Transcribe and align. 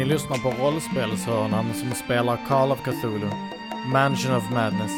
Ni 0.00 0.06
lyssnar 0.06 0.38
på 0.38 0.62
rollspelshörnan 0.62 1.74
som 1.74 1.90
spelar 1.90 2.46
Call 2.48 2.72
of 2.72 2.78
Cthulhu, 2.82 3.30
Mansion 3.92 4.36
of 4.36 4.50
Madness. 4.52 4.92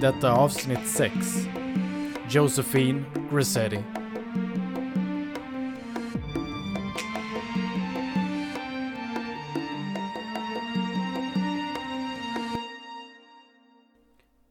Detta 0.00 0.28
är 0.28 0.32
avsnitt 0.32 0.88
6. 0.88 1.14
Josephine 2.30 3.04
Grissetti. 3.32 3.84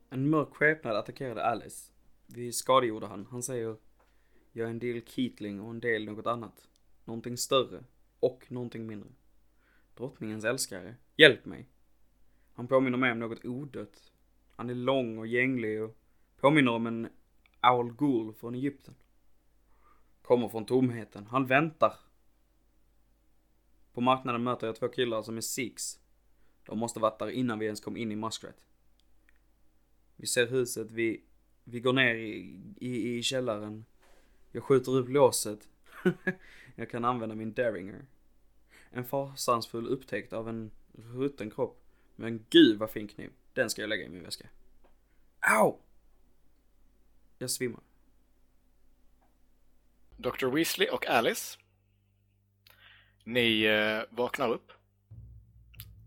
En 0.10 0.30
mörk 0.30 0.50
skepnad 0.54 0.96
attackerade 0.96 1.46
Alice. 1.46 1.92
Vi 2.28 2.52
skadegjorde 2.52 3.08
han. 3.08 3.28
Han 3.32 3.44
säger 3.44 3.76
Jag 4.52 4.66
är 4.66 4.72
en 4.72 4.80
del 4.80 5.02
Keatling 5.06 5.62
och 5.62 5.70
en 5.70 5.80
del 5.80 6.06
något 6.06 6.28
annat. 6.28 6.68
Någonting 7.06 7.38
större. 7.38 7.84
Och 8.20 8.46
någonting 8.52 8.88
mindre. 8.88 9.10
Drottningens 9.96 10.46
älskare. 10.46 10.96
Hjälp 11.18 11.46
mig. 11.46 11.70
Han 12.54 12.68
påminner 12.68 12.98
mig 12.98 13.12
om 13.12 13.20
något 13.20 13.46
odött. 13.46 14.12
Han 14.56 14.70
är 14.70 14.76
lång 14.76 15.18
och 15.18 15.28
gänglig 15.28 15.84
och 15.84 15.98
påminner 16.38 16.72
om 16.72 16.88
en 16.88 17.10
Aul 17.60 17.94
Ghul 17.94 18.34
från 18.34 18.56
Egypten. 18.56 18.96
Kommer 20.22 20.50
från 20.50 20.66
tomheten. 20.66 21.26
Han 21.26 21.46
väntar. 21.46 21.94
På 23.94 24.02
marknaden 24.02 24.44
möter 24.44 24.68
jag 24.68 24.76
två 24.76 24.88
killar 24.88 25.22
som 25.22 25.38
är 25.38 25.42
Sikhs. 25.42 26.00
De 26.66 26.80
måste 26.80 27.00
varit 27.00 27.20
där 27.20 27.30
innan 27.30 27.60
vi 27.60 27.66
ens 27.66 27.82
kom 27.82 27.98
in 27.98 28.12
i 28.12 28.16
Muskrat. 28.16 28.66
Vi 30.16 30.28
ser 30.28 30.48
huset, 30.48 30.92
vi, 30.92 31.24
vi 31.64 31.80
går 31.80 31.94
ner 31.94 32.16
i, 32.16 32.62
i, 32.80 33.18
i 33.18 33.24
källaren. 33.24 33.86
Jag 34.52 34.64
skjuter 34.64 34.92
upp 34.92 35.10
låset. 35.10 35.70
jag 36.76 36.90
kan 36.90 37.06
använda 37.06 37.36
min 37.36 37.54
Derringer. 37.54 38.06
En 38.96 39.06
fasansfull 39.06 39.88
upptäckt 39.88 40.34
av 40.34 40.50
en 40.50 40.72
rutten 41.16 41.52
kropp. 41.52 41.84
Men 42.16 42.46
gud 42.50 42.80
vad 42.80 42.92
fin 42.92 43.08
kniv. 43.08 43.32
Den 43.54 43.70
ska 43.70 43.82
jag 43.82 43.90
lägga 43.90 44.06
i 44.06 44.10
min 44.10 44.24
väska. 44.24 44.48
Au! 45.40 45.78
Jag 47.38 47.50
svimmar. 47.50 47.82
Dr. 50.18 50.48
Weasley 50.48 50.90
och 50.90 51.08
Alice. 51.08 51.60
Ni 53.24 53.64
eh, 53.64 54.02
vaknar 54.10 54.50
upp. 54.50 54.72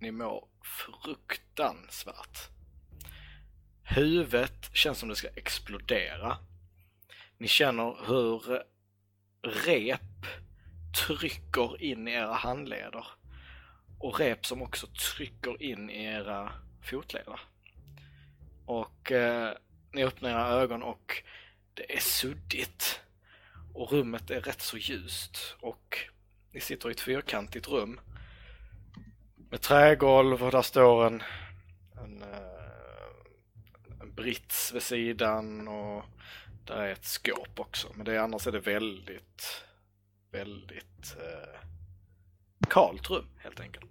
Ni 0.01 0.11
mår 0.11 0.49
fruktansvärt. 0.63 2.39
Huvudet 3.83 4.71
känns 4.73 4.99
som 4.99 5.09
det 5.09 5.17
ska 5.17 5.29
explodera. 5.29 6.39
Ni 7.39 7.49
känner 7.49 7.97
hur 8.07 8.55
eh, 8.55 8.61
rep 9.43 10.27
trycker 10.97 11.83
in 11.83 12.09
i 12.09 12.13
era 12.13 12.33
handleder. 12.33 13.07
Och 13.99 14.21
rep 14.21 14.47
som 14.47 14.63
också 14.63 14.87
trycker 14.87 15.63
in 15.63 15.91
i 15.91 16.05
era 16.05 16.53
fotleder. 16.83 17.41
Och 18.67 19.13
eh, 19.13 19.53
ni 19.93 20.05
öppnar 20.05 20.31
era 20.31 20.49
ögon 20.49 20.83
och 20.83 21.23
det 21.75 21.97
är 21.97 22.01
suddigt. 22.01 23.01
Och 23.75 23.93
rummet 23.93 24.31
är 24.31 24.41
rätt 24.41 24.61
så 24.63 24.77
ljust. 24.77 25.57
Och 25.61 25.99
ni 26.51 26.61
sitter 26.61 26.89
i 26.89 26.93
ett 26.93 27.01
fyrkantigt 27.01 27.69
rum. 27.69 28.01
Med 29.51 29.61
trägolv 29.61 30.45
och 30.45 30.51
där 30.51 30.63
står 30.63 31.07
en, 31.07 31.23
en, 32.05 32.23
eh, 32.23 34.01
en 34.01 34.15
brits 34.15 34.73
vid 34.75 34.83
sidan 34.83 35.69
och 35.69 36.05
där 36.65 36.77
är 36.77 36.93
ett 36.93 37.05
skåp 37.05 37.61
också. 37.61 37.89
Men 37.95 38.05
det, 38.05 38.23
annars 38.23 38.47
är 38.47 38.53
det 38.53 38.61
väldigt, 38.61 39.65
väldigt 40.37 41.17
eh, 41.17 41.61
kalt 42.69 43.11
rum 43.11 43.27
helt 43.39 43.61
enkelt. 43.61 43.91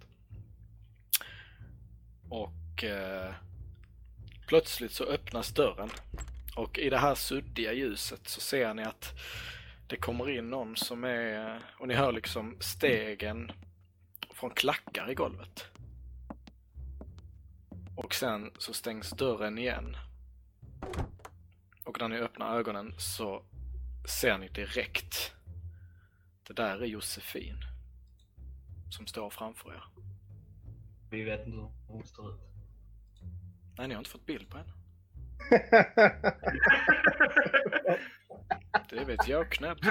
Och 2.30 2.84
eh, 2.84 3.34
plötsligt 4.46 4.92
så 4.92 5.04
öppnas 5.04 5.48
dörren 5.48 5.90
och 6.56 6.78
i 6.78 6.90
det 6.90 6.98
här 6.98 7.14
suddiga 7.14 7.72
ljuset 7.72 8.28
så 8.28 8.40
ser 8.40 8.74
ni 8.74 8.82
att 8.82 9.14
det 9.86 9.96
kommer 9.96 10.30
in 10.30 10.50
någon 10.50 10.76
som 10.76 11.04
är, 11.04 11.60
och 11.78 11.88
ni 11.88 11.94
hör 11.94 12.12
liksom 12.12 12.56
stegen 12.60 13.52
från 14.30 14.50
klackar 14.50 15.10
i 15.10 15.14
golvet. 15.14 15.64
Och 17.96 18.14
sen 18.14 18.50
så 18.58 18.72
stängs 18.72 19.10
dörren 19.10 19.58
igen. 19.58 19.96
Och 21.84 22.00
när 22.00 22.08
ni 22.08 22.16
öppnar 22.16 22.58
ögonen 22.58 22.94
så 22.98 23.42
ser 24.20 24.38
ni 24.38 24.48
direkt. 24.48 25.35
Det 26.46 26.52
där 26.52 26.82
är 26.82 26.86
Josefin. 26.86 27.56
Som 28.90 29.06
står 29.06 29.30
framför 29.30 29.70
er. 29.74 29.84
Vi 31.10 31.22
vet 31.22 31.46
inte 31.46 31.56
hur 31.58 31.70
hon 31.88 32.06
ser 32.06 32.34
ut. 32.34 32.40
Nej, 33.78 33.88
ni 33.88 33.94
har 33.94 34.00
inte 34.00 34.10
fått 34.10 34.26
bild 34.26 34.48
på 34.50 34.58
henne. 34.58 34.72
Det 38.90 39.04
vet 39.04 39.28
jag 39.28 39.50
knappt. 39.50 39.84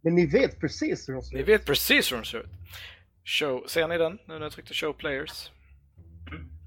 Men 0.00 0.14
ni 0.14 0.26
vet 0.26 0.60
precis 0.60 1.08
hur 1.08 1.14
hon 1.14 1.22
ser 1.22 1.34
Ni 1.36 1.42
ut. 1.42 1.48
vet 1.48 1.66
precis 1.66 2.12
hur 2.12 2.16
den 2.16 2.24
ser 2.24 2.38
ut. 2.38 2.50
Show, 3.24 3.64
ser 3.68 3.88
ni 3.88 3.98
den 3.98 4.12
nu 4.12 4.18
när 4.34 4.40
jag 4.40 4.52
tryckte 4.52 4.74
show 4.74 4.92
players? 4.92 5.50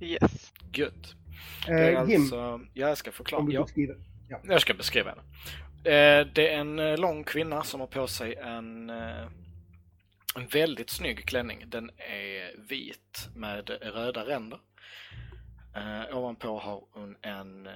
Yes. 0.01 0.53
Gött. 0.73 1.15
Det 1.65 1.71
är 1.71 2.03
Eh, 2.03 2.09
Jim, 2.09 2.21
alltså, 2.21 2.59
jag 2.73 2.97
ska 2.97 3.11
förklara. 3.11 3.45
Ja, 3.49 3.63
beskriver. 3.63 3.97
jag 4.43 4.61
ska 4.61 4.73
beskriva 4.73 5.09
henne. 5.09 5.21
Eh, 5.85 6.27
det 6.33 6.53
är 6.53 6.57
en 6.59 6.79
eh, 6.79 6.97
lång 6.97 7.23
kvinna 7.23 7.63
som 7.63 7.79
har 7.79 7.87
på 7.87 8.07
sig 8.07 8.35
en, 8.35 8.89
eh, 8.89 9.27
en 10.35 10.47
väldigt 10.51 10.89
snygg 10.89 11.25
klänning. 11.25 11.63
Den 11.67 11.91
är 11.97 12.57
vit 12.57 13.29
med 13.35 13.69
röda 13.69 14.25
ränder. 14.25 14.59
Eh, 15.75 16.17
ovanpå 16.17 16.59
har 16.59 16.83
hon 16.91 17.17
en, 17.21 17.67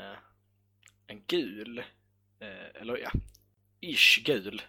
en 1.07 1.23
gul, 1.27 1.83
eh, 2.39 2.81
eller 2.81 2.97
ja, 2.97 3.11
ish 3.79 4.23
gul, 4.25 4.61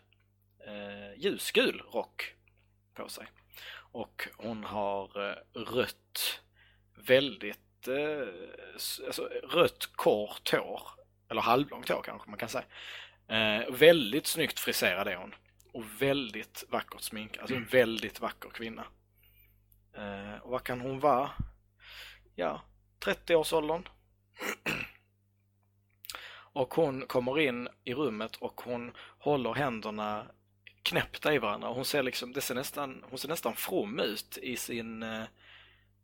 eh, 0.67 1.21
ljusgul 1.23 1.83
rock 1.93 2.35
på 2.95 3.09
sig. 3.09 3.27
Och 3.93 4.29
hon 4.37 4.65
har 4.65 5.31
eh, 5.31 5.61
rött, 5.61 6.41
väldigt, 6.95 7.89
eh, 7.89 8.29
alltså 9.07 9.23
rött 9.43 9.87
kort 9.93 10.51
hår, 10.53 10.83
eller 11.31 11.41
halvlångt 11.41 11.89
hår 11.89 12.03
kanske 12.03 12.31
man 12.31 12.39
kan 12.39 12.49
säga. 12.49 12.65
Eh, 13.31 13.71
väldigt 13.71 14.27
snyggt 14.27 14.61
friserad 14.61 15.09
är 15.09 15.17
hon. 15.17 15.35
Och 15.73 15.85
väldigt 16.03 16.65
vackert 16.69 17.01
smink, 17.01 17.39
alltså 17.39 17.55
en 17.55 17.65
väldigt 17.65 18.21
vacker 18.21 18.49
kvinna. 18.49 18.85
Eh, 19.97 20.43
och 20.43 20.51
vad 20.51 20.63
kan 20.63 20.81
hon 20.81 21.01
vara? 21.01 21.31
Ja, 22.35 22.63
30-årsåldern. 23.01 23.89
Och 26.53 26.75
hon 26.75 27.07
kommer 27.07 27.39
in 27.39 27.69
i 27.85 27.95
rummet 27.95 28.37
och 28.37 28.61
hon 28.61 28.93
håller 29.19 29.55
händerna 29.55 30.27
knäppta 30.83 31.35
i 31.35 31.39
varandra. 31.39 31.69
Hon 31.69 31.85
ser 31.85 32.03
liksom, 32.03 32.33
det 32.33 32.41
ser 32.41 32.55
nästan, 32.55 33.05
hon 33.11 33.19
ser 33.19 33.29
nästan 33.29 33.57
from 33.57 34.01
ut 34.01 34.39
i 34.43 34.57
sin, 34.57 35.03
eh, 35.03 35.25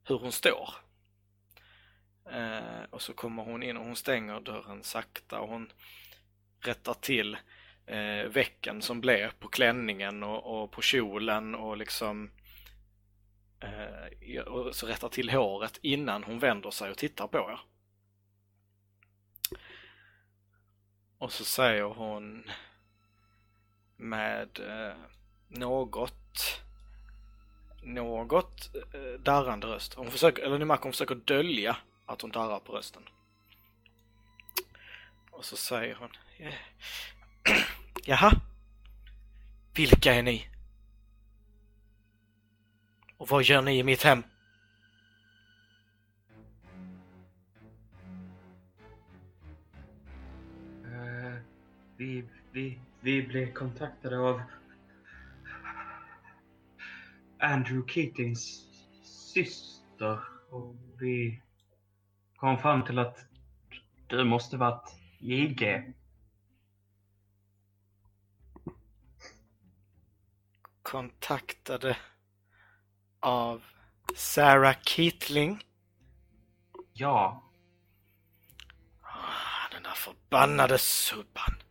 hur 0.04 0.18
hon 0.18 0.32
står. 0.32 0.74
Eh, 2.30 2.82
och 2.90 3.02
så 3.02 3.12
kommer 3.12 3.42
hon 3.42 3.62
in 3.62 3.76
och 3.76 3.84
hon 3.84 3.96
stänger 3.96 4.40
dörren 4.40 4.82
sakta 4.82 5.40
och 5.40 5.48
hon 5.48 5.72
rättar 6.66 6.94
till 6.94 7.36
eh, 7.86 8.28
vecken 8.30 8.82
som 8.82 9.00
blev 9.00 9.30
på 9.30 9.48
klänningen 9.48 10.22
och, 10.22 10.62
och 10.62 10.70
på 10.70 10.82
kjolen 10.82 11.54
och 11.54 11.76
liksom 11.76 12.30
eh, 13.60 14.40
och 14.40 14.74
så 14.74 14.86
rättar 14.86 15.08
till 15.08 15.30
håret 15.30 15.78
innan 15.82 16.24
hon 16.24 16.38
vänder 16.38 16.70
sig 16.70 16.90
och 16.90 16.98
tittar 16.98 17.26
på 17.26 17.38
er. 17.38 17.60
Och 21.18 21.32
så 21.32 21.44
säger 21.44 21.82
hon 21.82 22.50
med 23.96 24.60
eh, 24.60 24.96
något 25.48 26.62
något 27.86 28.74
eh, 28.74 29.20
darrande 29.20 29.66
röst. 29.66 29.94
Hon 29.94 30.10
försöker, 30.10 30.42
eller 30.42 30.58
ni 30.58 30.64
märker 30.64 30.82
hon 30.82 30.92
försöker 30.92 31.14
dölja 31.14 31.76
att 32.06 32.22
hon 32.22 32.30
darrar 32.30 32.58
på 32.58 32.72
rösten. 32.72 33.02
Och 35.46 35.50
så 35.50 35.56
säger 35.56 35.94
hon 35.94 36.08
eh, 36.38 36.54
Jaha? 38.06 38.32
Vilka 39.74 40.14
är 40.14 40.22
ni? 40.22 40.48
Och 43.16 43.28
vad 43.28 43.42
gör 43.42 43.62
ni 43.62 43.78
i 43.78 43.82
mitt 43.82 44.02
hem? 44.02 44.22
Uh, 50.84 51.38
vi, 51.96 52.24
vi, 52.52 52.80
vi 53.00 53.22
blev 53.22 53.52
kontaktade 53.52 54.18
av 54.18 54.42
Andrew 57.38 57.92
Keatings 57.92 58.64
syster 59.02 60.20
och 60.50 60.74
vi 61.00 61.42
kom 62.36 62.58
fram 62.58 62.84
till 62.84 62.98
att 62.98 63.18
du 64.06 64.24
måste 64.24 64.56
varit 64.56 65.05
JG. 65.26 65.82
Kontaktade 70.82 71.96
av 73.20 73.62
Sarah 74.14 74.76
Kittling. 74.82 75.64
Ja. 76.92 77.50
Ah, 79.02 79.68
Den 79.72 79.82
där 79.82 79.94
förbannade 79.94 80.78
subban. 80.78 81.62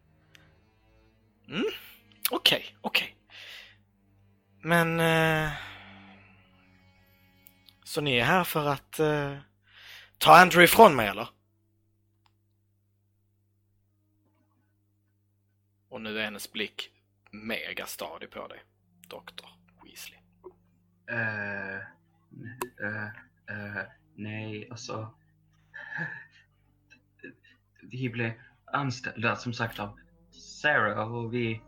Mm, 1.47 1.65
okej, 2.31 2.77
okej. 2.81 3.17
Men... 4.61 4.99
Eh, 4.99 5.51
så 7.83 8.01
ni 8.01 8.17
är 8.17 8.25
här 8.25 8.43
för 8.43 8.67
att 8.67 8.99
eh, 8.99 9.37
ta 10.17 10.37
Andrew 10.37 10.63
ifrån 10.63 10.95
mig, 10.95 11.07
eller? 11.07 11.34
Och 15.95 16.01
nu 16.01 16.19
är 16.19 16.23
hennes 16.23 16.51
blick 16.51 16.89
mega 17.31 17.85
stadig 17.85 18.31
på 18.31 18.47
dig, 18.47 18.63
Dr. 19.07 19.45
Weasley. 19.83 20.19
Eh, 21.09 21.75
eh, 22.85 23.05
eh, 23.49 23.83
nej, 24.15 24.67
alltså. 24.71 25.13
Vi 27.81 28.09
blev 28.09 28.31
anställda 28.65 29.35
som 29.35 29.53
sagt 29.53 29.79
av 29.79 29.99
Sarah 30.31 31.15
och 31.15 31.33
vi... 31.33 31.61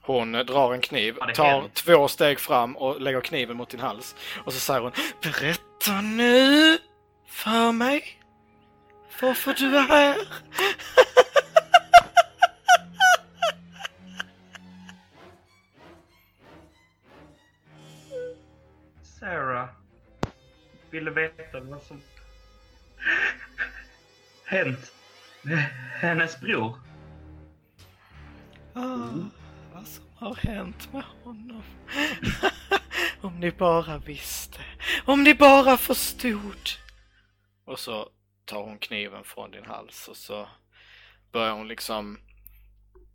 Hon 0.00 0.32
drar 0.32 0.74
en 0.74 0.80
kniv, 0.80 1.16
tar 1.34 1.44
helt- 1.44 1.74
två 1.74 2.08
steg 2.08 2.40
fram 2.40 2.76
och 2.76 3.00
lägger 3.00 3.20
kniven 3.20 3.56
mot 3.56 3.70
din 3.70 3.80
hals. 3.80 4.16
Och 4.44 4.52
så 4.52 4.60
säger 4.60 4.80
hon 4.80 4.92
Berätta 5.22 6.00
nu 6.00 6.78
för 7.26 7.72
mig 7.72 8.18
varför 9.20 9.54
du 9.54 9.76
är 9.76 9.88
här. 9.88 10.16
Ville 20.98 21.10
veta 21.10 21.60
vad 21.60 21.82
som 21.82 22.00
hänt 24.44 24.92
med 25.42 25.58
hennes 26.00 26.40
bror. 26.40 26.80
Ah, 28.74 29.08
vad 29.72 29.86
som 29.86 30.04
har 30.16 30.34
hänt 30.34 30.92
med 30.92 31.04
honom. 31.24 31.62
Om 33.20 33.40
ni 33.40 33.50
bara 33.50 33.98
visste. 33.98 34.58
Om 35.04 35.22
ni 35.22 35.34
bara 35.34 35.76
förstod. 35.76 36.68
Och 37.64 37.78
så 37.78 38.10
tar 38.44 38.62
hon 38.62 38.78
kniven 38.78 39.24
från 39.24 39.50
din 39.50 39.66
hals 39.66 40.08
och 40.08 40.16
så 40.16 40.48
börjar 41.32 41.52
hon 41.52 41.68
liksom 41.68 42.18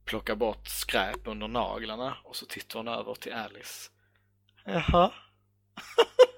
plocka 0.05 0.35
bort 0.35 0.67
skräp 0.67 1.27
under 1.27 1.47
naglarna 1.47 2.17
och 2.23 2.35
så 2.35 2.45
tittar 2.45 2.79
hon 2.79 2.87
över 2.87 3.15
till 3.15 3.33
Alice. 3.33 3.89
Jaha. 4.65 5.13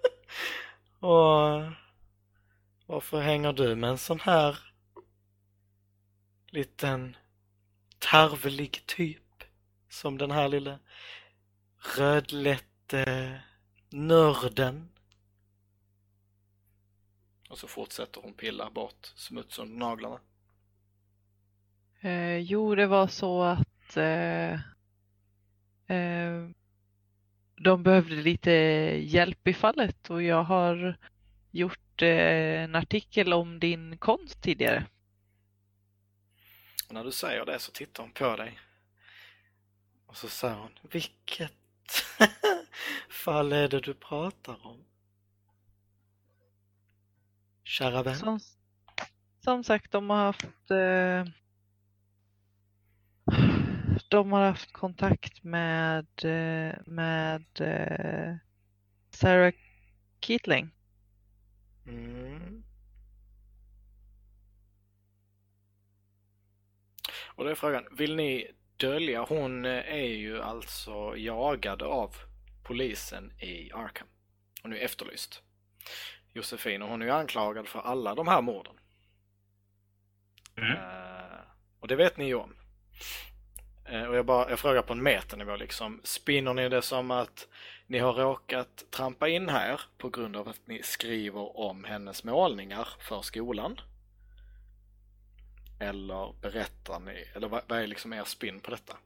och 1.06 1.72
varför 2.86 3.22
hänger 3.22 3.54
du 3.54 3.76
med 3.76 3.90
en 3.90 3.98
sån 3.98 4.20
här 4.20 4.58
liten 6.48 7.18
tarvlig 8.00 8.86
typ 8.86 9.44
som 9.90 10.18
den 10.18 10.32
här 10.32 10.48
lilla 10.48 10.80
rödlätte 11.98 13.42
nörden. 13.90 14.90
Och 17.50 17.58
så 17.58 17.68
fortsätter 17.68 18.22
hon 18.22 18.34
pilla 18.34 18.70
bort 18.70 19.06
smuts 19.16 19.60
under 19.60 19.76
naglarna. 19.76 20.20
Eh, 22.02 22.38
jo, 22.38 22.76
det 22.76 22.88
var 22.88 23.08
så 23.08 23.44
att 23.44 23.98
eh, 23.98 24.54
eh, 25.98 26.50
de 27.56 27.84
behövde 27.84 28.16
lite 28.16 28.52
hjälp 29.02 29.48
i 29.48 29.54
fallet 29.54 30.10
och 30.10 30.24
jag 30.24 30.44
har 30.44 30.98
gjort 31.52 32.02
eh, 32.02 32.64
en 32.64 32.76
artikel 32.76 33.34
om 33.34 33.60
din 33.60 33.98
konst 33.98 34.42
tidigare. 34.42 34.86
Och 36.88 36.94
när 36.94 37.04
du 37.04 37.12
säger 37.12 37.46
det 37.46 37.60
så 37.60 37.72
tittar 37.72 38.04
hon 38.04 38.12
på 38.12 38.36
dig. 38.36 38.60
Och 40.06 40.18
så 40.18 40.28
säger 40.28 40.56
hon, 40.56 40.72
vilket 40.92 41.54
fall 43.10 43.54
är 43.54 43.68
det 43.68 43.80
du 43.80 43.94
pratar 43.94 44.68
om? 44.68 44.86
Kära 47.64 48.04
vän. 48.04 48.16
Som, 48.16 48.40
som 49.40 49.64
sagt, 49.64 49.92
de 49.92 50.10
har 50.10 50.18
haft 50.18 50.72
eh, 50.72 51.34
de 54.10 54.32
har 54.32 54.46
haft 54.46 54.74
kontakt 54.74 55.44
med, 55.44 56.08
eh, 56.24 56.76
med 56.86 57.46
eh, 57.60 58.36
Sarah 59.10 59.54
Keatling. 60.22 60.72
Mm. 61.88 62.64
Och 67.36 67.44
då 67.44 67.50
är 67.50 67.56
frågan, 67.56 67.88
vill 67.92 68.16
ni 68.16 68.52
dölja? 68.78 69.22
Hon 69.24 69.66
eh, 69.66 69.94
är 69.94 70.08
ju 70.08 70.42
alltså 70.42 71.18
jagad 71.18 71.82
av 71.82 72.16
polisen 72.64 73.32
i 73.40 73.72
Arkham. 73.72 74.08
Hon 74.62 74.74
är 74.74 74.78
efterlyst. 74.78 75.42
Josefin, 76.34 76.82
och 76.82 76.90
hon 76.90 77.02
är 77.02 77.06
ju 77.06 77.12
anklagad 77.12 77.68
för 77.68 77.80
alla 77.80 78.16
de 78.16 78.28
här 78.28 78.42
morden. 78.42 78.76
Mm. 80.56 80.72
Eh, 80.72 81.40
och 81.80 81.88
det 81.88 81.96
vet 81.96 82.18
ni 82.18 82.26
ju 82.26 82.36
om. 82.36 82.56
Eh, 83.86 84.04
och 84.04 84.16
jag, 84.16 84.26
bara, 84.26 84.50
jag 84.50 84.60
frågar 84.60 84.82
på 84.82 84.94
en 84.94 85.04
metanivå 85.04 85.56
liksom. 85.56 86.02
Spinner 86.04 86.54
ni 86.54 86.70
det 86.70 86.82
som 86.82 87.12
att 87.12 87.48
ni 87.88 88.00
har 88.00 88.14
råkat 88.14 88.84
trampa 88.92 89.28
in 89.28 89.50
här 89.50 89.82
på 89.98 90.10
grund 90.10 90.36
av 90.36 90.48
att 90.48 90.68
ni 90.68 90.84
skriver 90.84 91.60
om 91.60 91.84
hennes 91.84 92.24
målningar 92.24 92.88
för 93.00 93.22
skolan? 93.22 93.80
Eller 95.80 96.34
berättar 96.42 97.00
ni, 97.00 97.28
eller 97.36 97.48
vad, 97.48 97.62
vad 97.68 97.80
är 97.80 97.88
liksom 97.88 98.14
er 98.14 98.24
spin 98.24 98.60
på 98.60 98.72
detta? 98.72 98.98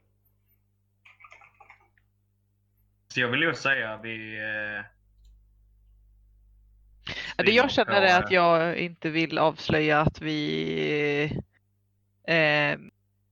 Så 3.08 3.20
jag 3.20 3.28
vill 3.28 3.42
ju 3.42 3.54
säga 3.54 3.98
vi... 3.98 4.38
Eh, 4.38 4.86
Ja, 7.38 7.44
Det 7.44 7.52
jag 7.52 7.72
känner 7.72 8.02
är 8.02 8.20
att 8.24 8.32
jag 8.32 8.78
inte 8.78 9.10
vill 9.10 9.38
avslöja 9.38 10.02
att 10.02 10.22
vi 10.22 11.42
eh, 12.28 12.80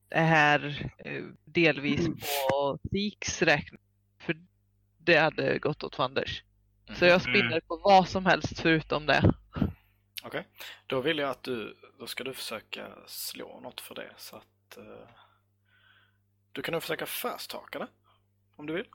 är 0.10 0.26
här 0.26 0.92
eh, 0.98 1.24
delvis 1.46 2.08
på 2.08 2.80
Siks 2.92 3.42
räkning. 3.42 3.82
För 4.20 4.38
det 4.98 5.18
hade 5.18 5.60
gått 5.60 5.84
åt 5.84 5.96
fanders. 5.96 6.44
Så 6.96 7.06
jag 7.06 7.22
spinner 7.22 7.60
på 7.60 7.78
vad 7.78 8.08
som 8.08 8.26
helst 8.26 8.60
förutom 8.60 9.06
det. 9.06 9.34
Okej, 10.24 10.48
då 10.88 11.02
vill 11.02 11.18
jag 11.18 11.30
att 11.30 11.44
du, 11.44 11.78
då 12.00 12.08
ska 12.08 12.24
du 12.24 12.34
försöka 12.34 12.88
slå 13.06 13.60
något 13.60 13.82
för 13.82 13.96
det 13.96 14.14
så 14.18 14.36
att 14.36 14.78
eh, 14.78 15.10
du 16.52 16.62
kan 16.62 16.72
nog 16.72 16.82
försöka 16.82 17.06
fast-haka 17.06 17.80
det 17.80 17.88
om 18.56 18.66
du 18.66 18.74
vill. 18.74 18.88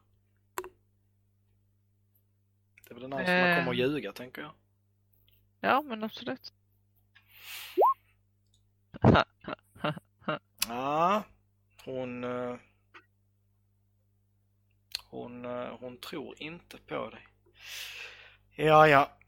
Det 2.84 2.90
är 2.90 2.94
väl 2.94 3.02
den 3.02 3.12
här 3.12 3.24
som 3.24 3.34
man 3.34 3.50
Eh. 3.50 3.56
kommer 3.58 3.70
att 3.70 3.76
ljuga 3.78 4.12
tänker 4.12 4.42
jag. 4.42 4.52
Ja, 5.60 5.82
men 5.82 6.04
absolut. 6.04 6.52
Ja, 10.68 11.22
hon, 11.84 12.24
eh, 12.24 12.56
hon, 15.10 15.44
eh, 15.44 15.76
hon 15.80 15.98
tror 16.00 16.42
inte 16.42 16.78
på 16.78 17.10
dig. 17.10 17.26
Ja, 18.56 18.88
ja. 18.88 19.18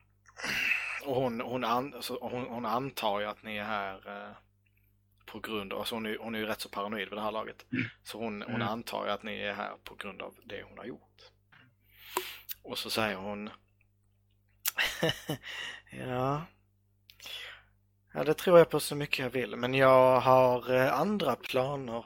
Och 1.06 1.14
hon, 1.14 1.40
hon, 1.40 1.64
an, 1.64 1.94
alltså, 1.94 2.18
hon, 2.20 2.46
hon 2.48 2.66
antar 2.66 3.20
ju 3.20 3.26
att 3.26 3.42
ni 3.42 3.56
är 3.56 3.64
här 3.64 4.08
eh, 4.28 4.36
på 5.26 5.40
grund 5.40 5.72
av, 5.72 5.78
alltså 5.78 5.94
hon, 5.94 6.06
är, 6.06 6.18
hon 6.18 6.34
är 6.34 6.38
ju 6.38 6.46
rätt 6.46 6.60
så 6.60 6.68
paranoid 6.68 7.08
vid 7.08 7.18
det 7.18 7.22
här 7.22 7.32
laget. 7.32 7.66
Så 8.02 8.18
hon, 8.18 8.42
hon 8.42 8.54
Mm. 8.54 8.68
antar 8.68 9.04
ju 9.06 9.10
att 9.12 9.22
ni 9.22 9.38
är 9.40 9.54
här 9.54 9.76
på 9.84 9.94
grund 9.94 10.22
av 10.22 10.34
det 10.44 10.62
hon 10.62 10.78
har 10.78 10.84
gjort. 10.84 11.22
Och 12.62 12.78
så 12.78 12.90
säger 12.90 13.16
hon 13.16 13.50
Ja. 15.90 16.42
Ja, 18.16 18.25
det 18.25 18.35
tror 18.35 18.59
jag 18.59 18.71
på 18.71 18.80
så 18.80 18.94
mycket 18.94 19.18
jag 19.18 19.30
vill, 19.30 19.56
men 19.56 19.75
jag 19.75 20.21
har 20.21 20.75
eh, 20.75 21.00
andra 21.00 21.37
planer. 21.37 22.04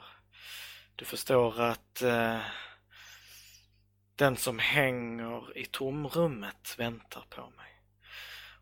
Du 0.95 1.05
förstår 1.05 1.61
att 1.61 2.01
eh, 2.01 2.39
den 4.15 4.37
som 4.37 4.59
hänger 4.59 5.57
i 5.57 5.65
tomrummet 5.65 6.75
väntar 6.77 7.25
på 7.29 7.41
mig. 7.41 7.81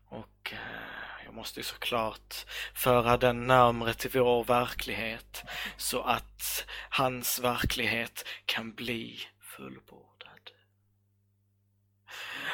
Och 0.08 0.52
eh, 0.52 1.24
jag 1.24 1.34
måste 1.34 1.60
ju 1.60 1.64
såklart 1.64 2.34
föra 2.74 3.16
den 3.16 3.46
närmre 3.46 3.94
till 3.94 4.10
vår 4.14 4.44
verklighet 4.44 5.44
så 5.76 6.02
att 6.02 6.66
hans 6.90 7.40
verklighet 7.40 8.24
kan 8.46 8.74
bli 8.74 9.20
fullbordad. 9.40 10.50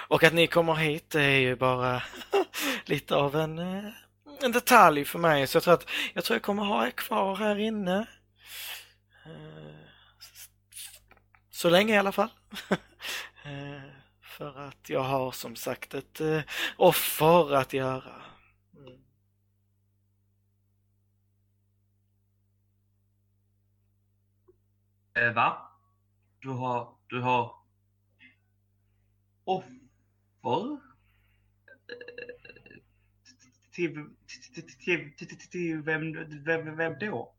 Och 0.08 0.24
att 0.24 0.34
ni 0.34 0.46
kommer 0.46 0.74
hit 0.74 1.10
det 1.10 1.22
är 1.22 1.40
ju 1.40 1.56
bara 1.56 2.02
lite 2.84 3.16
av 3.16 3.36
en, 3.36 3.58
eh, 3.58 3.92
en 4.42 4.52
detalj 4.52 5.04
för 5.04 5.18
mig 5.18 5.46
så 5.46 5.56
jag 5.56 5.62
tror 5.62 5.74
att 5.74 5.88
jag 6.14 6.24
tror 6.24 6.34
jag 6.34 6.42
kommer 6.42 6.64
ha 6.64 6.86
er 6.86 6.90
kvar 6.90 7.36
här 7.36 7.56
inne. 7.56 8.06
Eh, 9.26 9.88
så 11.50 11.70
länge 11.70 11.94
i 11.94 11.98
alla 11.98 12.12
fall. 12.12 12.30
Eh, 13.46 13.82
för 14.22 14.58
att 14.58 14.90
jag 14.90 15.02
har 15.02 15.32
som 15.32 15.56
sagt 15.56 15.94
ett 15.94 16.20
eh, 16.20 16.40
offer 16.76 17.54
att 17.54 17.72
göra. 17.72 18.22
Mm. 18.76 18.98
Eh, 25.14 25.34
va? 25.34 25.70
Du 26.40 26.48
har, 26.48 26.96
du 27.08 27.20
har 27.20 27.54
offer? 29.44 30.93
Till, 33.74 33.94
till, 34.26 34.66
till, 34.66 35.16
till, 35.16 35.28
till, 35.28 35.50
till 35.50 35.82
vem, 35.82 36.12
vem, 36.44 36.76
vem 36.76 36.98
då? 36.98 37.34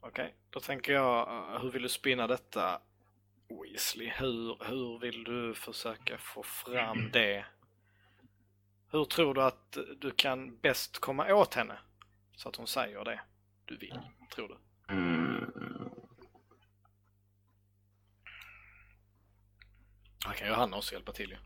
Okej, 0.00 0.34
då 0.50 0.60
tänker 0.60 0.92
jag, 0.92 1.28
eh, 1.28 1.62
hur 1.62 1.70
vill 1.70 1.82
du 1.82 1.88
spinna 1.88 2.26
detta 2.26 2.80
Weasley? 3.48 4.08
Hur, 4.08 4.64
hur 4.64 4.98
vill 4.98 5.24
du 5.24 5.54
försöka 5.54 6.18
få 6.18 6.42
fram 6.42 7.10
det? 7.12 7.44
Hur 8.90 9.04
tror 9.04 9.34
du 9.34 9.42
att 9.42 9.78
du 9.98 10.10
kan 10.10 10.58
bäst 10.60 10.98
komma 10.98 11.34
åt 11.34 11.54
henne? 11.54 11.78
Så 12.36 12.48
att 12.48 12.56
hon 12.56 12.66
säger 12.66 13.04
det 13.04 13.20
du 13.64 13.76
vill, 13.76 14.00
tror 14.34 14.48
du? 14.48 14.56
Mm. 14.94 15.50
Här 20.26 20.34
kan 20.34 20.48
Johanna 20.48 20.76
också 20.76 20.92
hjälpa 20.92 21.12
till 21.12 21.30
ju. 21.30 21.36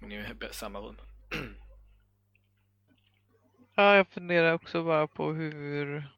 Men 0.00 0.08
ni 0.08 0.16
är 0.16 0.50
i 0.50 0.54
samma 0.54 0.78
rum. 0.78 0.96
Ja, 3.78 3.96
jag 3.96 4.08
funderar 4.08 4.52
också 4.52 4.84
bara 4.84 5.06
på 5.06 5.32
hur... 5.32 6.10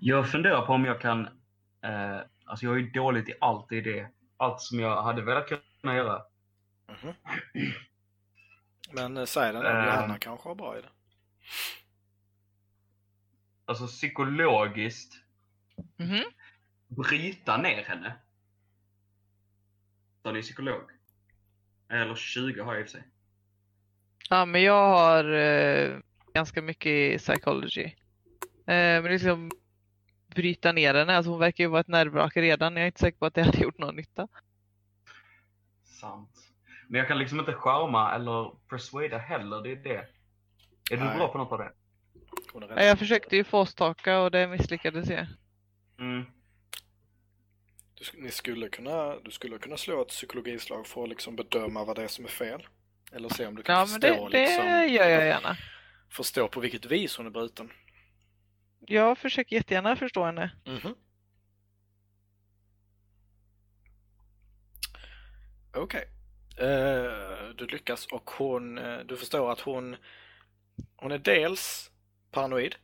Jag 0.00 0.30
funderar 0.30 0.66
på 0.66 0.72
om 0.72 0.84
jag 0.84 1.00
kan... 1.00 1.26
Eh, 1.82 2.20
alltså 2.44 2.66
jag 2.66 2.74
är 2.74 2.78
ju 2.78 2.90
dåligt 2.90 3.28
i 3.28 3.34
allt 3.40 3.72
i 3.72 3.80
det. 3.80 4.08
Allt 4.36 4.60
som 4.60 4.80
jag 4.80 5.02
hade 5.02 5.22
velat 5.22 5.48
kunna 5.48 5.94
göra. 5.94 6.22
Mhm. 6.88 7.14
Men 8.92 9.16
eh, 9.16 9.24
säg 9.24 9.52
den 9.52 9.62
då, 9.62 9.68
Eh. 9.68 9.84
Johanna 9.84 10.18
kanske 10.18 10.48
har 10.48 10.54
bra 10.54 10.78
i 10.78 10.82
det. 10.82 10.88
Alltså 13.64 13.86
psykologiskt 13.86 15.14
Mhm. 15.96 16.24
bryta 16.88 17.56
ner 17.56 17.82
henne. 17.84 18.16
Så 20.22 20.28
han 20.28 20.36
är 20.36 20.42
psykolog. 20.42 20.90
Eller 21.88 22.14
20 22.14 22.62
har 22.62 22.74
jag 22.74 22.80
i 22.80 22.84
och 22.84 22.88
för 22.88 22.98
sig. 22.98 23.08
Ja, 24.28 24.44
men 24.44 24.62
jag 24.62 24.88
har 24.88 25.32
eh, 25.32 25.98
ganska 26.34 26.62
mycket 26.62 26.86
i 26.86 27.18
psychology. 27.18 27.84
Eh, 28.66 29.02
men 29.02 29.04
liksom 29.04 29.50
bryta 30.26 30.72
ner 30.72 30.94
henne, 30.94 31.16
alltså 31.16 31.30
hon 31.30 31.40
verkar 31.40 31.64
ju 31.64 31.70
vara 31.70 31.80
ett 31.80 31.88
nervvrak 31.88 32.36
redan. 32.36 32.76
Jag 32.76 32.82
är 32.82 32.86
inte 32.86 33.00
säker 33.00 33.18
på 33.18 33.26
att 33.26 33.34
det 33.34 33.42
hade 33.42 33.58
gjort 33.58 33.78
någon 33.78 33.96
nytta. 33.96 34.28
Sant. 35.84 36.30
Men 36.88 36.98
jag 36.98 37.08
kan 37.08 37.18
liksom 37.18 37.40
inte 37.40 37.52
charma 37.52 38.14
eller 38.14 38.68
persuada 38.68 39.18
heller, 39.18 39.62
det 39.62 39.72
är 39.72 39.76
det. 39.76 40.06
Är 40.90 40.96
du 40.96 41.04
Nej. 41.04 41.16
bra 41.16 41.28
på 41.28 41.38
något 41.38 41.52
av 41.52 41.58
det? 41.58 41.72
Ja. 42.54 42.82
Jag 42.82 42.98
försökte 42.98 43.36
ju 43.36 43.44
fåstaka 43.44 44.20
och 44.20 44.30
det 44.30 44.46
misslyckades 44.46 45.10
jag. 45.10 45.26
Mm. 45.98 46.24
Du, 47.94 48.22
ni 48.22 48.30
skulle 48.30 48.68
kunna, 48.68 49.16
du 49.16 49.30
skulle 49.30 49.58
kunna 49.58 49.76
slå 49.76 50.02
ett 50.02 50.08
psykologislag 50.08 50.86
för 50.86 51.02
att 51.02 51.08
liksom 51.08 51.36
bedöma 51.36 51.84
vad 51.84 51.96
det 51.96 52.02
är 52.02 52.08
som 52.08 52.24
är 52.24 52.28
fel. 52.28 52.66
Eller 53.12 53.28
se 53.28 53.46
om 53.46 53.54
du 53.54 53.62
kan 53.62 53.74
Ja, 53.78 53.86
förstå, 53.86 54.00
det, 54.28 54.38
det 54.38 54.46
liksom, 54.46 54.66
gör 54.66 55.08
jag 55.08 55.26
gärna. 55.26 55.56
förstå 56.08 56.48
på 56.48 56.60
vilket 56.60 56.84
vis 56.84 57.16
hon 57.16 57.26
är 57.26 57.30
bruten. 57.30 57.72
Jag 58.86 59.18
försöker 59.18 59.56
jättegärna 59.56 59.96
förstå 59.96 60.24
henne. 60.24 60.50
Mhm. 60.66 60.94
Okej. 65.74 66.08
Eh, 66.58 67.48
du 67.56 67.66
lyckas 67.66 68.06
och 68.06 68.30
hon, 68.30 68.78
eh, 68.78 68.98
du 68.98 69.16
förstår 69.16 69.52
att 69.52 69.60
hon, 69.60 69.96
hon 70.96 71.12
är 71.12 71.18
dels 71.18 71.90
paranoid. 72.30 72.74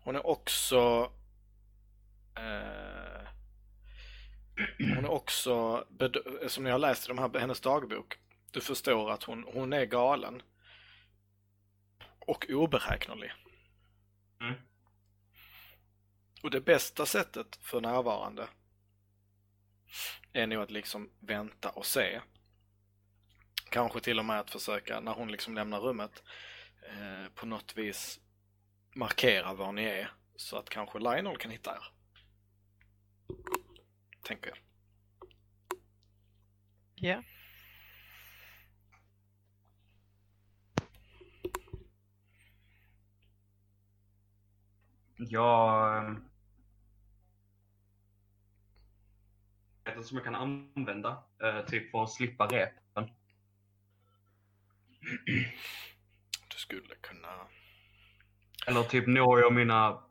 Hon 0.00 0.16
är 0.16 0.26
också 0.26 1.10
eh, 2.36 3.28
hon 4.78 5.04
är 5.04 5.10
också, 5.10 5.84
som 6.46 6.64
ni 6.64 6.70
har 6.70 6.78
läst 6.78 7.04
i 7.04 7.08
de 7.08 7.18
här, 7.18 7.38
hennes 7.38 7.60
dagbok, 7.60 8.18
du 8.54 8.60
förstår 8.60 9.10
att 9.10 9.22
hon, 9.22 9.44
hon 9.52 9.72
är 9.72 9.84
galen. 9.84 10.42
Och 12.18 12.46
oberäknelig. 12.48 13.32
Mm. 14.40 14.54
Och 16.42 16.50
det 16.50 16.60
bästa 16.60 17.06
sättet 17.06 17.56
för 17.56 17.80
närvarande 17.80 18.48
är 20.32 20.46
nog 20.46 20.62
att 20.62 20.70
liksom 20.70 21.10
vänta 21.20 21.70
och 21.70 21.86
se. 21.86 22.20
Kanske 23.70 24.00
till 24.00 24.18
och 24.18 24.24
med 24.24 24.40
att 24.40 24.50
försöka, 24.50 25.00
när 25.00 25.12
hon 25.12 25.30
liksom 25.30 25.54
lämnar 25.54 25.80
rummet, 25.80 26.22
eh, 26.88 27.28
på 27.34 27.46
något 27.46 27.76
vis 27.76 28.20
markera 28.94 29.54
var 29.54 29.72
ni 29.72 29.84
är 29.84 30.12
så 30.36 30.56
att 30.56 30.70
kanske 30.70 30.98
Lionel 30.98 31.36
kan 31.36 31.50
hitta 31.50 31.70
er. 31.70 31.92
Tänker 34.22 34.48
jag. 34.48 34.58
Ja. 36.94 37.22
Jag... 45.16 45.96
eh, 46.06 46.14
inte 49.88 50.04
som 50.04 50.16
jag 50.16 50.24
kan 50.24 50.34
använda, 50.34 51.22
eh, 51.42 51.64
typ 51.66 51.90
för 51.90 52.02
att 52.02 52.10
slippa 52.10 52.46
repen. 52.46 53.10
Du 56.48 56.56
skulle 56.56 56.94
kunna... 56.94 57.46
Eller 58.66 58.82
typ 58.82 59.06
når 59.06 59.40
jag 59.40 59.52
mina 59.54 60.02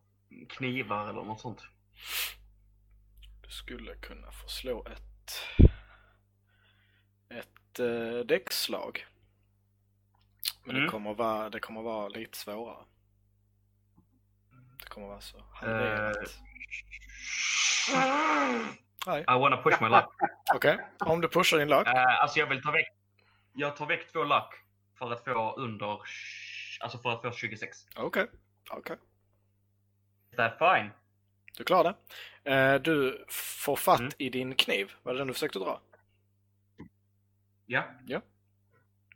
knivar 0.50 1.10
eller 1.10 1.24
något 1.24 1.40
sånt. 1.42 1.62
Du 3.44 3.50
skulle 3.50 3.96
kunna 3.96 4.32
få 4.32 4.48
slå 4.48 4.86
ett... 4.88 5.32
Ett 7.30 7.80
eh, 7.80 8.26
däckslag. 8.26 9.06
Men 10.64 10.76
det, 10.76 10.82
Mm. 10.82 10.92
kommer 10.92 11.14
vara, 11.14 11.50
det 11.50 11.60
kommer 11.60 11.82
vara 11.82 12.08
lite 12.08 12.38
svårare. 12.38 12.86
Kommer 14.94 15.08
vara 15.08 15.22
så 15.22 15.38
halverat. 15.54 16.18
Nej, 19.08 19.22
I 19.22 19.26
wanna 19.40 19.62
push 19.62 19.82
my 19.82 19.90
luck. 19.90 20.06
okej. 20.56 20.78
Om 21.00 21.22
du 21.22 21.28
pushar 21.28 21.58
din 21.58 21.68
lag. 21.68 21.88
Eh, 21.88 22.22
alltså 22.22 22.40
jag 22.40 22.48
vill 22.48 22.62
ta 22.62 22.72
väck... 22.72 22.88
Jag 23.54 23.76
tar 23.76 23.86
väck 23.86 24.12
två 24.12 24.24
luck 24.24 24.54
för 24.98 25.12
att 25.14 25.24
få 25.24 25.54
under... 25.58 26.00
Alltså 26.80 26.98
för 26.98 27.10
att 27.14 27.22
få 27.22 27.32
26. 27.32 27.78
Okej, 27.96 28.28
okej. 28.70 28.98
Is 30.32 30.38
that 30.38 30.58
fine? 30.58 30.92
Du 31.58 31.64
klarar 31.64 31.96
det. 32.44 32.52
Eh, 32.52 32.82
Du 32.82 33.26
får 33.30 33.76
fatt 33.76 34.00
Mm. 34.00 34.12
i 34.18 34.30
din 34.30 34.56
kniv. 34.56 34.92
Var 35.04 35.14
det 35.14 35.20
den 35.20 35.28
du 35.28 35.34
försökte 35.34 35.60
dra? 35.60 35.82
Ja. 37.66 37.84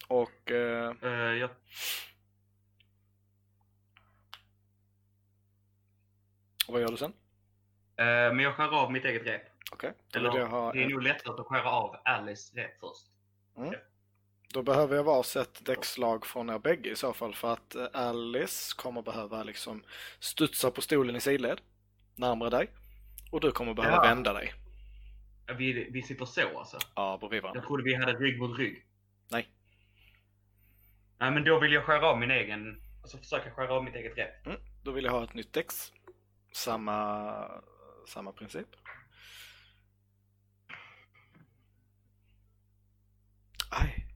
Och 0.08 0.52
eh, 0.52 0.92
eh, 1.02 1.50
jag... 6.68 6.74
vad 6.74 6.82
gör 6.82 6.88
du 6.90 6.98
sen? 6.98 7.14
eh, 7.98 8.06
men 8.06 8.40
jag 8.40 8.56
skär 8.56 8.84
av 8.84 8.92
mitt 8.92 9.06
eget 9.06 9.26
rep. 9.28 9.42
Okej. 9.72 9.94
Då, 10.12 10.20
Eller, 10.20 10.32
vill 10.32 10.42
jag 10.42 10.48
ha 10.48 10.72
det 10.74 10.84
är 10.84 10.90
nog 10.90 11.02
lättare 11.04 11.40
att 11.42 11.48
skära 11.48 11.72
av 11.72 11.96
Alice 12.06 12.58
rep 12.58 12.80
först. 12.80 13.08
då 14.54 14.64
behöver 14.64 14.96
jag 14.96 15.04
varsitt 15.04 15.66
däckslag 15.66 16.26
från 16.26 16.50
er 16.50 16.60
bägge 16.60 16.90
i 16.90 16.96
så 16.96 17.14
fall 17.14 17.36
för 17.36 17.54
att 17.54 17.76
eh, 17.76 17.88
Alice 17.94 18.74
kommer 18.78 19.02
behöva 19.02 19.44
liksom 19.44 19.84
studsa 20.20 20.72
på 20.72 20.82
stolen 20.82 21.16
i 21.16 21.22
sidled 21.22 21.62
närmare 22.16 22.50
dig. 22.50 22.70
Och 23.32 23.42
du 23.42 23.52
kommer 23.52 23.74
behöva 23.74 23.96
Ja. 23.96 24.02
vända 24.02 24.34
dig. 24.34 24.54
Vi, 25.58 25.90
vi 25.92 26.02
sitter 26.02 26.26
så 26.26 26.60
alltså. 26.60 26.78
Ja, 26.96 27.18
bredvid 27.20 27.42
varandra. 27.42 27.60
Jag 27.62 27.68
trodde 27.68 27.84
vi 27.84 27.94
hade 27.96 28.14
rygg 28.14 28.40
mot 28.40 28.58
rygg. 28.60 28.86
Nej. 29.32 29.50
Nej 31.20 31.32
men 31.32 31.44
då 31.44 31.60
vill 31.60 31.74
jag 31.74 31.84
skära 31.84 32.08
av 32.08 32.20
min 32.20 32.32
egen... 32.32 32.82
Alltså 33.02 33.18
försöka 33.18 33.52
skära 33.52 33.74
av 33.74 33.84
mitt 33.84 33.96
eget 33.96 34.18
rep. 34.18 34.46
Mm. 34.46 34.58
Då 34.84 34.92
vill 34.92 35.06
jag 35.06 35.12
ha 35.12 35.24
ett 35.24 35.34
nytt 35.34 35.54
däcks. 35.54 35.94
Samma, 36.58 37.62
samma 38.08 38.32
princip. 38.32 38.68
Aj. 43.70 44.08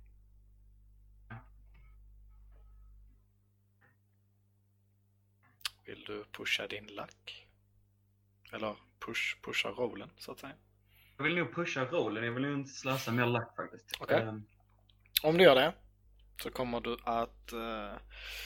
Vill 5.85 6.03
du 6.05 6.23
pusha 6.31 6.67
din 6.67 6.87
lack? 6.87 7.47
Eller 8.51 8.75
push, 8.99 9.41
pusha 9.41 9.69
rollen 9.69 10.09
så 10.17 10.31
att 10.31 10.39
säga. 10.39 10.53
Jag 11.17 11.23
vill 11.23 11.35
nog 11.35 11.55
pusha 11.55 11.85
rollen, 11.85 12.23
jag 12.23 12.31
vill 12.31 12.43
nog 12.43 12.53
inte 12.59 12.71
slösa 12.71 13.11
mer 13.11 13.25
luck 13.25 13.55
faktiskt. 13.55 13.97
Okej. 13.99 14.21
Ehm, 14.21 14.43
Om 15.23 15.37
du 15.37 15.43
gör 15.43 15.55
det 15.55 15.73
så 16.41 16.49
kommer 16.49 16.79
du 16.79 16.97
att, 17.03 17.53
eh, 17.53 17.93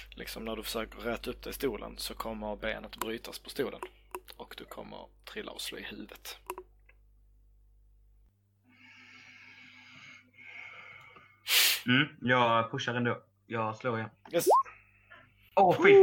liksom 0.10 0.46
när 0.46 0.56
du 0.56 0.64
försöker 0.64 1.00
räta 1.00 1.30
upp 1.30 1.44
dig 1.44 1.50
i 1.50 1.54
stolen 1.54 1.98
så 1.98 2.14
kommer 2.14 2.56
benet 2.56 2.98
brytas 2.98 3.40
på 3.40 3.50
stolen. 3.50 3.80
Och 4.38 4.56
du 4.58 4.66
kommer 4.66 5.08
trilla 5.26 5.52
och 5.52 5.62
slå 5.62 5.78
i 5.78 5.84
huvudet. 5.84 6.38
Mm, 11.88 12.08
jag 12.22 12.72
pushar 12.72 12.96
ändå. 12.96 13.22
Jag 13.48 13.78
slår 13.78 13.98
igen. 13.98 14.10
Yes. 14.34 14.46
Åh, 15.56 15.76
fy 15.84 15.96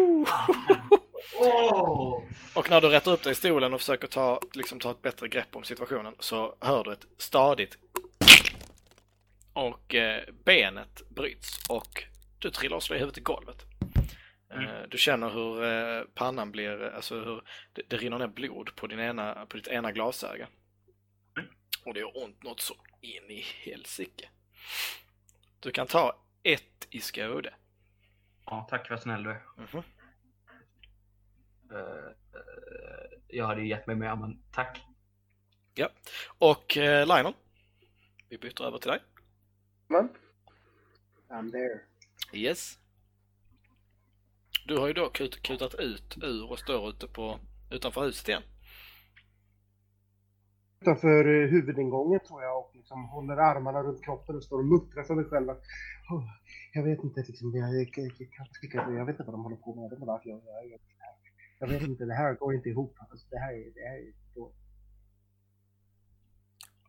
Åh! 1.40 2.22
Och 2.54 2.70
när 2.70 2.80
du 2.80 2.88
rätter 2.88 3.12
upp 3.12 3.22
dig 3.22 3.32
i 3.32 3.34
stolen 3.34 3.74
och 3.74 3.80
försöker 3.80 4.08
ta, 4.08 4.40
liksom, 4.52 4.80
ta 4.80 4.90
ett 4.90 5.02
bättre 5.02 5.28
grepp 5.28 5.56
om 5.56 5.64
situationen 5.64 6.14
så 6.18 6.54
hör 6.60 6.84
du 6.84 6.92
ett 6.92 7.06
stadigt 7.18 7.78
och 9.52 9.94
eh, 9.94 10.24
benet 10.44 11.02
bryts 11.10 11.68
och 11.68 12.04
du 12.38 12.50
trillar 12.50 12.76
och 12.76 12.82
slår 12.82 12.96
i 12.96 13.00
huvudet 13.00 13.18
i 13.18 13.20
golvet. 13.20 13.66
Eh, 14.50 14.82
du 14.88 14.98
känner 14.98 15.30
hur 15.30 15.64
eh, 15.64 16.04
pannan 16.14 16.52
blir, 16.52 16.82
alltså 16.82 17.14
hur 17.14 17.42
det, 17.72 17.82
det 17.88 17.96
rinner 17.96 18.18
ner 18.18 18.26
blod 18.26 18.76
på, 18.76 18.86
din 18.86 19.00
ena, 19.00 19.46
på 19.46 19.56
ditt 19.56 19.68
ena 19.68 19.92
glasöga. 19.92 20.48
Och 21.84 21.94
det 21.94 22.00
gör 22.00 22.24
ont 22.24 22.42
något 22.42 22.60
så 22.60 22.74
in 23.00 23.30
i 23.30 23.40
helsike. 23.40 24.28
Du 25.60 25.70
kan 25.70 25.86
ta 25.86 26.16
ett 26.42 26.86
i 26.90 27.00
skåde. 27.00 27.54
Ja, 28.46 28.66
tack 28.70 28.90
vad 28.90 29.02
snäll 29.02 29.22
du 29.22 29.30
är. 29.30 29.42
Mhm. 29.56 29.82
Eh, 31.72 32.06
eh, 32.34 33.18
jag 33.28 33.46
hade 33.46 33.60
ju 33.60 33.68
gett 33.68 33.86
mig 33.86 33.96
mer, 33.96 34.16
men 34.16 34.42
tack. 34.52 34.80
Ja. 35.74 35.88
Och 36.38 36.76
eh, 36.76 37.06
Lionel, 37.06 37.34
vi 38.28 38.38
byter 38.38 38.62
över 38.62 38.78
till 38.78 38.90
dig. 38.90 39.00
Men, 39.92 40.08
I'm 41.28 41.50
there. 41.52 41.80
Yes. 42.32 42.78
Du 44.66 44.78
har 44.78 44.86
ju 44.86 44.92
då 44.92 45.10
kut, 45.10 45.42
kutat 45.42 45.74
ut 45.74 46.16
ur 46.22 46.50
och 46.50 46.58
står 46.58 46.88
ute 46.90 47.06
på, 47.08 47.38
utanför 47.70 48.04
huset 48.06 48.28
igen. 48.28 48.42
Utanför 50.80 51.24
eh, 51.42 51.48
huvudingången 51.50 52.20
tror 52.26 52.42
jag 52.42 52.58
och 52.58 52.70
liksom 52.74 53.04
håller 53.08 53.36
armarna 53.36 53.82
runt 53.82 54.04
kroppen 54.04 54.36
och 54.36 54.44
står 54.44 54.58
och 54.58 54.64
muttrar 54.66 55.02
för 55.04 55.14
mig 55.14 55.24
själv. 55.24 55.50
att, 55.50 55.62
"Åh, 56.10 56.24
Jag 56.72 56.82
vet 56.84 57.04
inte, 57.04 57.20
liksom, 57.28 57.56
jag, 57.56 57.74
jag, 57.74 57.88
jag, 57.96 58.12
jag, 58.18 58.46
jag, 58.74 58.94
jag 58.98 59.06
vet 59.06 59.12
inte 59.14 59.22
vad 59.22 59.34
de 59.34 59.42
håller 59.44 59.56
på 59.56 59.74
med. 59.74 59.84
Jag 59.84 59.90
vet 59.90 59.96
inte 59.96 60.06
varför 60.06 60.28
jag 60.28 60.40
jag, 60.44 60.70
jag, 60.70 60.80
jag 61.58 61.68
vet 61.68 61.82
inte, 61.82 62.04
det 62.04 62.14
här 62.14 62.34
går 62.34 62.54
inte 62.54 62.68
ihop. 62.68 62.96
Alltså, 63.10 63.26
det 63.30 63.38
här, 63.38 63.52
är- 63.52 63.70
det 63.74 63.88
här 63.88 63.96
är 63.98 64.12
dåligt. 64.34 64.56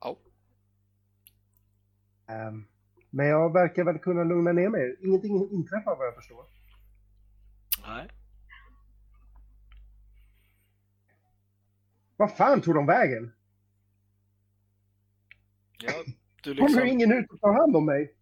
Ja. 0.01 0.17
Ehm, 2.27 2.65
men 3.13 3.25
jag 3.25 3.53
verkar 3.53 3.83
väl 3.83 3.97
kunna 3.99 4.23
lugna 4.23 4.51
ner 4.51 4.69
mig. 4.69 4.97
Ingenting 5.01 5.49
inträffar 5.51 5.95
vad 5.95 6.07
jag 6.07 6.15
förstår. 6.15 6.45
Nej. 7.87 8.07
Vad 12.17 12.37
fan 12.37 12.61
tog 12.61 12.75
de 12.75 12.85
vägen? 12.85 13.31
Ja, 15.77 15.91
du 16.43 16.55
Kommer 16.55 16.69
liksom... 16.69 16.87
ingen 16.87 17.11
ut 17.11 17.31
och 17.31 17.39
tar 17.41 17.53
hand 17.53 17.75
om 17.75 17.85
mig? 17.85 18.13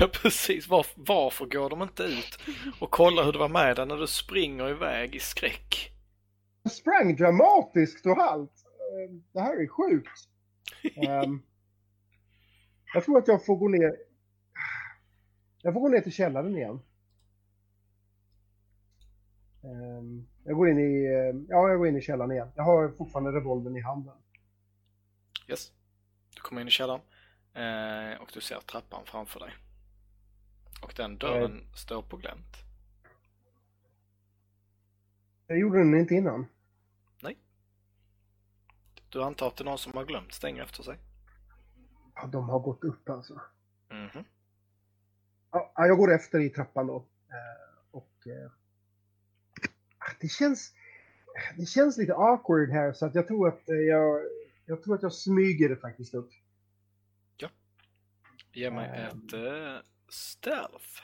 Ja, 0.00 0.08
precis. 0.22 0.68
Var, 0.68 0.86
varför 0.94 1.46
går 1.46 1.70
de 1.70 1.82
inte 1.82 2.02
ut 2.02 2.38
och 2.80 2.90
kollar 2.90 3.24
hur 3.24 3.32
det 3.32 3.38
var 3.38 3.48
med 3.48 3.76
dig 3.76 3.86
när 3.86 3.96
du 3.96 4.06
springer 4.06 4.68
iväg 4.68 5.14
i 5.14 5.20
skräck? 5.20 5.90
Jag 6.62 6.72
sprang 6.72 7.16
dramatiskt 7.16 8.06
och 8.06 8.16
halt. 8.16 8.52
Ehm, 9.08 9.22
Det 9.32 9.40
här 9.40 9.62
är 9.62 9.68
sjukt. 9.68 10.18
Ehm, 11.08 11.42
jag 12.94 13.04
tror 13.04 13.18
att 13.18 13.28
jag 13.28 13.46
får 13.46 13.56
gå 13.56 13.68
ner. 13.68 13.96
Jag 15.62 15.74
får 15.74 15.80
gå 15.80 15.88
ner 15.88 16.00
till 16.00 16.12
källaren 16.12 16.56
igen. 16.56 16.80
Ehm, 19.64 20.26
jag 20.44 20.56
går 20.56 20.68
in 20.68 20.78
i, 20.78 21.04
eh, 21.04 21.44
ja, 21.48 21.68
jag 21.68 21.78
går 21.78 21.88
in 21.88 21.96
i 21.96 22.00
källaren 22.00 22.32
igen. 22.32 22.52
Jag 22.54 22.64
har 22.64 22.88
fortfarande 22.88 23.32
revolvern 23.32 23.76
i 23.76 23.80
handen. 23.80 24.14
Yes. 25.48 25.72
Du 26.34 26.40
kommer 26.40 26.60
in 26.60 26.68
i 26.68 26.70
källaren 26.70 27.00
eh, 27.54 28.20
och 28.20 28.30
du 28.34 28.40
ser 28.40 28.60
trappan 28.60 29.06
framför 29.06 29.40
dig. 29.40 29.50
Och 30.82 30.92
den 30.96 31.18
dörren 31.18 31.64
står 31.74 32.02
på 32.02 32.16
glänt. 32.16 32.56
Jag 35.46 35.58
gjorde 35.58 35.78
den 35.78 35.94
inte 35.94 36.14
innan. 36.14 36.46
Du 39.16 39.22
antar 39.22 39.48
att 39.48 39.56
det 39.56 39.62
är 39.62 39.64
någon 39.64 39.78
som 39.78 39.92
har 39.94 40.04
glömt 40.04 40.32
stänga 40.32 40.62
efter 40.62 40.82
sig? 40.82 40.98
Ja, 42.16 42.26
de 42.26 42.48
har 42.48 42.58
gått 42.58 42.84
upp 42.84 43.08
alltså. 43.08 43.40
Mhm. 43.90 44.24
Ja, 45.52 45.72
ja, 45.76 45.86
jag 45.86 45.96
går 45.98 46.14
efter 46.14 46.40
i 46.40 46.50
trappan 46.50 46.86
då. 46.86 46.96
Eh, 47.28 47.86
och 47.90 48.12
eh, 48.26 48.50
det 50.20 50.28
känns, 50.28 50.72
det 51.56 51.66
känns 51.66 51.96
lite 51.98 52.14
awkward 52.14 52.70
här 52.70 52.92
så 52.92 53.06
att 53.06 53.14
jag 53.14 53.26
tror 53.26 53.48
att 53.48 53.68
eh, 53.68 53.76
jag, 53.76 54.20
jag 54.66 54.82
tror 54.82 54.94
att 54.94 55.02
jag 55.02 55.12
smyger 55.12 55.68
det 55.68 55.76
faktiskt 55.76 56.14
upp. 56.14 56.30
Ge 58.52 58.70
mig 58.70 59.08
ett 59.08 59.34
uh, 59.34 59.78
stealth. 60.08 61.02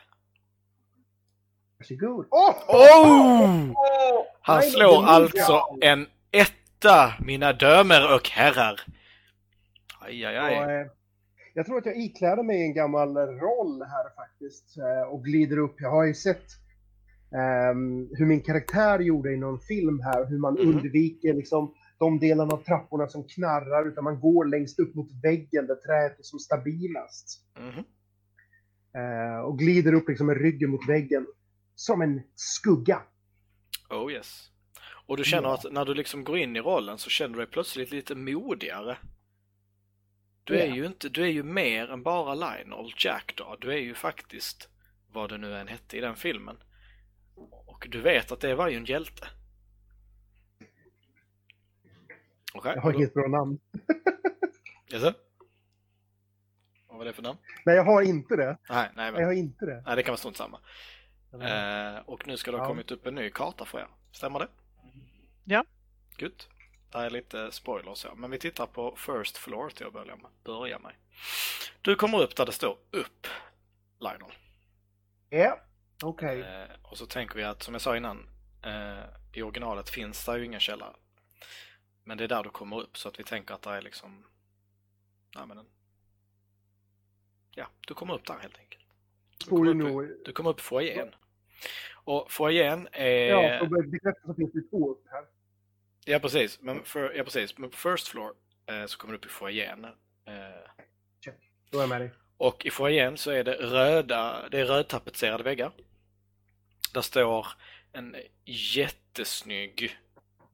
Varsågod. 1.79 2.27
Åh! 2.31 2.51
Oh! 2.69 4.27
Han 4.41 4.59
Nej, 4.59 4.71
slår 4.71 5.05
alltså 5.05 5.79
en 5.81 6.07
etta, 6.31 7.15
mina 7.21 7.53
damer 7.53 8.15
och 8.15 8.29
herrar. 8.29 8.81
Aj, 10.01 10.25
aj, 10.25 10.39
Och, 10.39 10.65
aj. 10.65 10.75
eh, 10.81 10.87
jag 11.55 11.67
tror 11.67 11.79
att 11.79 11.87
jag 11.87 11.97
ikläder 11.97 12.43
mig 12.43 12.63
en 12.63 12.75
gammal 12.75 13.17
roll 13.17 13.83
här 13.83 14.15
faktiskt 14.17 14.77
eh, 14.79 15.09
och 15.13 15.25
glider 15.25 15.59
upp. 15.59 15.75
Jag 15.79 15.91
har 15.91 16.05
ju 16.05 16.15
sett 16.15 16.45
ehm, 17.35 18.09
hur 18.13 18.27
min 18.27 18.41
karaktär 18.41 18.99
gjorde 18.99 19.33
i 19.33 19.37
någon 19.37 19.61
film 19.61 20.01
här, 20.01 20.27
hur 20.27 20.39
man 20.39 20.55
Mhm. 20.55 20.69
undviker 20.69 21.35
liksom 21.35 21.75
de 21.99 22.19
delarna 22.19 22.55
av 22.55 22.63
trapporna 22.65 23.09
som 23.09 23.25
knarrar 23.29 23.89
utan 23.89 24.05
man 24.05 24.21
går 24.21 24.45
längst 24.45 24.79
upp 24.79 24.95
mot 24.95 25.09
väggen 25.23 25.67
där 25.67 25.75
träet 25.75 26.19
är 26.19 26.23
som 26.23 26.39
stabilast. 26.39 27.41
Mhm. 27.59 27.85
Eh, 29.03 29.41
och 29.41 29.59
glider 29.59 29.93
upp 29.95 30.09
liksom 30.09 30.27
med 30.27 30.37
ryggen 30.41 30.71
mot 30.71 30.89
väggen. 30.89 31.27
Som 31.75 32.03
en 32.03 32.23
skugga. 32.35 33.03
Oh 33.91 34.13
yes. 34.13 34.49
Och 35.07 35.17
du 35.17 35.25
känner 35.25 35.49
Ja. 35.49 35.55
att 35.55 35.73
när 35.73 35.85
du 35.85 35.95
liksom 35.95 36.25
går 36.25 36.39
in 36.39 36.57
i 36.57 36.61
rollen 36.61 36.99
så 36.99 37.11
känner 37.11 37.35
du 37.35 37.39
dig 37.45 37.47
plötsligt 37.53 37.91
lite 37.93 38.15
modigare. 38.15 38.97
Du 40.45 40.61
är 40.61 40.67
Ja. 40.67 40.75
ju 40.75 40.87
inte, 40.87 41.09
du 41.09 41.23
är 41.23 41.27
ju 41.29 41.43
mer 41.43 41.91
än 41.91 42.03
bara 42.03 42.35
Lionel 42.35 42.93
Jackdaw. 42.97 43.57
Du 43.61 43.73
är 43.73 43.79
ju 43.79 43.95
faktiskt 43.95 44.69
vad 45.13 45.31
det 45.31 45.39
nu 45.39 45.57
än 45.57 45.69
hette 45.69 45.97
i 45.97 46.01
den 46.01 46.17
filmen. 46.17 46.57
Och 47.67 47.87
du 47.91 48.01
vet 48.01 48.33
att 48.33 48.41
det 48.41 48.55
var 48.55 48.69
ju 48.69 48.77
en 48.77 48.85
hjälte. 48.85 49.29
Okej. 52.55 52.73
Jag 52.75 52.83
har 52.83 52.93
inget 52.93 53.15
bra 53.15 53.29
namn. 53.29 53.59
Jaså? 54.89 55.15
Vad 56.87 56.99
var 56.99 57.05
det 57.05 57.13
för 57.13 57.23
namn? 57.23 57.39
Nej, 57.67 57.77
jag 57.77 57.85
har 57.85 58.03
inte 58.03 58.37
det. 58.37 58.59
Nej, 58.69 58.91
nej, 58.97 59.05
Jag 59.07 59.15
men, 59.15 59.25
har 59.25 59.33
inte 59.33 59.67
det. 59.67 59.83
nej 59.87 59.97
det 59.97 60.03
kan 60.03 60.13
vara 60.13 60.17
strunt 60.19 60.37
samma. 60.37 60.61
Eh, 61.33 61.99
och 62.07 62.27
nu 62.27 62.37
ska 62.37 62.51
det 62.51 62.57
ha 62.57 62.65
Ja. 62.65 62.69
kommit 62.69 62.91
upp 62.91 63.07
en 63.07 63.15
ny 63.15 63.31
karta 63.31 63.65
för 63.65 63.79
er. 63.79 63.89
Stämmer 64.13 64.39
det? 64.39 64.49
Ja. 65.45 65.65
Good. 66.19 66.45
Det 66.93 66.99
är 66.99 67.11
lite 67.11 67.53
spoilers 67.53 68.05
ja, 68.05 68.15
men 68.15 68.31
vi 68.31 68.39
tittar 68.39 68.67
på 68.67 68.97
First 68.97 69.37
Floor 69.37 69.71
till 69.71 69.87
att 69.87 69.93
börja 69.93 70.17
med. 70.17 70.31
Börja 70.45 70.79
med. 70.79 70.93
Du 71.83 71.95
kommer 71.95 72.23
upp 72.23 72.37
där 72.37 72.47
det 72.47 72.53
står 72.53 72.77
upp, 72.91 73.27
Lionel. 74.01 74.33
Ja, 75.31 75.61
okej. 76.03 76.41
Eh, 76.41 76.69
och 76.83 76.99
så 76.99 77.07
tänker 77.07 77.35
vi 77.37 77.45
att, 77.45 77.63
som 77.63 77.75
jag 77.75 77.81
sa 77.81 77.97
innan, 77.97 78.29
eh, 78.63 79.05
i 79.33 79.43
originalet 79.43 79.91
finns 79.91 80.25
det 80.27 80.39
ju 80.39 80.45
ingen 80.45 80.61
källare. 80.61 80.95
Men 82.05 82.19
det 82.19 82.25
är 82.25 82.29
där 82.29 82.43
du 82.43 82.51
kommer 82.51 82.81
upp, 82.81 82.99
så 82.99 83.09
att 83.09 83.19
vi 83.19 83.25
tänker 83.25 83.55
att 83.55 83.63
det 83.63 83.71
är 83.71 83.83
liksom... 83.83 84.25
Nej, 85.37 85.47
men 85.47 85.59
en... 85.59 85.67
Ja, 87.55 87.67
du 87.87 87.95
kommer 87.95 88.15
upp 88.15 88.27
där 88.27 88.39
helt 88.39 88.59
enkelt. 88.59 88.85
Du 89.39 89.51
kommer 89.51 89.71
upp, 90.03 90.11
i- 90.11 90.23
du 90.25 90.33
kommer 90.33 90.51
upp 90.51 90.61
foajén. 90.61 91.15
Och 92.05 92.33
foajén 92.33 92.89
är... 92.93 93.27
Ja, 93.29 93.59
för 93.59 93.79
att 93.79 93.87
bekräfta 93.91 94.27
så 94.27 94.35
finns 94.35 94.53
det 94.53 94.61
två 94.71 94.91
upp 94.93 95.05
här. 95.11 95.25
Ja 96.05 96.19
precis, 96.19 96.61
men, 96.61 96.85
för, 96.85 97.13
ja, 97.13 97.25
precis. 97.25 97.59
men 97.59 97.71
på 97.71 97.77
first 97.77 98.09
floor 98.09 98.35
eh, 98.67 98.87
så 98.87 98.99
kommer 98.99 99.13
du 99.13 99.19
upp 99.19 99.27
i 99.27 99.29
foajén. 99.29 99.85
Eh, 99.85 99.93
Då 101.71 101.79
är 101.79 101.83
jag 101.83 101.89
med 101.89 102.01
dig. 102.01 102.11
och 102.37 102.67
i 102.67 102.71
foajén 102.71 103.17
så 103.17 103.31
är 103.31 103.45
det 103.45 103.55
röda, 103.55 104.49
det 104.49 104.61
är 104.61 104.65
rödtapetserade 104.65 105.43
väggar. 105.45 105.73
Där 106.95 107.01
står 107.01 107.47
en 107.93 108.17
jättesnygg, 108.45 109.99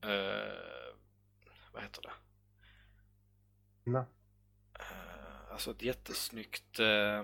eh, 0.03 0.93
vad 1.73 1.83
heter 1.83 2.01
det? 2.01 2.11
Nej. 3.83 4.03
Eh, 4.79 5.51
alltså 5.51 5.71
ett 5.71 5.81
jättesnyggt 5.81 6.79
eh, 6.79 7.23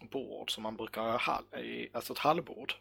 bord 0.00 0.50
som 0.50 0.62
man 0.62 0.76
brukar 0.76 1.02
ha, 1.02 1.16
hall, 1.18 1.44
alltså 1.92 2.12
ett 2.12 2.18
hallbord. 2.18 2.74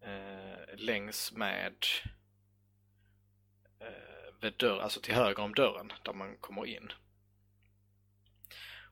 Eh, 0.00 0.76
längs 0.76 1.32
med 1.32 1.74
vid 4.40 4.52
dörr, 4.56 4.78
alltså 4.80 5.00
till 5.00 5.14
höger 5.14 5.42
om 5.42 5.54
dörren 5.54 5.92
där 6.02 6.12
man 6.12 6.36
kommer 6.36 6.66
in. 6.66 6.92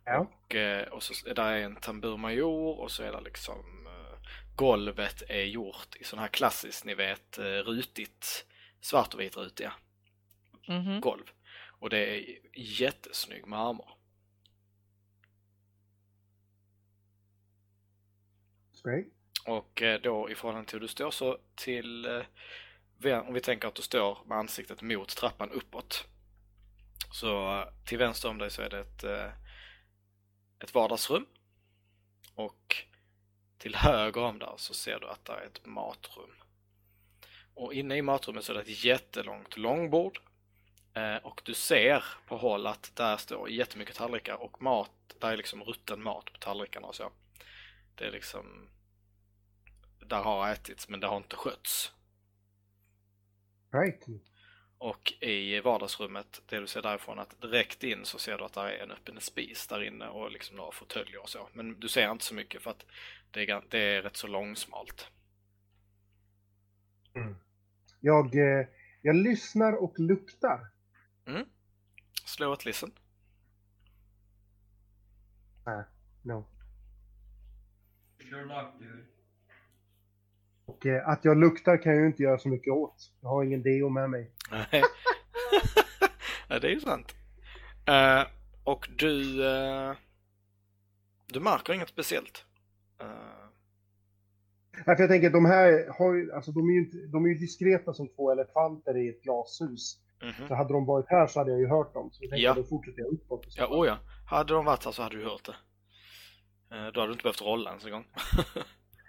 Ja. 0.04 0.18
Och, 0.18 0.54
eh, 0.54 0.88
och 0.88 1.02
så 1.02 1.28
är 1.28 1.34
där 1.34 1.54
en 1.56 1.76
tambur 1.76 2.16
major 2.16 2.80
och 2.80 2.90
så 2.90 3.02
är 3.02 3.12
det 3.12 3.20
liksom 3.20 3.86
eh, 3.86 4.18
golvet 4.56 5.22
är 5.28 5.44
gjort 5.44 5.96
i 6.00 6.04
sån 6.04 6.18
här 6.18 6.28
klassiskt, 6.28 6.84
ni 6.84 6.94
vet, 6.94 7.38
eh, 7.38 7.44
rutigt 7.44 8.46
svart 8.80 9.14
och 9.14 9.20
vit 9.20 9.36
rutiga 9.36 9.72
Mhm. 10.68 11.00
golv. 11.00 11.24
Och 11.78 11.90
det 11.90 11.98
är 11.98 12.38
jättesnygg 12.54 13.46
marmor. 13.46 13.90
Och 19.46 19.82
eh, 19.82 20.00
då 20.00 20.30
i 20.30 20.34
förhållande 20.34 20.68
till 20.70 20.76
hur 20.76 20.80
du 20.80 20.88
står 20.88 21.10
så 21.10 21.38
till, 21.54 22.04
eh, 22.06 22.22
om 23.06 23.34
vi 23.34 23.40
tänker 23.40 23.68
att 23.68 23.74
du 23.74 23.82
står 23.82 24.18
med 24.26 24.38
ansiktet 24.38 24.82
mot 24.82 25.08
trappan 25.08 25.50
uppåt. 25.50 26.06
Så 27.12 27.58
eh, 27.58 27.66
till 27.84 27.98
vänster 27.98 28.28
om 28.28 28.38
dig 28.38 28.50
så 28.50 28.62
är 28.62 28.70
det 28.70 28.80
ett, 28.80 29.04
eh, 29.04 29.30
ett 30.60 30.74
vardagsrum. 30.74 31.26
Och 32.34 32.76
till 33.58 33.74
höger 33.74 34.20
om 34.20 34.38
där 34.38 34.54
så 34.56 34.74
ser 34.74 35.00
du 35.00 35.08
att 35.08 35.24
det 35.24 35.32
är 35.32 35.46
ett 35.46 35.66
matrum. 35.66 36.30
Och 37.54 37.74
inne 37.74 37.96
i 37.96 38.02
matrummet 38.02 38.44
så 38.44 38.52
är 38.52 38.56
det 38.56 38.62
ett 38.62 38.84
jättelångt 38.84 39.56
långbord. 39.56 40.20
Eh, 40.94 41.16
och 41.16 41.42
du 41.44 41.54
ser 41.54 42.04
på 42.26 42.36
håll 42.36 42.66
att 42.66 42.92
där 42.96 43.16
står 43.16 43.50
jättemycket 43.50 43.96
tallrikar 43.96 44.42
och 44.42 44.62
mat, 44.62 44.90
där 45.20 45.32
är 45.32 45.36
liksom 45.36 45.62
rutten 45.62 46.02
mat 46.02 46.32
på 46.32 46.38
tallrikarna 46.38 46.86
och 46.86 46.94
så. 46.94 47.10
Det 47.94 48.04
är 48.04 48.10
liksom 48.10 48.68
där 49.98 50.22
har 50.22 50.52
ätits 50.52 50.88
men 50.88 51.00
det 51.00 51.06
har 51.06 51.16
inte 51.16 51.36
skötts. 51.36 51.92
Right. 53.72 54.06
Och 54.78 55.12
i 55.20 55.60
vardagsrummet, 55.60 56.42
det 56.46 56.60
du 56.60 56.66
ser 56.66 56.82
därifrån, 56.82 57.18
att 57.18 57.40
direkt 57.40 57.82
in 57.82 58.04
så 58.04 58.18
ser 58.18 58.38
du 58.38 58.44
att 58.44 58.52
det 58.52 58.60
är 58.60 58.82
en 58.82 58.90
öppen 58.90 59.20
spis 59.20 59.66
där 59.66 59.82
inne 59.82 60.08
och 60.08 60.30
liksom 60.30 60.56
några 60.56 60.72
fåtöljer 60.72 61.22
och 61.22 61.28
så. 61.28 61.48
Men 61.52 61.80
du 61.80 61.88
ser 61.88 62.10
inte 62.10 62.24
så 62.24 62.34
mycket 62.34 62.62
för 62.62 62.70
att 62.70 62.86
det 63.30 63.50
är, 63.50 63.62
det 63.68 63.78
är 63.78 64.02
rätt 64.02 64.16
så 64.16 64.26
långsmalt. 64.26 65.10
Jag, 68.00 68.34
eh, 68.34 68.66
jag 69.02 69.16
lyssnar 69.16 69.72
och 69.82 70.00
luktar. 70.00 70.60
Slå 72.24 72.52
ett 72.52 72.64
listen. 72.64 72.92
No. 76.22 76.44
Your 78.18 78.44
luck 78.44 78.78
dude. 78.78 79.06
Och 80.72 80.86
eh, 80.86 81.08
att 81.08 81.24
jag 81.24 81.36
luktar 81.36 81.82
kan 81.82 81.92
jag 81.92 82.00
ju 82.00 82.06
inte 82.06 82.22
göra 82.22 82.38
så 82.38 82.48
mycket 82.48 82.72
åt. 82.72 83.10
Jag 83.20 83.28
har 83.28 83.44
ingen 83.44 83.62
deo 83.62 83.88
med 83.88 84.10
mig. 84.10 84.30
Nej, 84.50 84.66
Nej, 86.48 86.60
det 86.60 86.66
är 86.66 86.70
ju 86.70 86.80
sant. 86.80 87.14
Eh, 87.86 88.22
och 88.64 88.88
du, 88.98 89.46
eh, 89.46 89.92
du 91.32 91.40
märker 91.40 91.72
inget 91.72 91.88
speciellt. 91.88 92.44
Eh, 93.00 93.06
Nej, 94.86 94.96
för 94.96 95.02
jag 95.02 95.10
tänker 95.10 95.30
de 95.30 95.44
här 95.44 95.98
har 95.98 96.14
ju, 96.14 96.32
alltså 96.32 96.52
de 96.52 96.68
är 96.68 96.72
ju, 96.72 96.78
inte, 96.78 96.96
de 96.96 97.24
är 97.24 97.28
ju 97.28 97.34
diskreta 97.34 97.94
som 97.94 98.08
två 98.08 98.32
elefanter 98.32 98.96
i 98.96 99.08
ett 99.08 99.22
glashus. 99.22 99.98
mhm. 100.22 100.48
Så 100.48 100.54
hade 100.54 100.72
de 100.72 100.86
varit 100.86 101.06
här 101.08 101.26
så 101.26 101.38
hade 101.40 101.50
jag 101.50 101.60
ju 101.60 101.68
hört 101.68 101.94
dem. 101.94 102.10
Så 102.12 102.24
jag 102.24 102.30
tänkte 102.30 102.44
Ja. 102.44 102.54
då 102.54 102.64
fortsätter 102.64 103.00
jag 103.00 103.12
uppåt. 103.12 103.46
Ja, 103.56 103.66
oh 103.66 103.86
ja. 103.86 103.98
Hade 104.26 104.54
de 104.54 104.64
varit 104.64 104.84
här 104.84 104.92
så 104.92 105.02
hade 105.02 105.16
du 105.16 105.24
hört 105.24 105.44
det. 105.44 105.54
Då 106.94 107.00
hade 107.00 107.06
du 107.06 107.12
inte 107.12 107.22
behövt 107.22 107.42
rolla 107.42 107.70
ens 107.70 107.84
en 107.84 107.90
gång. 107.90 108.04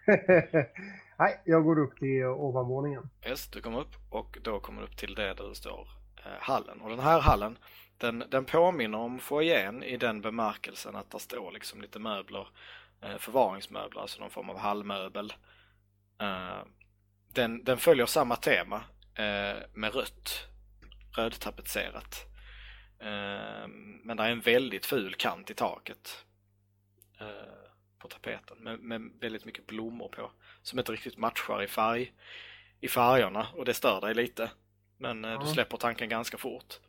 Nej, 1.20 1.42
jag 1.46 1.64
går 1.64 1.80
upp 1.80 2.00
till 2.00 2.26
ovanvåningen. 2.26 3.10
yes, 3.26 3.48
du 3.48 3.62
kommer 3.62 3.80
upp 3.80 3.96
och 4.10 4.38
då 4.42 4.60
kommer 4.60 4.82
du 4.82 4.88
upp 4.88 4.98
till 4.98 5.16
det 5.16 5.34
där 5.34 5.50
det 5.50 5.56
står 5.56 5.88
eh, 6.18 6.32
hallen. 6.40 6.82
Och 6.82 6.90
den 6.90 7.00
här 7.00 7.20
hallen, 7.20 7.58
den, 7.98 8.24
den 8.30 8.46
påminner 8.46 8.98
om 8.98 9.20
foajén 9.20 9.84
i 9.84 9.98
den 9.98 10.22
bemärkelsen 10.22 10.96
att 10.96 11.12
det 11.12 11.20
står 11.20 11.52
liksom 11.52 11.82
lite 11.82 12.00
möbler, 12.00 12.48
eh, 13.02 13.18
förvaringsmöbler, 13.18 14.02
alltså 14.02 14.20
någon 14.20 14.30
form 14.30 14.50
av 14.50 14.58
hallmöbel. 14.58 15.34
Eh, 16.22 16.64
den, 17.34 17.64
den 17.64 17.78
följer 17.78 18.06
samma 18.06 18.36
tema 18.36 18.76
eh, 19.16 19.64
med 19.74 19.96
rött, 19.96 20.48
rödtapetserat. 21.18 22.26
Eh, 23.00 23.68
men 24.04 24.18
det 24.18 24.24
är 24.24 24.30
en 24.30 24.42
väldigt 24.42 24.86
ful 24.86 25.16
kant 25.16 25.52
i 25.52 25.54
taket 25.54 26.26
eh, 27.20 27.63
på 28.04 28.10
tapeten 28.10 28.58
med, 28.58 28.80
med 28.80 29.12
väldigt 29.20 29.46
mycket 29.46 29.68
blommor 29.68 30.08
på 30.08 30.32
som 30.62 30.80
inte 30.80 30.92
riktigt 30.92 31.18
matchar 31.18 31.64
i 31.64 31.68
färg 31.68 32.14
i 32.82 32.88
färgerna 32.88 33.48
och 33.56 33.66
det 33.66 33.74
stör 33.74 34.02
dig 34.02 34.14
lite. 34.14 34.52
Men 34.98 35.26
eh, 35.26 35.44
du 35.44 35.48
släpper 35.48 35.78
tanken 35.78 36.10
ganska 36.10 36.38
fort. 36.38 36.80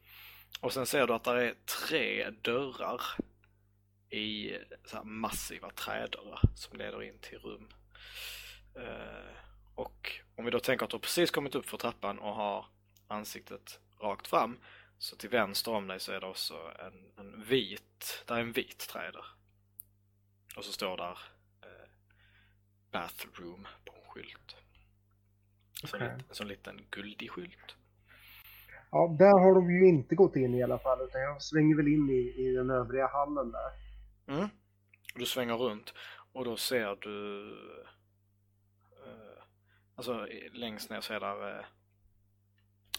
Och 0.60 0.72
sen 0.72 0.86
ser 0.86 1.06
du 1.06 1.14
att 1.14 1.24
det 1.24 1.44
är 1.44 1.54
tre 1.84 2.30
dörrar 2.30 3.00
i 4.10 4.52
här 4.92 5.04
massiva 5.04 5.70
trädörrar 5.70 6.40
som 6.54 6.78
leder 6.78 7.02
in 7.02 7.18
till 7.18 7.38
rum. 7.38 7.68
Eh, 8.76 9.36
och 9.74 10.12
om 10.36 10.44
vi 10.44 10.50
då 10.50 10.60
tänker 10.60 10.84
att 10.84 10.90
du 10.90 10.98
precis 10.98 11.30
kommit 11.30 11.54
upp 11.54 11.68
för 11.68 11.76
trappan 11.76 12.18
och 12.18 12.34
har 12.34 12.66
ansiktet 13.08 13.80
rakt 14.00 14.26
fram 14.26 14.58
så 14.98 15.16
till 15.16 15.30
vänster 15.30 15.72
om 15.72 15.86
dig 15.86 16.00
så 16.00 16.12
är 16.12 16.20
det 16.20 16.26
också 16.26 16.72
en, 16.78 17.26
en 17.26 17.44
vit, 17.44 18.24
där 18.26 18.34
är 18.34 18.40
en 18.40 18.52
vit 18.52 18.88
trädörr. 18.88 19.26
Och 20.56 20.64
så 20.64 20.72
står 20.72 20.96
där 20.96 21.18
eh, 21.62 21.88
bathroom 22.92 23.66
på 23.84 23.92
en 23.94 24.08
skylt. 24.08 24.56
Lit, 25.82 26.02
en 26.28 26.34
sån 26.34 26.48
liten 26.48 26.86
guldig 26.90 27.30
skylt. 27.30 27.76
Ja, 28.90 29.16
där 29.18 29.38
har 29.38 29.54
de 29.54 29.70
ju 29.70 29.88
inte 29.88 30.14
gått 30.14 30.36
in 30.36 30.54
i 30.54 30.62
alla 30.62 30.78
fall. 30.78 31.00
Utan 31.00 31.20
jag 31.20 31.42
svänger 31.42 31.76
väl 31.76 31.88
in 31.88 32.10
i, 32.10 32.34
i 32.36 32.52
den 32.56 32.70
övriga 32.70 33.06
hallen 33.06 33.52
där. 33.52 33.70
Mm. 34.34 34.48
Du 35.14 35.26
svänger 35.26 35.54
runt 35.54 35.94
och 36.32 36.44
då 36.44 36.56
ser 36.56 36.96
du 37.00 37.50
eh, 39.06 39.42
alltså 39.94 40.28
längst 40.52 40.90
ner 40.90 41.00
så 41.00 41.14
är 41.14 41.20
där 41.20 41.58
eh, 41.58 41.64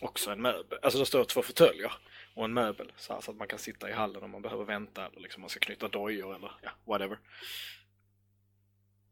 också 0.01 0.31
en 0.31 0.41
möbel. 0.41 0.79
Alltså 0.81 0.99
det 0.99 1.05
står 1.05 1.23
två 1.23 1.41
fåtöljer 1.41 1.93
och 2.35 2.45
en 2.45 2.53
möbel 2.53 2.91
så, 2.97 3.13
här, 3.13 3.21
så 3.21 3.31
att 3.31 3.37
man 3.37 3.47
kan 3.47 3.59
sitta 3.59 3.89
i 3.89 3.93
hallen 3.93 4.23
om 4.23 4.31
man 4.31 4.41
behöver 4.41 4.65
vänta 4.65 5.07
eller 5.07 5.19
liksom 5.19 5.41
man 5.41 5.49
ska 5.49 5.59
knyta 5.59 5.87
dojor 5.87 6.35
eller 6.35 6.51
ja, 6.61 6.69
whatever. 6.85 7.19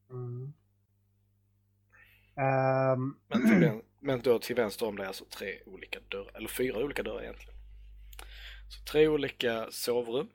Mm. 0.10 0.54
Ehm, 2.38 3.16
Men, 3.28 3.42
till, 3.48 3.60
vän- 3.60 3.84
men 4.00 4.22
då 4.22 4.40
till 4.40 4.56
vänster 4.56 4.86
om 4.88 4.96
det 4.96 5.04
är 5.04 5.08
alltså 5.08 5.26
tre 5.26 5.60
olika 5.66 6.00
dörrar, 6.10 6.32
eller 6.38 6.48
fyra 6.50 6.84
olika 6.84 7.04
dörrar 7.04 7.22
egentligen. 7.24 7.54
Så 8.70 8.84
tre 8.92 9.08
olika 9.08 9.72
sovrum, 9.72 10.30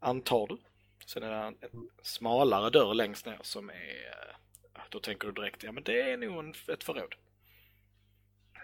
antar 0.00 0.46
du. 0.46 0.58
Sen 1.06 1.22
är 1.22 1.30
det 1.30 1.36
en 1.36 1.56
en 1.60 1.88
smalare 2.02 2.70
dörr 2.70 2.94
längst 2.94 3.26
ner 3.26 3.38
som 3.42 3.70
är, 3.70 3.74
eh, 4.74 4.82
då 4.90 5.00
tänker 5.00 5.28
du 5.28 5.32
direkt, 5.34 5.62
ja 5.62 5.72
men 5.72 5.82
det 5.82 6.00
är 6.12 6.16
nog 6.16 6.38
en, 6.38 6.54
ett 6.68 6.84
förråd. 6.84 7.14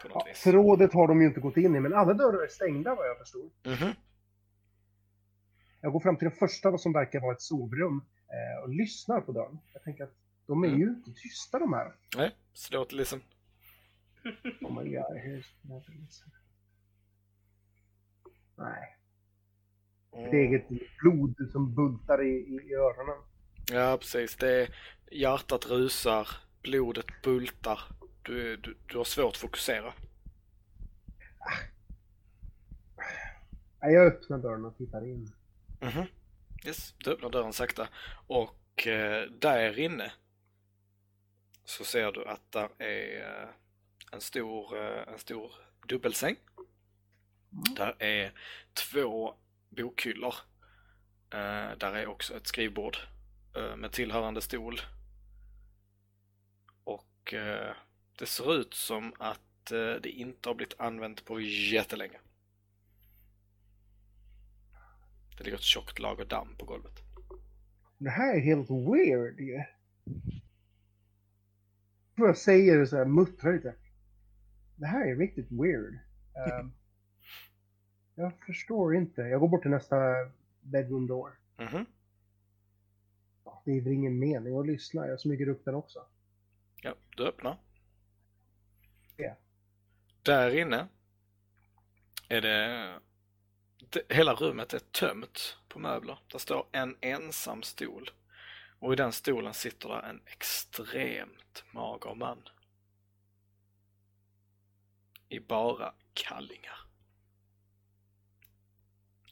På 0.03 0.09
något 0.09 0.23
ja, 0.25 0.25
vis. 0.29 0.39
förrådet 0.41 0.93
har 0.93 1.09
de 1.09 1.21
ju 1.21 1.27
inte 1.27 1.41
gått 1.41 1.57
in 1.57 1.77
i, 1.77 1.81
men 1.81 1.95
alla 1.95 2.15
dörrar 2.15 2.43
är 2.45 2.49
stängda 2.49 2.95
vad 2.95 3.09
jag 3.09 3.19
förstod. 3.19 3.51
Mhm. 3.67 3.95
Jag 5.81 5.93
går 5.93 6.01
fram 6.01 6.17
till 6.17 6.29
det 6.29 6.37
första 6.37 6.79
som 6.79 6.93
verkar 6.93 7.21
vara 7.21 7.33
ett 7.33 7.43
sovrum 7.43 8.05
eh, 8.29 8.63
och 8.63 8.69
lyssnar 8.69 9.21
på 9.21 9.33
dörren. 9.33 9.59
Jag 9.73 9.83
tänker 9.83 10.05
att 10.05 10.15
de 10.47 10.65
är 10.65 10.69
ju 10.69 10.89
inte 10.89 11.11
tysta 11.13 11.59
de 11.59 11.73
här. 11.73 11.93
Nej, 12.17 12.37
slå 12.53 12.85
till 12.85 12.99
liksom. 12.99 13.21
Oh 14.61 14.83
my 14.83 14.91
god, 14.91 15.17
here's 15.17 15.47
never 15.63 16.01
listen. 16.01 16.31
Nej, 18.57 18.97
ett 20.13 20.33
eget 20.33 20.69
blod 21.03 21.35
som 21.53 21.75
bultar 21.75 22.23
i, 22.23 22.31
i, 22.31 22.55
i 22.71 22.75
öronen. 22.75 23.23
Ja, 23.73 23.97
precis. 24.01 24.37
Det 24.37 24.63
är, 24.63 24.75
hjärtat 25.11 25.67
rusar, 25.71 26.29
blodet 26.63 27.07
bultar. 27.25 27.81
Du, 28.23 28.57
du, 28.57 28.77
du 28.87 28.97
har 28.97 29.05
svårt 29.05 29.33
att 29.33 29.37
fokusera. 29.37 29.93
Nej, 33.83 33.95
jag 33.95 34.07
öppnar 34.07 34.39
dörren 34.39 34.65
och 34.65 34.77
tittar 34.77 35.05
in. 35.05 35.33
Mhm. 35.81 36.07
Yes, 36.65 36.95
du 36.99 37.11
öppnar 37.11 37.31
dörren 37.31 37.53
sakta 37.53 37.89
och 38.27 38.87
eh, 38.87 39.31
där 39.31 39.79
inne 39.79 40.13
så 41.65 41.85
ser 41.85 42.13
du 42.13 42.25
att 42.25 42.53
där 42.53 42.69
är 42.79 43.43
eh, 43.43 43.49
en 44.13 44.21
stor, 44.21 44.79
eh, 44.79 45.13
en 45.13 45.19
stor 45.19 45.53
dubbelsäng. 45.89 46.37
Där 47.77 48.03
är 48.03 48.33
två 48.73 49.35
bokhyllor. 49.69 50.35
Där 51.77 51.97
är 51.97 52.07
också 52.07 52.37
ett 52.37 52.47
skrivbord 52.47 52.97
med 53.77 53.93
tillhörande 53.93 54.41
stol. 54.41 54.81
Och 56.85 57.35
det 58.21 58.27
ser 58.27 58.55
ut 58.61 58.75
som 58.75 59.13
att 59.19 59.73
eh, 59.73 59.95
det 60.03 60.09
inte 60.11 60.49
har 60.49 60.55
blivit 60.55 60.81
använt 60.81 61.25
på 61.25 61.41
jättelänge. 61.41 62.19
Det 65.39 65.45
ligger 65.45 65.57
ett 65.57 65.63
tjockt 65.63 65.99
lager 65.99 66.25
damm 66.25 66.57
på 66.59 66.65
golvet. 66.65 66.93
Det 67.99 68.11
här 68.11 68.35
är 68.37 68.41
helt 68.41 68.71
weird 68.71 69.41
ju. 69.41 69.63
Jag 72.15 72.37
säger 72.39 72.79
det 72.79 72.87
så 72.87 72.97
här, 72.97 73.05
muttrar 73.05 73.53
lite. 73.53 73.75
Det 74.77 74.87
här 74.87 75.07
är 75.11 75.17
riktigt 75.17 75.51
weird. 75.51 75.99
Ehm, 76.35 76.73
jag 78.15 78.33
förstår 78.47 78.97
inte. 78.97 79.21
Jag 79.23 79.41
går 79.41 79.49
bort 79.49 79.63
till 79.63 79.71
nästa 79.71 79.97
bedroom 80.61 81.07
door. 81.07 81.39
Mhm. 81.59 81.87
Ja, 83.45 83.63
Det 83.65 83.71
är 83.73 83.81
väl 83.81 83.93
ingen 83.93 84.19
mening 84.19 84.59
att 84.59 84.67
lyssna. 84.67 85.07
Jag 85.07 85.21
smyger 85.21 85.49
upp 85.49 85.65
den 85.65 85.75
också. 85.75 86.07
Ja, 86.83 86.95
du 87.17 87.27
öppnar. 87.27 87.59
Där 90.23 90.57
inne 90.59 90.89
är 92.29 92.41
det. 92.41 93.01
Hela 94.09 94.35
rummet 94.35 94.75
är 94.75 94.79
tömt 94.79 95.57
på 95.69 95.79
möbler. 95.79 96.19
Där 96.27 96.39
står 96.39 96.67
en 96.73 96.97
ensam 97.01 97.63
stol. 97.63 98.11
Och 98.79 98.93
i 98.93 98.97
den 98.97 99.13
stolen 99.13 99.55
sitter 99.55 99.89
där 99.89 100.03
en 100.03 100.23
extremt 100.27 101.65
mager 101.73 102.15
man. 102.15 102.43
I 105.29 105.41
bara 105.41 105.95
kallingar. 106.15 106.79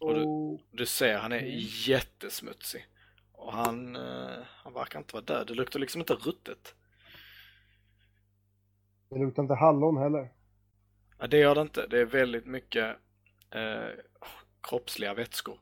Och 0.01 0.15
du, 0.15 0.59
du 0.71 0.87
ser, 0.87 1.19
han 1.19 1.33
är 1.33 1.43
jättesmutsig. 1.89 2.87
Och 3.33 3.53
han, 3.53 3.97
eh, 3.97 4.39
han 4.45 4.73
verkar 4.73 4.99
inte 4.99 5.15
vara 5.15 5.25
död. 5.25 5.47
Det 5.47 5.55
luktar 5.55 5.81
liksom 5.81 6.01
inte 6.01 6.15
ruttet. 6.15 6.75
det 9.11 9.19
luktar 9.19 9.43
inte 9.43 9.55
hallon 9.55 9.97
heller. 9.97 10.38
Ja, 11.19 11.27
det 11.27 11.39
gör 11.39 11.55
det 11.55 11.61
inte. 11.61 11.87
Det 11.87 12.01
är 12.01 12.05
väldigt 12.05 12.47
mycket 12.47 12.97
eh, 13.51 13.89
kroppsliga 14.63 15.15
vätskor. 15.15 15.59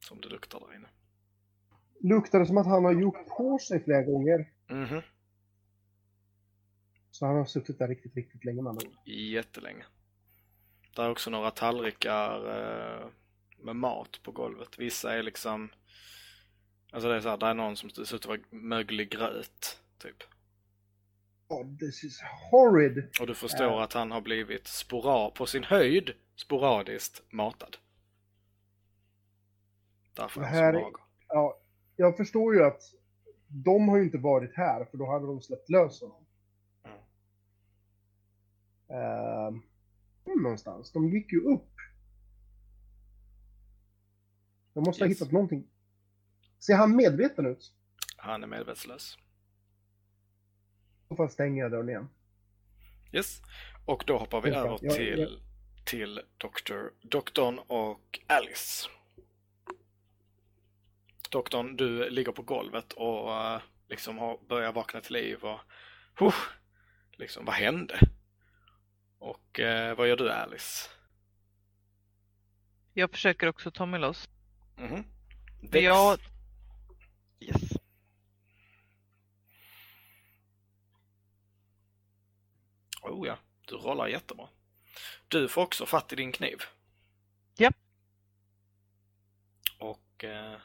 Som 0.00 0.20
det 0.20 0.28
luktar 0.28 0.60
där 0.60 0.76
inne. 0.76 0.88
Luktar 2.00 2.40
det 2.40 2.46
som 2.46 2.58
att 2.58 2.66
han 2.66 2.84
har 2.84 2.92
gjort 2.92 3.28
på 3.28 3.58
sig 3.58 3.84
flera 3.84 4.02
gånger. 4.02 4.52
Mhm, 4.68 5.02
Så 7.10 7.26
han 7.26 7.36
har 7.36 7.44
suttit 7.44 7.78
där 7.78 7.88
riktigt, 7.88 8.14
riktigt 8.16 8.44
länge 8.44 8.62
med 8.62 8.72
ord. 8.72 8.94
jättelänge. 9.06 9.84
Där 10.96 11.04
är 11.04 11.10
också 11.10 11.30
några 11.30 11.50
tallrikar 11.50 12.38
eh, 13.00 13.06
med 13.58 13.76
mat 13.76 14.20
på 14.22 14.32
golvet. 14.32 14.78
Vissa 14.78 15.14
är 15.14 15.22
liksom, 15.22 15.70
alltså 16.92 17.08
det 17.08 17.16
är 17.16 17.20
så 17.20 17.28
här, 17.28 17.36
där 17.36 17.46
är 17.46 17.54
någon 17.54 17.76
som 17.76 17.90
ser 17.90 18.02
ut 18.02 18.14
att 18.14 18.26
vara 18.26 18.38
möglig 18.50 19.10
gröt, 19.10 19.80
typ. 19.98 20.22
Oh, 21.52 21.76
this 21.78 22.04
is 22.04 22.20
horrid! 22.50 23.10
Och 23.20 23.26
du 23.26 23.34
förstår 23.34 23.82
att 23.82 23.92
han 23.92 24.10
har 24.10 24.20
blivit 24.20 24.66
spora 24.66 25.30
på 25.30 25.46
sin 25.46 25.64
höjd 25.64 26.10
sporadiskt 26.36 27.22
matad. 27.32 27.76
Därför 30.14 30.40
är 30.40 30.44
han 30.46 30.72
så 30.74 30.80
mager. 30.80 30.96
Ja, 31.28 31.58
jag 31.96 32.16
förstår 32.16 32.54
ju 32.54 32.64
att 32.64 32.80
de 33.48 33.88
har 33.88 33.96
ju 33.98 34.04
inte 34.04 34.18
varit 34.18 34.56
här, 34.56 34.84
för 34.84 34.98
då 34.98 35.06
hade 35.10 35.26
de 35.26 35.40
släppt 35.42 35.70
lös 35.70 36.00
honom. 36.00 36.24
Mm. 36.84 36.98
Ehm, 38.88 39.62
någonstans. 40.42 40.92
De 40.92 41.08
gick 41.08 41.32
ju 41.32 41.40
upp. 41.40 41.68
De 44.74 44.84
måste 44.84 45.04
ha 45.04 45.08
Yes. 45.08 45.16
hittat 45.20 45.32
någonting. 45.32 45.66
Ser 46.58 46.74
han 46.76 46.96
medveten 46.96 47.46
ut? 47.46 47.72
Han 48.16 48.42
är 48.42 48.46
medvetslös. 48.46 49.18
Då 51.12 51.16
får 51.16 51.24
jag 51.24 51.32
stänga 51.32 51.68
dörren 51.68 51.88
igen. 51.88 52.08
Yes. 53.12 53.42
Och 53.86 54.04
då 54.06 54.18
hoppar 54.18 54.40
vi 54.40 54.50
över 54.50 54.78
jag- 54.82 54.94
till, 54.94 55.18
jag- 55.20 55.84
till 55.84 56.20
doktor, 56.38 56.92
doktorn 57.02 57.58
och 57.58 58.20
Alice. 58.26 58.88
Doktorn, 61.30 61.76
du 61.76 62.10
ligger 62.10 62.32
på 62.32 62.42
golvet 62.42 62.92
och 62.92 63.32
eh, 63.34 63.60
liksom 63.88 64.18
har 64.18 64.38
börjat 64.48 64.74
vakna 64.74 65.00
till 65.00 65.12
liv 65.12 65.44
och 65.44 65.60
huh, 66.18 66.34
liksom 67.12 67.44
vad 67.44 67.54
hände? 67.54 67.98
Och 69.18 69.60
eh, 69.60 69.96
vad 69.96 70.08
gör 70.08 70.16
du 70.16 70.30
Alice? 70.32 70.90
Jag 72.92 73.10
försöker 73.10 73.46
också 73.46 73.70
ta 73.70 73.86
mig 73.86 74.00
loss. 74.00 74.28
Mhm. 74.76 75.04
Men 75.60 75.82
jag... 75.84 76.18
Yes. 77.40 77.72
Oh 83.12 83.26
ja, 83.26 83.38
du 83.66 83.74
rollar 83.74 84.08
jättebra. 84.08 84.48
Du 85.28 85.48
får 85.48 85.62
också 85.62 85.86
fatt 85.86 86.12
i 86.12 86.16
din 86.16 86.32
kniv. 86.32 86.58
Japp. 87.56 87.76
Och 89.78 90.24
eh, 90.24 90.56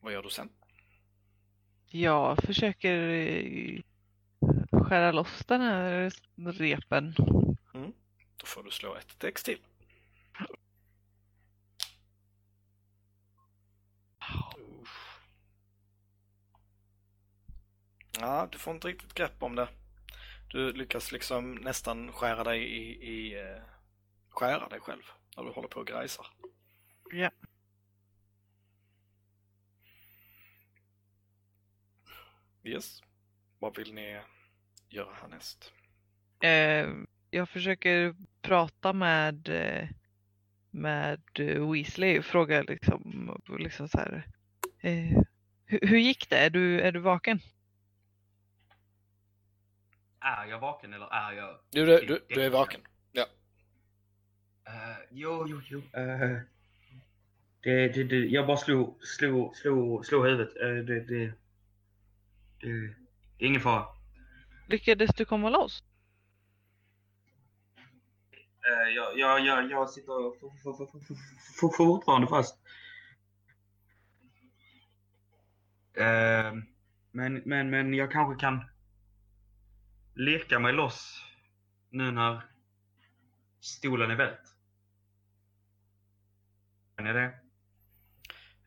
vad 0.00 0.12
gör 0.12 0.22
du 0.22 0.30
sen? 0.30 0.48
Jag 1.86 2.42
försöker 2.42 2.98
eh, 3.08 3.80
skära 4.70 5.12
loss 5.12 5.44
den 5.46 5.60
här 5.60 6.10
repen. 6.36 7.14
Då 8.36 8.46
får 8.46 8.62
du 8.62 8.70
slå 8.70 8.94
ett 8.94 9.18
text 9.18 9.44
till. 9.44 9.58
Ja, 18.20 18.48
du 18.52 18.58
får 18.58 18.74
inte 18.74 18.88
riktigt 18.88 19.14
grepp 19.14 19.42
om 19.42 19.54
det. 19.56 19.68
Du 20.52 20.72
lyckas 20.72 21.12
liksom 21.12 21.54
nästan 21.54 22.12
skära 22.12 22.44
dig 22.44 22.62
i, 22.62 23.10
i 23.10 23.40
eh, 23.40 23.62
skära 24.28 24.68
dig 24.68 24.80
själv 24.80 25.02
när 25.36 25.44
du 25.44 25.50
håller 25.50 25.68
på 25.68 25.80
och 25.80 25.86
grejsar. 25.86 26.26
Ja. 27.12 27.30
Yes. 32.64 33.02
Vad 33.58 33.76
vill 33.76 33.94
ni 33.94 34.20
göra 34.88 35.14
härnäst? 35.14 35.72
Eh, 36.42 36.88
jag 37.30 37.48
försöker 37.48 38.14
prata 38.42 38.92
med, 38.92 39.48
eh, 39.48 39.88
med 40.70 41.20
Weasley 41.72 42.18
och 42.18 42.24
fråga 42.24 42.62
liksom, 42.62 43.40
liksom 43.58 43.88
så 43.88 43.98
här. 43.98 44.26
Eh, 44.80 45.22
hur, 45.64 45.80
hur 45.82 45.98
gick 45.98 46.30
det? 46.30 46.38
Är 46.38 46.50
du, 46.50 46.80
är 46.80 46.92
du 46.92 47.00
vaken? 47.00 47.40
Är 50.20 50.46
jag 50.46 50.58
vaken 50.58 50.94
eller 50.94 51.06
är 51.06 51.32
jag... 51.32 51.58
Du, 51.70 51.86
du, 51.86 52.06
du, 52.06 52.24
du 52.28 52.42
är 52.42 52.50
vaken. 52.50 52.80
Uh, 54.68 54.98
jo, 55.10 55.46
jo, 55.48 55.60
jo. 55.64 55.78
Uh, 55.78 56.40
det, 57.60 57.88
det, 57.88 58.04
det, 58.04 58.16
jag 58.16 58.46
bara 58.46 58.56
slog, 58.56 59.04
slog, 59.04 59.56
slog, 59.56 60.06
slog 60.06 60.26
huvudet. 60.26 60.56
Uh, 60.56 60.84
det, 60.84 61.00
det, 61.00 61.32
det, 62.60 62.94
det 63.38 63.44
är 63.44 63.48
ingen 63.48 63.60
fara. 63.60 63.86
Lyckades 64.68 65.10
du 65.16 65.24
komma 65.24 65.50
loss? 65.50 65.84
Uh, 68.70 68.94
jag, 68.94 69.18
jag, 69.18 69.46
jag, 69.46 69.70
jag 69.70 69.90
sitter 69.90 70.40
fortfarande 71.60 72.28
fast. 72.28 72.58
Uh, 75.98 76.62
men, 77.10 77.42
men, 77.44 77.70
men 77.70 77.94
jag 77.94 78.12
kanske 78.12 78.40
kan 78.40 78.64
leka 80.14 80.58
mig 80.58 80.72
loss 80.72 81.24
nu 81.90 82.10
när 82.10 82.40
stolen 83.60 84.10
är 84.10 84.16
vält. 84.16 84.54
Kan 86.96 87.06
jag 87.06 87.16
det? 87.16 87.34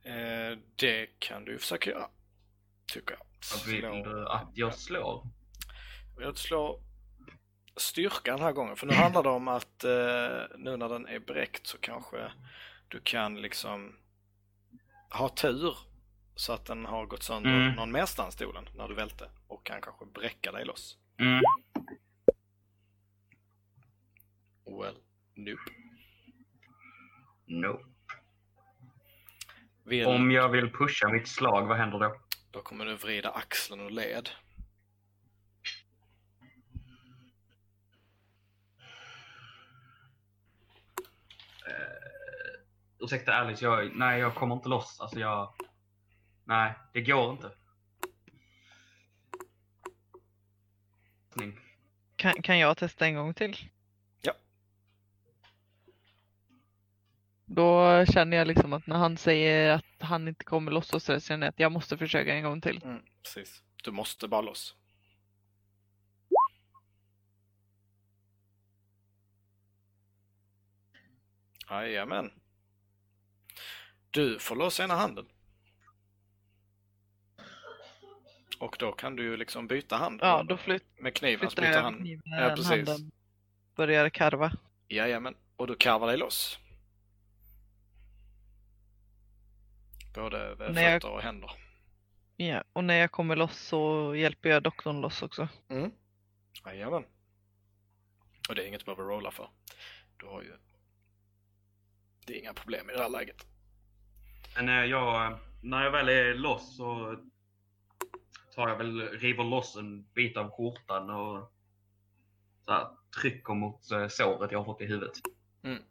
Eh, 0.03 0.57
det 0.75 1.19
kan 1.19 1.45
du 1.45 1.57
försöka 1.59 1.89
göra. 1.89 2.07
Tycker 2.93 3.15
jag. 3.15 3.25
Vad 3.53 3.65
vill 3.65 3.81
du 3.81 4.27
att 4.29 4.49
jag 4.53 4.75
slår? 4.75 5.27
Jag 6.19 6.37
slår 6.37 6.79
styrka 7.75 8.31
den 8.31 8.41
här 8.41 8.51
gången. 8.51 8.75
För 8.75 8.87
nu 8.87 8.93
handlar 8.93 9.23
det 9.23 9.29
om 9.29 9.47
att 9.47 9.83
eh, 9.83 10.57
nu 10.57 10.77
när 10.77 10.89
den 10.89 11.07
är 11.07 11.19
bräckt 11.19 11.67
så 11.67 11.77
kanske 11.77 12.31
du 12.87 12.99
kan 12.99 13.41
liksom 13.41 13.95
ha 15.09 15.29
tur 15.29 15.77
så 16.35 16.53
att 16.53 16.65
den 16.65 16.85
har 16.85 17.05
gått 17.05 17.23
sönder 17.23 17.49
Mm. 17.51 17.75
någon 17.75 17.91
merstans 17.91 18.33
stolen 18.33 18.69
när 18.75 18.87
du 18.87 18.95
välte 18.95 19.29
och 19.47 19.65
kan 19.65 19.81
kanske 19.81 20.05
bräcka 20.05 20.51
dig 20.51 20.65
loss. 20.65 20.97
Mm. 21.19 21.41
Well, 24.65 24.95
nope. 25.35 25.71
No. 27.45 27.79
Vill, 29.83 30.07
Om 30.07 30.31
jag 30.31 30.49
vill 30.49 30.71
pusha 30.71 31.09
mitt 31.09 31.27
slag, 31.27 31.67
vad 31.67 31.77
händer 31.77 31.99
då? 31.99 32.15
Då 32.51 32.61
kommer 32.61 32.85
du 32.85 32.95
vrida 32.95 33.29
axeln 33.29 33.81
ur 33.81 33.89
led. 33.89 34.29
Ursäkta 43.03 43.33
Alice, 43.33 43.65
jag, 43.65 43.95
nej 43.95 44.19
jag 44.19 44.35
kommer 44.35 44.55
inte 44.55 44.69
loss. 44.69 44.99
Alltså 44.99 45.19
jag... 45.19 45.53
Nej, 46.43 46.73
det 46.93 47.01
går 47.01 47.31
inte. 47.31 47.51
Kan, 52.23 52.41
kan 52.41 52.59
jag 52.59 52.77
testa 52.77 53.05
en 53.05 53.15
gång 53.15 53.33
till? 53.33 53.57
Ja. 54.21 54.33
Då 57.45 58.05
känner 58.05 58.37
jag 58.37 58.47
liksom 58.47 58.73
att 58.73 58.87
när 58.87 58.95
han 58.95 59.17
säger 59.17 59.69
att 59.69 59.85
han 59.99 60.27
inte 60.27 60.45
kommer 60.45 60.71
loss 60.71 60.93
och 60.93 61.01
så 61.01 61.19
känner 61.19 61.47
jag 61.47 61.51
att 61.51 61.59
jag 61.59 61.71
måste 61.71 61.97
försöka 61.97 62.33
en 62.33 62.43
gång 62.43 62.61
till. 62.61 62.83
Mm, 62.83 63.01
precis. 63.23 63.63
Du 63.83 63.91
måste 63.91 64.27
bara 64.27 64.41
loss. 64.41 64.75
Jajamän. 71.69 72.31
Du 74.11 74.39
får 74.39 74.55
loss 74.55 74.79
ena 74.79 74.95
handen. 74.95 75.25
Och 78.63 78.75
då 78.79 78.91
kan 78.91 79.15
du 79.15 79.23
ju 79.23 79.37
liksom 79.37 79.67
byta 79.67 79.95
hand. 79.97 80.19
Ja, 80.23 80.43
då 80.43 80.57
flytt, 80.57 80.83
Med 80.99 81.15
kniven 81.15 81.39
flyttar 81.39 81.61
byter 81.61 81.71
jag 81.71 81.81
hand. 81.81 81.97
kniven 81.97 82.21
Ja, 82.25 82.49
precis. 82.49 82.67
handen. 82.67 83.11
Börjar 83.75 84.09
karva. 84.09 84.51
Jajamän, 84.87 85.35
och 85.55 85.67
du 85.67 85.75
karvar 85.75 86.07
dig 86.07 86.17
loss. 86.17 86.59
Både 90.15 90.55
När 90.71 90.81
jag- 90.81 91.01
fötter 91.01 91.13
och 91.13 91.21
händer. 91.21 91.51
Ja, 92.35 92.63
och 92.73 92.83
när 92.83 92.93
jag 92.93 93.11
kommer 93.11 93.35
loss 93.35 93.57
så 93.59 94.13
hjälper 94.15 94.49
jag 94.49 94.63
doktorn 94.63 95.01
loss 95.01 95.21
också. 95.21 95.47
Mm. 95.69 95.91
Jajamän. 96.65 97.03
Och 98.49 98.55
det 98.55 98.63
är 98.63 98.67
inget 98.67 98.79
du 98.79 98.85
behöver 98.85 99.03
rolla 99.03 99.31
för. 99.31 99.49
Du 100.17 100.25
har 100.25 100.41
ju... 100.41 100.53
Det 102.25 102.33
är 102.35 102.39
inga 102.39 102.53
problem 102.53 102.89
i 102.89 102.93
det 102.93 103.01
här 103.01 103.09
läget. 103.09 103.45
Men 104.55 104.69
eh, 104.69 104.85
jag, 104.85 105.39
när 105.61 105.83
jag 105.83 105.91
väl 105.91 106.09
är 106.09 106.33
loss 106.33 106.77
så 106.77 107.17
tar 108.55 108.69
jag 108.69 108.77
väl, 108.77 109.01
river 109.01 109.43
loss 109.43 109.75
en 109.75 110.03
bit 110.13 110.37
av 110.37 110.51
skjortan 110.51 111.09
och 111.09 111.51
så 112.65 112.71
här, 112.71 112.87
trycker 113.21 113.53
mot 113.53 113.91
eh, 113.91 114.07
såret 114.07 114.51
jag 114.51 114.59
har 114.59 114.65
fått 114.65 114.81
i 114.81 114.85
huvudet. 114.85 115.13
Mm. 115.63 115.83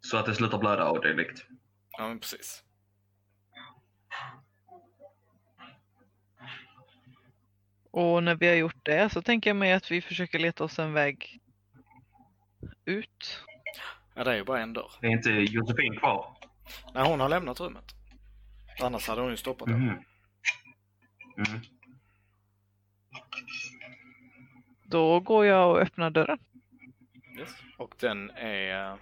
Så 0.00 0.16
att 0.16 0.26
det 0.26 0.34
slutar 0.34 0.58
blöda 0.58 0.88
och 0.88 1.02
dylikt. 1.02 1.46
Ja, 1.90 2.08
men 2.08 2.20
precis. 2.20 2.62
Och 7.90 8.22
när 8.22 8.34
vi 8.34 8.48
har 8.48 8.54
gjort 8.54 8.84
det 8.84 9.12
så 9.12 9.22
tänker 9.22 9.50
jag 9.50 9.56
mig 9.56 9.72
att 9.72 9.90
vi 9.90 10.02
försöker 10.02 10.38
leta 10.38 10.64
oss 10.64 10.78
en 10.78 10.92
väg 10.92 11.40
ut. 12.84 13.44
Ja, 14.14 14.24
det 14.24 14.30
är 14.30 14.36
ju 14.36 14.44
bara 14.44 14.60
en 14.60 14.72
dörr. 14.72 14.90
Det 15.00 15.06
är 15.06 15.10
inte 15.10 15.30
Josefin 15.30 15.98
kvar. 15.98 16.36
Nej, 16.94 17.08
hon 17.08 17.20
har 17.20 17.28
lämnat 17.28 17.60
rummet. 17.60 17.84
Annars 18.80 19.08
hade 19.08 19.20
hon 19.20 19.30
ju 19.30 19.36
stoppat 19.36 19.68
den. 19.68 20.04
Mm. 21.36 21.60
Då 24.84 25.20
går 25.20 25.46
jag 25.46 25.70
och 25.70 25.80
öppnar 25.80 26.10
dörren. 26.10 26.38
Yes. 27.38 27.50
Och 27.78 27.94
den 28.00 28.30
är... 28.30 28.98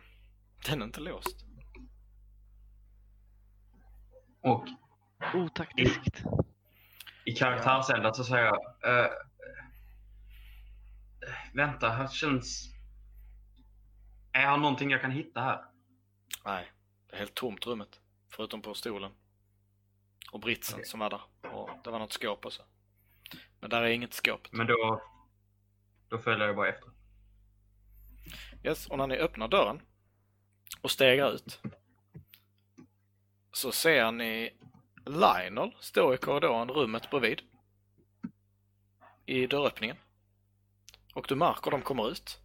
Den 0.66 0.83
är 0.83 0.87
inte 0.87 1.01
låst. 1.01 1.44
Och 4.40 4.68
Otaktiskt. 5.35 6.23
i 7.25 7.33
karaktärsändan 7.33 8.14
så 8.14 8.25
säger 8.25 8.44
jag 8.44 9.05
eh, 9.05 9.11
Vänta, 11.55 11.88
här 11.90 12.09
känns... 12.09 12.70
Är 14.33 14.40
här 14.40 14.57
någonting 14.57 14.90
jag 14.90 15.01
kan 15.01 15.11
hitta 15.11 15.40
här? 15.40 15.64
Nej, 16.44 16.73
det 17.07 17.14
är 17.14 17.18
helt 17.18 17.35
tomt 17.35 17.66
rummet. 17.66 18.01
Förutom 18.29 18.62
på 18.62 18.75
stolen. 18.75 19.12
Och 20.33 20.40
britsen 20.40 20.75
Okej. 20.75 20.87
som 20.87 21.01
var 21.01 21.11
där. 21.11 21.20
Och 21.52 21.70
det 21.85 21.90
var 21.90 21.98
något 21.98 22.12
skåp 22.12 22.46
också. 22.46 22.62
Men 23.61 23.70
där 23.70 23.83
är 23.83 23.88
inget 23.88 24.14
skåp. 24.14 24.48
Men 24.50 24.66
då... 24.66 25.02
Då 26.09 26.18
följer 26.18 26.46
jag 26.46 26.57
bara 26.57 26.68
efter. 26.68 26.90
Yes, 28.64 28.87
och 28.87 28.98
när 28.98 29.07
ni 29.07 29.16
öppnar 29.16 29.48
dörren 29.48 29.83
och 30.80 30.90
stegar 30.90 31.33
ut 31.33 31.61
så 33.52 33.72
ser 33.72 34.12
ni 34.12 34.50
Lionel 35.07 35.72
stå 35.80 36.14
i 36.14 36.16
korridoren, 36.16 36.70
rummet 36.70 37.11
bredvid. 37.11 37.42
I 39.26 39.46
dörröppningen. 39.46 39.96
Och 41.14 41.26
du 41.28 41.35
märker 41.37 41.70
de 41.70 41.83
kommer 41.83 42.11
ut. 42.11 42.38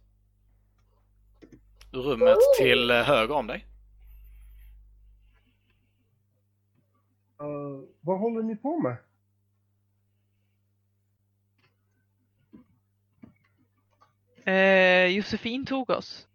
Ur 1.92 2.02
rummet 2.02 2.38
till 2.58 2.90
eh, 2.90 3.02
höger 3.02 3.34
om 3.34 3.46
dig. 3.46 3.69
Uh, 7.40 7.84
vad 8.00 8.18
håller 8.18 8.42
ni 8.42 8.56
på 8.56 8.78
med? 8.80 8.96
Eh, 14.44 15.06
Josefin 15.06 15.66
tog 15.66 15.90
oss. 15.90 16.28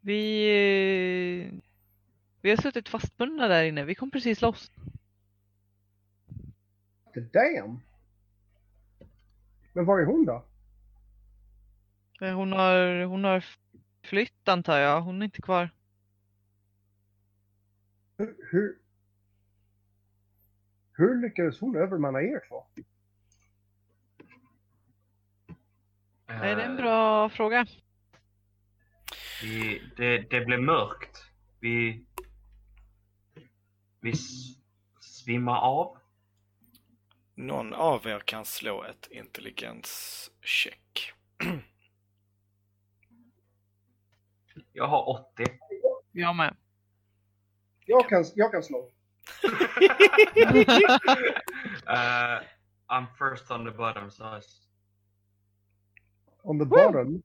Vi, 0.00 0.44
eh, 1.50 1.54
vi 2.40 2.50
har 2.50 2.56
suttit 2.56 2.88
fastbundna 2.88 3.48
där 3.48 3.64
inne. 3.64 3.84
Vi 3.84 3.94
kom 3.94 4.10
precis 4.10 4.40
loss. 4.40 4.70
The 7.14 7.20
damn! 7.20 7.80
Men 9.72 9.84
var 9.84 10.00
är 10.00 10.04
hon 10.04 10.24
då? 10.24 10.44
Eh, 12.20 12.34
Hon 12.34 12.52
har, 12.52 13.04
hon 13.04 13.24
har 13.24 13.44
flytt 14.02 14.48
antar 14.48 14.78
jag. 14.78 15.00
Hon 15.02 15.22
är 15.22 15.24
inte 15.24 15.42
kvar. 15.42 15.70
Hur, 18.16 18.36
hur, 18.50 18.78
hur 21.00 21.22
lyckades 21.22 21.60
hon 21.60 21.76
övermanna 21.76 22.22
er 22.22 22.40
två? 22.48 22.66
Är 26.26 26.56
det 26.56 26.62
en 26.62 26.76
bra 26.76 27.28
fråga? 27.28 27.66
Vi, 29.42 29.82
det, 29.96 30.18
det 30.18 30.44
blev 30.44 30.60
mörkt. 30.60 31.24
Vi... 31.60 32.04
Vi 34.00 34.12
svimmar 35.00 35.60
av. 35.60 35.98
Någon 37.34 37.74
av 37.74 38.06
er 38.06 38.18
kan 38.18 38.44
slå 38.44 38.84
ett 38.84 39.08
intelligenscheck. 39.10 41.12
Jag 44.72 44.86
har 44.86 45.08
80. 45.08 45.44
Jag 46.12 46.36
med. 46.36 46.56
Jag 47.84 48.08
kan, 48.08 48.24
jag 48.34 48.52
kan 48.52 48.62
slå. 48.62 48.90
Uh, 51.86 52.40
I'm 52.88 53.08
first 53.18 53.50
on 53.50 53.64
the 53.64 53.70
bottom, 53.70 54.10
so 54.10 54.34
it's... 54.36 54.60
On 56.44 56.58
the 56.58 56.64
bottom. 56.66 57.22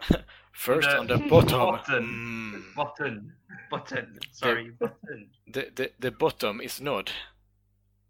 First 0.52 0.88
The 0.88 0.98
on 0.98 1.06
the 1.06 1.18
bottom. 1.28 1.58
button. 1.58 2.04
Mm. 2.04 2.74
Button. 2.76 3.32
Button. 3.70 4.18
Sorry, 4.32 4.70
button. 4.70 5.30
The, 5.52 5.70
the, 5.74 5.90
the 5.98 6.10
bottom 6.10 6.60
is 6.60 6.80
nod. 6.80 7.10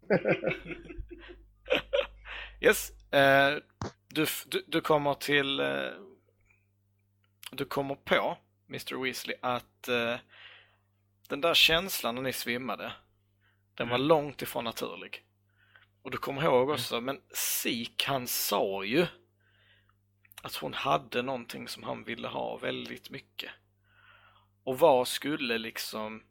yes, 2.61 2.91
eh, 3.11 3.59
du, 4.13 4.25
du, 4.47 4.63
du 4.67 4.81
kommer 4.81 5.13
till... 5.13 5.59
eh, 5.59 5.91
du 7.51 7.65
kommer 7.65 7.95
på, 7.95 8.37
Mr 8.69 9.03
Weasley, 9.03 9.35
att 9.41 9.87
eh, 9.87 10.15
den 11.29 11.41
där 11.41 11.53
känslan 11.53 12.15
när 12.15 12.21
ni 12.21 12.33
svimmade, 12.33 12.93
den 13.75 13.89
var 13.89 13.97
långt 13.97 14.41
ifrån 14.41 14.63
naturlig. 14.63 15.25
Och 16.01 16.11
du 16.11 16.17
kommer 16.17 16.43
ihåg 16.43 16.69
också, 16.69 17.01
men 17.01 17.21
Sik 17.33 18.03
han 18.03 18.27
sa 18.27 18.83
ju 18.83 19.07
att 20.41 20.55
hon 20.55 20.73
hade 20.73 21.21
någonting 21.21 21.67
som 21.67 21.83
han 21.83 22.03
ville 22.03 22.27
ha 22.27 22.57
väldigt 22.57 23.09
mycket. 23.09 23.51
Och 24.63 24.79
vad 24.79 25.07
skulle 25.07 25.57
liksom 25.57 26.23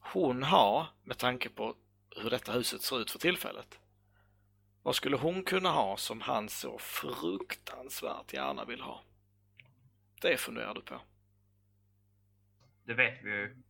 hon 0.00 0.42
ha 0.42 0.88
med 1.02 1.18
tanke 1.18 1.48
på 1.48 1.76
hur 2.16 2.30
detta 2.30 2.52
huset 2.52 2.82
ser 2.82 3.00
ut 3.00 3.10
för 3.10 3.18
tillfället? 3.18 3.80
Vad 4.82 4.96
skulle 4.96 5.16
hon 5.16 5.44
kunna 5.44 5.70
ha 5.70 5.96
som 5.96 6.20
han 6.20 6.48
så 6.48 6.78
fruktansvärt 6.78 8.32
gärna 8.32 8.64
vill 8.64 8.80
ha? 8.80 9.02
Det 10.20 10.36
funderar 10.36 10.74
du 10.74 10.80
på. 10.80 11.00
Det 12.84 12.94
vet 12.94 13.24
vi 13.24 13.30
ju. 13.30 13.62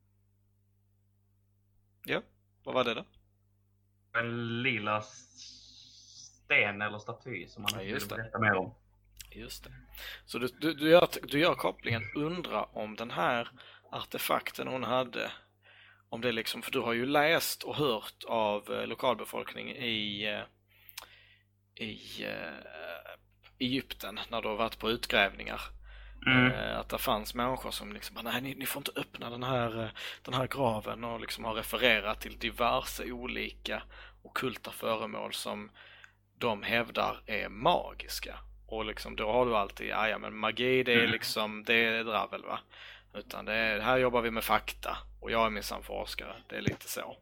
Ja, 2.05 2.23
vad 2.67 2.75
var 2.75 2.85
det 2.85 2.95
då? 2.95 3.05
En 4.19 4.63
lila 4.63 5.03
sten 5.03 6.83
eller 6.83 6.99
staty 6.99 7.47
som 7.47 7.63
man 7.63 7.71
Ja, 7.75 7.83
just 7.83 8.13
vill 8.13 8.17
berätta 8.17 8.39
mer 8.39 8.55
om. 8.55 8.75
Just 9.31 9.65
det. 9.65 9.71
Så 10.27 10.39
du, 10.39 10.49
du, 10.61 10.75
du, 10.75 10.91
gör, 10.91 11.09
du 11.23 11.39
gör 11.39 11.55
kopplingen, 11.55 12.03
undra 12.15 12.65
om 12.65 12.97
den 12.97 13.11
här 13.11 13.49
artefakten 13.91 14.69
hon 14.69 14.85
hade, 14.85 15.31
om 16.09 16.21
det 16.21 16.33
liksom, 16.33 16.63
för 16.63 16.71
du 16.71 16.81
har 16.81 16.93
ju 16.93 17.07
läst 17.07 17.63
och 17.63 17.77
hört 17.77 18.25
av 18.27 18.73
eh, 18.73 18.87
lokalbefolkning 18.87 19.71
i, 19.71 20.27
eh, 20.27 20.43
i 21.87 22.25
eh, 22.25 23.15
Egypten 23.59 24.21
när 24.29 24.43
du 24.43 24.49
har 24.49 24.57
varit 24.57 24.79
på 24.79 24.91
utgrävningar. 24.91 25.61
Mm. 26.27 26.53
Eh, 26.53 26.79
Att 26.79 26.89
det 26.89 26.99
fanns 26.99 27.35
människor 27.35 27.71
som 27.71 27.93
liksom 27.93 28.17
nej 28.25 28.41
ni, 28.43 28.55
ni 28.55 28.67
får 28.67 28.81
inte 28.81 29.01
öppna 29.01 29.31
den 29.31 29.43
här, 29.43 29.83
eh, 29.83 29.89
den 30.23 30.35
här 30.35 30.47
graven 30.47 31.05
och 31.05 31.21
liksom 31.21 31.45
har 31.45 31.55
refererat 31.55 32.21
till 32.21 32.39
diverse 32.39 33.13
olika 33.13 33.83
okulta 34.23 34.71
föremål 34.71 35.33
som 35.33 35.71
de 36.39 36.63
hävdar 36.63 37.23
är 37.27 37.49
magiska. 37.49 38.39
Och 38.67 38.85
liksom 38.85 39.17
då 39.17 39.33
har 39.33 39.47
du 39.47 39.57
alltid, 39.57 39.89
ja, 39.89 40.19
men 40.19 40.37
magi 40.37 40.83
det 40.83 40.93
är 40.93 40.99
Mm. 40.99 41.11
liksom, 41.11 41.65
det 41.65 41.75
är 41.75 42.05
dravel 42.05 42.43
va. 42.45 42.59
Utan 43.15 43.45
det 43.45 43.53
är, 43.55 43.81
här 43.81 43.97
jobbar 43.99 44.21
vi 44.23 44.31
med 44.31 44.45
fakta 44.45 44.97
och 45.21 45.31
jag 45.31 45.47
är 45.47 45.51
minsann 45.51 45.83
forskare, 45.83 46.37
det 46.49 46.57
är 46.57 46.61
lite 46.61 46.89
så. 46.89 47.17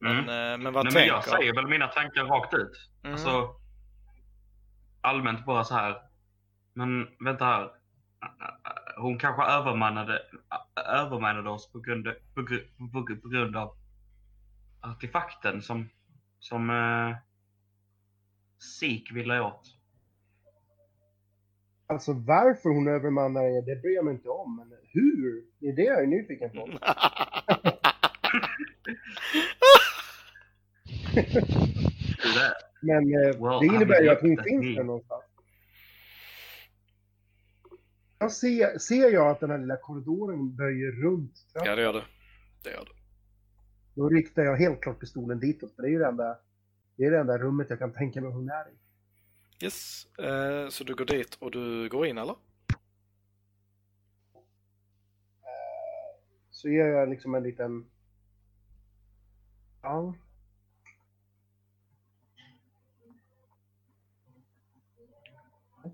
Men, 0.00 0.18
Mm. 0.18 0.28
eh, 0.52 0.58
men 0.58 0.72
vad 0.72 0.84
Nej, 0.84 0.92
tänker... 0.94 1.08
jag 1.08 1.24
säger 1.24 1.54
väl 1.54 1.66
mina 1.66 1.88
tankar 1.88 2.24
rakt 2.24 2.54
ut. 2.54 2.90
Mm. 3.02 3.12
Alltså, 3.12 3.54
allmänt 5.00 5.46
bara 5.46 5.64
så 5.64 5.74
här. 5.74 6.02
Men 6.76 7.08
vänta 7.24 7.44
här. 7.44 7.70
Hon 8.96 9.18
kanske 9.18 9.42
övermannade, 9.42 10.22
övermannade 10.86 11.50
oss 11.50 11.72
på 11.72 11.80
grund, 11.80 12.04
på, 12.34 12.46
på, 12.92 13.16
på 13.22 13.28
grund 13.28 13.56
av 13.56 13.76
artefakten 14.80 15.62
som, 15.62 15.88
som 16.38 16.70
uh, 16.70 17.16
Sik 18.58 19.12
ville 19.12 19.40
åt. 19.40 19.62
Alltså 21.86 22.12
varför 22.12 22.68
hon 22.68 22.88
övermannar 22.88 23.42
er, 23.42 23.62
det 23.62 23.82
bryr 23.82 23.94
jag 23.94 24.04
mig 24.04 24.14
inte 24.14 24.28
om. 24.28 24.56
Men 24.56 24.78
hur? 24.82 25.44
Det 25.58 25.66
är 25.66 25.76
det 25.76 25.82
jag 25.82 26.02
är 26.02 26.06
nyfiken 26.06 26.50
på. 26.50 26.68
Men 32.80 33.02
eh, 33.14 33.42
Well, 33.42 33.60
det 33.60 33.66
innebär 33.66 34.02
ju 34.02 34.08
att 34.08 34.20
hon 34.20 34.36
finns 34.44 34.76
där 34.76 34.84
någonstans. 34.84 35.25
Jag 38.18 38.32
ser, 38.32 38.78
ser 38.78 39.12
jag 39.12 39.30
att 39.30 39.40
den 39.40 39.50
här 39.50 39.58
lilla 39.58 39.76
korridoren 39.76 40.56
böjer 40.56 40.92
runt 40.92 41.34
trappan, 41.52 41.68
ja, 41.68 41.76
det 41.76 41.82
gör 41.82 41.92
det. 41.92 42.04
Det 42.62 42.70
gör 42.70 42.84
det. 42.84 42.90
då 43.94 44.08
riktar 44.08 44.42
jag 44.42 44.56
helt 44.56 44.80
klart 44.80 45.00
pistolen 45.00 45.40
ditåt. 45.40 45.74
För 45.74 45.82
det 45.82 45.88
är 45.88 45.92
ju 45.92 45.98
det 45.98 46.06
enda, 46.06 46.38
det 46.96 47.04
är 47.04 47.10
det 47.10 47.18
enda 47.18 47.38
rummet 47.38 47.70
jag 47.70 47.78
kan 47.78 47.92
tänka 47.92 48.20
mig 48.20 48.30
hon 48.30 48.48
är 48.48 48.68
i. 48.68 48.76
Yes, 49.64 50.06
eh, 50.18 50.68
så 50.68 50.84
du 50.84 50.94
går 50.94 51.04
dit 51.04 51.34
och 51.40 51.50
du 51.50 51.88
går 51.88 52.06
in 52.06 52.18
eller? 52.18 52.36
Så 56.50 56.68
gör 56.68 56.88
jag 56.88 57.08
liksom 57.08 57.34
en 57.34 57.42
liten... 57.42 57.86
Ja. 59.82 60.14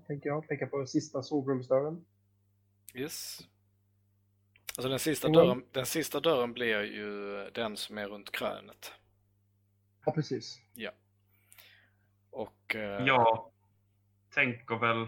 Tänker 0.07 0.29
jag. 0.29 0.47
Tänka 0.47 0.67
på 0.67 0.85
sista 0.85 1.23
sovrumsdörren. 1.23 2.05
Yes. 2.93 3.39
Alltså 4.77 4.89
den 4.89 4.99
sista, 4.99 5.27
Mm. 5.27 5.35
dörren, 5.39 5.65
den 5.71 5.85
sista 5.85 6.19
dörren 6.19 6.53
blir 6.53 6.81
ju 6.83 7.49
den 7.53 7.77
som 7.77 7.97
är 7.97 8.07
runt 8.07 8.31
krönet. 8.31 8.93
Ja, 10.05 10.11
precis. 10.11 10.59
Och 12.29 12.75
eh, 12.75 13.05
Jag 13.05 13.51
tänker 14.33 14.75
väl... 14.75 15.01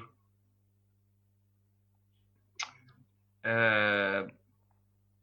Eh, 3.42 4.28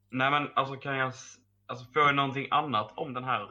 nej 0.08 0.30
men 0.30 0.48
alltså 0.54 0.76
kan 0.76 0.96
jag... 0.96 1.12
Alltså 1.66 1.92
får 1.92 2.02
jag 2.02 2.14
någonting 2.14 2.48
annat 2.50 2.92
om 2.98 3.14
den 3.14 3.24
här 3.24 3.48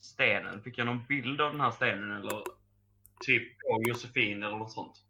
stenen? 0.00 0.62
Fick 0.62 0.78
jag 0.78 0.86
någon 0.86 1.06
bild 1.06 1.40
av 1.40 1.52
den 1.52 1.60
här 1.60 1.70
stenen 1.70 2.10
eller 2.16 2.42
typ 3.20 3.58
på 3.60 3.82
Josefin 3.88 4.42
eller 4.42 4.56
något 4.56 4.72
sånt? 4.72 5.04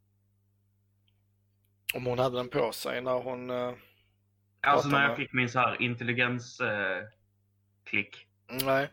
Om 1.94 2.06
hon 2.06 2.18
hade 2.18 2.36
den 2.36 2.48
på 2.48 2.72
sig 2.72 3.00
när 3.00 3.12
hon... 3.22 3.50
Eh, 3.50 3.74
Alltså 4.64 4.88
när 4.88 5.00
jag 5.02 5.08
med- 5.08 5.16
fick 5.16 5.32
min 5.32 5.48
så 5.48 5.58
här 5.58 5.82
intelligens 5.82 6.60
eh, 6.60 7.04
nej, 8.64 8.88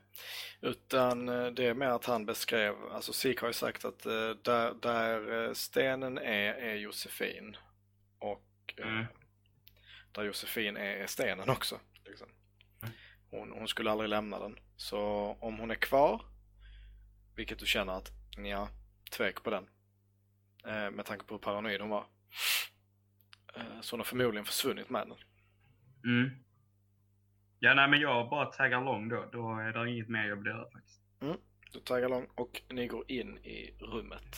utan 0.61 1.29
eh, 1.29 1.45
det 1.47 1.65
är 1.65 1.73
mer 1.73 1.87
att 1.87 2.05
han 2.05 2.25
beskrev, 2.25 2.75
alltså 2.91 3.13
Sik 3.13 3.39
har 3.41 3.47
ju 3.47 3.53
sagt 3.53 3.85
att 3.85 4.05
eh, 4.05 4.29
där, 4.43 4.73
där 4.81 5.45
eh, 5.47 5.53
stenen 5.53 6.17
är, 6.17 6.53
är 6.53 6.75
Josefin. 6.75 7.57
Och 8.19 8.73
eh, 8.77 8.87
Mm. 8.87 9.05
där 10.11 10.23
Josefin 10.23 10.77
är, 10.77 10.97
är 10.97 11.07
stenen 11.07 11.49
också. 11.49 11.79
Liksom. 12.05 12.27
Mm. 12.81 12.93
Hon, 13.31 13.51
hon 13.51 13.67
skulle 13.67 13.91
aldrig 13.91 14.09
lämna 14.09 14.39
den. 14.39 14.59
Så 14.75 14.99
om 15.39 15.59
hon 15.59 15.71
är 15.71 15.75
kvar, 15.75 16.21
vilket 17.35 17.59
du 17.59 17.65
känner 17.65 17.93
att, 17.93 18.11
ja, 18.37 18.69
tvek 19.11 19.43
på 19.43 19.49
den. 19.49 19.69
Eh, 20.65 20.91
med 20.91 21.05
tanke 21.05 21.25
på 21.25 21.33
hur 21.33 21.39
paranoid 21.39 21.81
hon 21.81 21.89
var. 21.89 22.05
Så 23.81 23.93
hon 23.93 23.99
har 23.99 24.05
förmodligen 24.05 24.45
försvunnit 24.45 24.89
med 24.89 25.07
den. 25.07 25.17
Mm. 26.05 26.35
Ja 27.59 27.73
nej 27.73 27.87
men 27.87 27.99
jag 27.99 28.29
bara 28.29 28.45
taggar 28.45 28.77
along 28.77 29.09
då. 29.09 29.29
Då 29.31 29.59
är 29.59 29.73
det 29.73 29.91
inget 29.91 30.09
mer 30.09 30.27
jag 30.27 30.35
vill 30.35 30.45
göra 30.45 30.71
faktiskt. 30.71 31.01
Du 31.73 31.79
taggar 31.79 32.05
along 32.05 32.27
och 32.35 32.61
ni 32.69 32.87
går 32.87 33.11
in 33.11 33.37
i 33.37 33.75
rummet. 33.79 34.35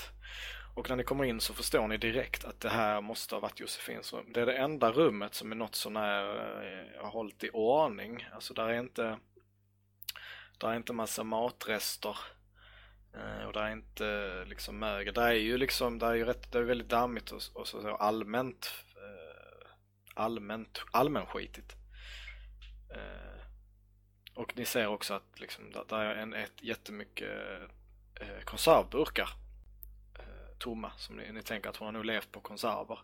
Och 0.76 0.90
när 0.90 0.96
ni 0.96 1.04
kommer 1.04 1.24
in 1.24 1.40
så 1.40 1.54
förstår 1.54 1.88
ni 1.88 1.98
direkt 1.98 2.46
att 2.46 2.60
det 2.60 2.70
här 2.70 3.02
måste 3.02 3.36
ha 3.36 3.40
varit 3.40 3.60
Josefins 3.60 4.14
rum. 4.14 4.26
Det 4.34 4.42
är 4.42 4.46
det 4.46 4.58
enda 4.58 4.92
rummet 4.92 5.34
som 5.34 5.52
är 5.52 5.56
något 5.56 5.76
sånär 5.76 6.24
eh, 6.98 7.10
hållit 7.10 7.44
i 7.44 7.50
ordning. 7.54 8.28
Alltså 8.34 8.54
där 8.54 8.70
är 8.70 8.80
inte 8.80 9.18
där 10.58 10.68
är 10.68 10.76
inte 10.76 10.94
massa 10.94 11.24
matrester. 11.24 12.18
Eh, 13.14 13.48
och 13.48 13.54
där 13.54 13.64
är 13.64 13.72
inte 13.72 14.46
liksom 14.46 14.80
mögel. 14.80 15.14
Där 15.14 15.28
är 15.28 15.34
ju 15.34 15.58
liksom, 15.58 16.00
där 16.00 16.08
är 16.08 16.16
ju 16.16 16.26
rätt, 16.26 16.52
det 16.52 16.58
är 16.58 16.64
väldigt 16.64 16.90
dammigt 16.90 17.32
och, 17.32 17.42
och 17.54 17.68
så, 17.68 17.82
så 17.82 17.96
allmänt 17.96 18.86
allmänt, 20.14 20.84
allmänskitigt. 20.92 21.76
Eh, 22.94 23.42
och 24.34 24.58
ni 24.58 24.66
ser 24.66 24.88
också 24.88 25.14
att 25.14 25.40
liksom, 25.40 25.72
där, 25.72 25.86
där 25.90 26.00
är 26.00 26.16
en, 26.16 26.34
ett, 26.34 26.62
jättemycket 26.62 27.30
eh, 28.16 28.42
konservburkar 28.44 29.30
eh, 30.20 30.58
tomma. 30.60 30.92
Som 30.98 31.16
ni, 31.16 31.32
ni 31.32 31.44
tänker 31.44 31.70
att 31.70 31.78
hon 31.78 31.86
har 31.86 31.92
nog 31.92 32.06
levt 32.06 32.32
på 32.32 32.42
konserver. 32.42 33.00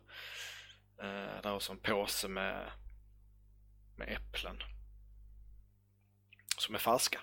Eh, 0.99 1.41
där 1.41 1.49
är 1.49 1.55
också 1.55 1.71
en 1.71 1.79
påse 1.79 2.27
med, 2.27 2.71
med 3.95 4.09
äpplen. 4.09 4.63
Som 6.57 6.75
är 6.75 6.79
färska. 6.79 7.21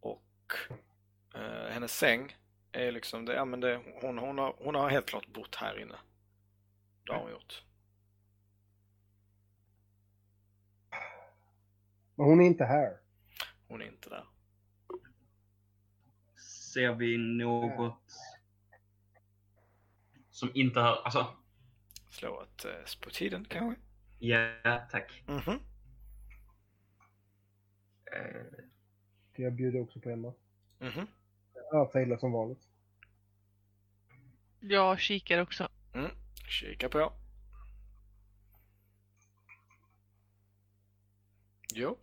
Och 0.00 0.52
eh, 1.34 1.68
hennes 1.70 1.96
säng 1.96 2.36
är 2.72 2.92
liksom, 2.92 3.24
det, 3.24 3.34
ja, 3.34 3.44
men 3.44 3.60
det, 3.60 3.82
hon, 4.00 4.18
hon, 4.18 4.38
har, 4.38 4.54
hon 4.58 4.74
har 4.74 4.90
helt 4.90 5.06
klart 5.06 5.26
bott 5.26 5.54
här 5.54 5.80
inne. 5.80 5.96
Det 7.06 7.12
har 7.12 7.20
hon 7.20 7.30
gjort. 7.30 7.62
Men 12.14 12.26
hon 12.26 12.40
är 12.40 12.44
inte 12.46 12.64
här. 12.64 13.00
Hon 13.68 13.82
är 13.82 13.86
inte 13.86 14.08
där. 14.10 14.24
Ser 16.72 16.94
vi 16.94 17.18
något 17.18 18.12
som 20.30 20.50
inte 20.54 20.80
har... 20.80 20.96
Alltså, 21.04 21.36
Slå 22.10 22.42
ett 22.42 22.64
eh, 22.64 23.00
på 23.04 23.10
tiden 23.10 23.44
kanske? 23.44 23.80
ja 24.18 24.88
tack. 24.90 25.22
Mhm. 25.26 25.60
Eh, 28.12 28.46
Jag 29.36 29.52
bjuder 29.54 29.80
också 29.80 30.00
på 30.00 30.10
en 30.10 30.22
då. 30.22 30.34
Mhm. 30.78 31.06
Jag 31.72 31.92
failar 31.92 32.16
som 32.16 32.32
vanligt. 32.32 32.68
Jag 34.60 35.00
kikar 35.00 35.38
också. 35.38 35.68
Kika 36.48 36.88
på. 36.88 37.12
Jo. 41.74 41.98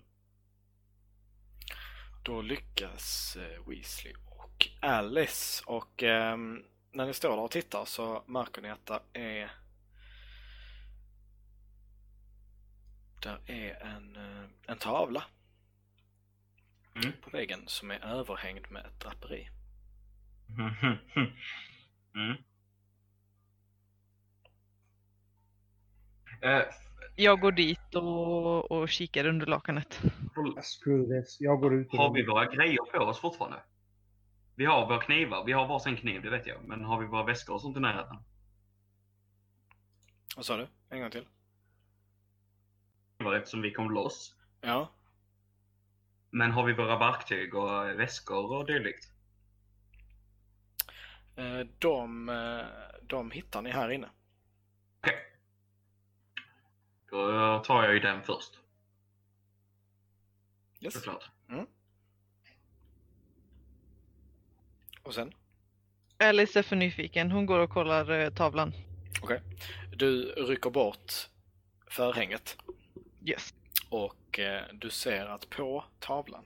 Då 2.23 2.41
lyckas 2.41 3.35
eh, 3.35 3.67
Weasley 3.67 4.13
och 4.25 4.67
Alice 4.81 5.63
och 5.65 6.03
ehm, 6.03 6.63
när 6.91 7.05
ni 7.05 7.13
står 7.13 7.29
där 7.29 7.43
och 7.43 7.51
tittar 7.51 7.85
så 7.85 8.23
märker 8.27 8.61
ni 8.61 8.69
att 8.69 8.85
det 8.85 9.01
är 9.13 9.51
där 13.21 13.39
är 13.45 13.83
en, 13.83 14.15
eh, 14.15 14.49
en 14.67 14.77
tavla 14.77 15.23
Mm. 16.95 17.11
på 17.21 17.29
väggen 17.29 17.63
som 17.67 17.91
är 17.91 17.99
överhängd 17.99 18.71
med 18.71 18.85
ett 18.85 18.99
draperi. 18.99 19.49
mm. 22.15 22.37
Jag 27.15 27.39
går 27.39 27.51
dit 27.51 27.95
och, 27.95 28.71
och 28.71 28.89
kikar 28.89 29.25
under 29.25 29.45
lakanet. 29.45 30.01
håll- 30.35 30.61
Screw 30.61 31.21
this. 31.21 31.37
Jag 31.39 31.59
går 31.59 31.73
ut. 31.75 31.87
har 31.97 32.13
vi 32.13 32.25
våra 32.25 32.45
grejer 32.45 32.91
på 32.91 32.97
oss 33.05 33.19
fortfarande? 33.19 33.59
Vi 34.55 34.65
har 34.65 34.85
våra 34.85 35.01
knivar. 35.01 35.45
Vi 35.45 35.51
har 35.51 35.67
varsin 35.67 35.97
kniv, 35.97 36.21
det 36.21 36.29
vet 36.29 36.47
jag. 36.47 36.63
Men 36.63 36.83
har 36.85 36.99
vi 36.99 37.05
våra 37.05 37.23
väskor 37.23 37.53
och 37.53 37.61
sånt 37.61 37.77
i 37.77 37.79
närheten? 37.79 38.17
Vad 40.35 40.45
sa 40.45 40.57
du? 40.57 40.67
En 40.89 41.01
gång 41.01 41.11
till? 41.11 41.25
Eftersom 43.37 43.61
vi 43.61 43.71
kom 43.71 43.91
loss. 43.91 44.35
Ja. 44.61 44.91
Men 46.29 46.51
har 46.51 46.63
vi 46.65 46.73
våra 46.73 46.97
verktyg 46.97 47.55
och 47.55 47.99
väskor 47.99 48.51
och 48.57 48.65
dylikt? 48.65 49.05
Eh, 51.35 51.59
De, 51.79 52.29
eh, 52.29 52.65
de 53.07 53.31
hittar 53.31 53.61
ni 53.61 53.71
här 53.71 53.89
inne. 53.91 54.09
Okej. 54.99 55.15
Då 57.13 57.59
tar 57.65 57.83
jag 57.83 57.93
ju 57.93 57.99
den 57.99 58.23
först. 58.23 58.59
Yes. 60.81 60.93
Såklart. 60.93 61.29
Och 65.03 65.13
sen? 65.13 65.33
Alice 66.17 66.59
är 66.59 66.63
för 66.63 66.75
nyfiken. 66.75 67.31
Hon 67.31 67.45
går 67.45 67.59
och 67.59 67.69
kollar 67.69 68.11
eh, 68.11 68.29
tavlan. 68.29 68.73
Du 69.95 70.25
rycker 70.25 70.69
bort 70.69 71.13
förhänget 71.87 72.57
Yes. 73.25 73.53
och 73.89 74.39
eh, 74.39 74.63
du 74.73 74.89
ser 74.89 75.25
att 75.25 75.49
på 75.49 75.85
tavlan 75.99 76.45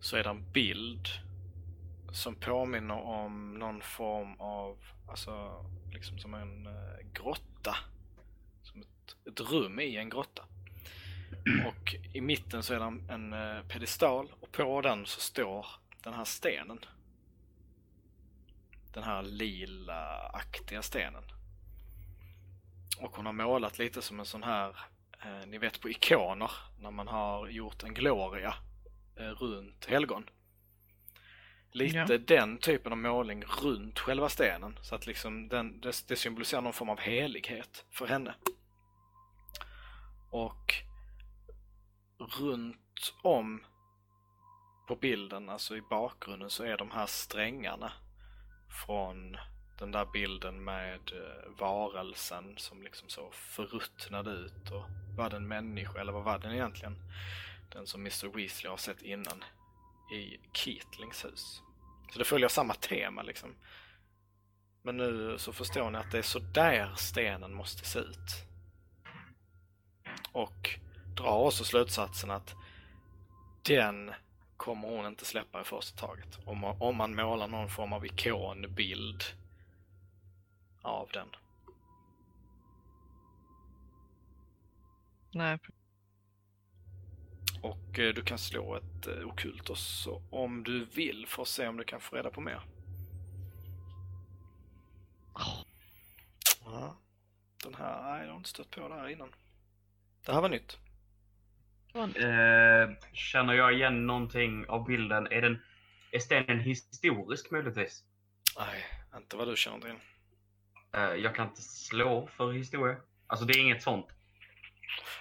så 0.00 0.16
är 0.16 0.24
det 0.24 0.30
en 0.30 0.52
bild 0.52 1.08
som 2.12 2.34
påminner 2.34 3.00
om 3.00 3.54
någon 3.54 3.80
form 3.80 4.40
av, 4.40 4.78
alltså 5.08 5.64
liksom 5.92 6.18
som 6.18 6.34
en 6.34 6.66
eh, 6.66 6.72
grotta. 7.12 7.76
Ett, 9.28 9.40
rum 9.40 9.80
i 9.80 9.96
en 9.96 10.08
grotta. 10.08 10.42
Och 11.66 11.94
i 12.14 12.20
mitten 12.20 12.62
så 12.62 12.74
är 12.74 12.78
det 12.78 12.84
en, 12.84 13.10
en 13.10 13.32
eh, 13.32 13.62
pedestal 13.62 14.32
och 14.40 14.52
på 14.52 14.80
den 14.80 15.06
så 15.06 15.20
står 15.20 15.66
den 16.02 16.14
här 16.14 16.24
stenen. 16.24 16.78
Den 18.92 18.98
den 18.98 19.02
här 19.02 19.22
lila-aktiga 19.22 20.82
stenen. 20.82 21.22
Och 23.00 23.16
hon 23.16 23.26
har 23.26 23.32
målat 23.32 23.78
lite 23.78 24.02
som 24.02 24.20
en 24.20 24.26
sån 24.26 24.42
här, 24.42 24.76
eh, 25.24 25.46
ni 25.46 25.58
vet 25.58 25.80
på 25.80 25.90
ikoner, 25.90 26.50
när 26.80 26.90
man 26.90 27.08
har 27.08 27.48
gjort 27.48 27.82
en 27.82 27.94
gloria 27.94 28.54
eh, 29.16 29.30
runt 29.30 29.86
helgon. 29.86 30.24
Lite 31.70 31.96
Ja. 31.96 32.18
den 32.18 32.58
typen 32.58 32.92
av 32.92 32.98
målning 32.98 33.44
runt 33.44 33.98
själva 33.98 34.28
stenen. 34.28 34.78
Så 34.82 34.94
att 34.94 35.06
liksom 35.06 35.48
den, 35.48 35.80
det, 35.80 36.04
det 36.08 36.16
symboliserar 36.16 36.62
någon 36.62 36.72
form 36.72 36.88
av 36.88 36.98
helighet 36.98 37.84
för 37.90 38.06
henne. 38.06 38.34
Och 40.30 40.74
runt 42.18 43.14
om 43.22 43.64
på 44.88 44.96
bilden, 44.96 45.48
alltså 45.48 45.76
i 45.76 45.82
bakgrunden, 45.82 46.50
så 46.50 46.64
är 46.64 46.76
de 46.76 46.90
här 46.90 47.06
strängarna 47.06 47.92
från 48.86 49.36
den 49.78 49.92
där 49.92 50.06
bilden 50.12 50.64
med 50.64 51.12
eh, 51.12 51.50
varelsen 51.58 52.54
som 52.56 52.82
liksom 52.82 53.08
så 53.08 53.30
förruttnade 53.32 54.30
ut 54.30 54.70
och 54.70 54.84
var 55.16 55.30
den 55.30 55.48
människa 55.48 56.00
eller 56.00 56.12
vad 56.12 56.24
var 56.24 56.38
den 56.38 56.52
egentligen? 56.52 56.96
Den 57.72 57.86
som 57.86 58.00
Mr 58.00 58.36
Weasley 58.36 58.70
har 58.70 58.76
sett 58.76 59.02
innan 59.02 59.44
i 60.12 60.40
Keatlings 60.52 61.24
hus. 61.24 61.62
Så 62.12 62.18
det 62.18 62.24
följer 62.24 62.48
samma 62.48 62.74
tema 62.74 63.22
liksom. 63.22 63.54
Men 64.82 64.96
nu 64.96 65.38
så 65.38 65.52
förstår 65.52 65.90
ni 65.90 65.98
att 65.98 66.10
det 66.10 66.18
är 66.18 66.22
så 66.22 66.38
där 66.38 66.94
stenen 66.94 67.54
måste 67.54 67.84
se 67.84 67.98
ut. 67.98 68.47
Och 70.38 70.78
drar 71.16 71.38
också 71.38 71.64
slutsatsen 71.64 72.30
att 72.30 72.54
den 73.62 74.12
kommer 74.56 74.88
hon 74.88 75.06
inte 75.06 75.24
släppa 75.24 75.60
i 75.60 75.64
första 75.64 76.06
taget. 76.06 76.38
Om 76.44 76.58
man, 76.58 76.76
om 76.80 76.96
man 76.96 77.14
målar 77.14 77.48
någon 77.48 77.68
form 77.68 77.92
av 77.92 78.06
ikonbild 78.06 79.24
av 80.82 81.08
den. 81.12 81.28
Nej, 85.30 85.58
Och 87.62 87.98
eh, 87.98 88.14
du 88.14 88.22
kan 88.22 88.38
slå 88.38 88.74
ett 88.74 89.06
eh, 89.06 89.28
Occultus 89.28 90.08
om 90.30 90.64
du 90.64 90.84
vill 90.84 91.26
för 91.26 91.42
att 91.42 91.48
se 91.48 91.68
om 91.68 91.76
du 91.76 91.84
kan 91.84 92.00
få 92.00 92.16
reda 92.16 92.30
på 92.30 92.40
mer. 92.40 92.62
Ja. 96.64 96.96
Den 97.64 97.74
här, 97.74 98.02
nej 98.02 98.24
jag 98.24 98.30
har 98.30 98.36
inte 98.36 98.50
stött 98.50 98.70
på 98.70 98.88
det 98.88 98.94
här 98.94 99.08
innan. 99.08 99.32
Det 100.26 100.32
här 100.32 100.40
var 100.40 100.48
nytt. 100.48 100.78
Eh, 102.14 102.88
känner 103.12 103.54
jag 103.54 103.72
igen 103.74 104.06
någonting 104.06 104.66
av 104.68 104.84
bilden? 104.86 105.26
Är, 105.30 105.42
den, 105.42 105.62
är 106.12 106.18
stenen 106.18 106.60
historisk 106.60 107.50
möjligtvis? 107.50 108.04
Nej, 108.58 108.84
inte 109.16 109.36
vad 109.36 109.48
du 109.48 109.56
känner 109.56 109.80
till. 109.80 109.96
Eh, 110.94 111.14
jag 111.14 111.34
kan 111.34 111.48
inte 111.48 111.62
slå 111.62 112.26
för 112.36 112.52
historia. 112.52 112.96
Alltså 113.26 113.46
det 113.46 113.52
är 113.52 113.60
inget 113.60 113.82
sånt. 113.82 114.06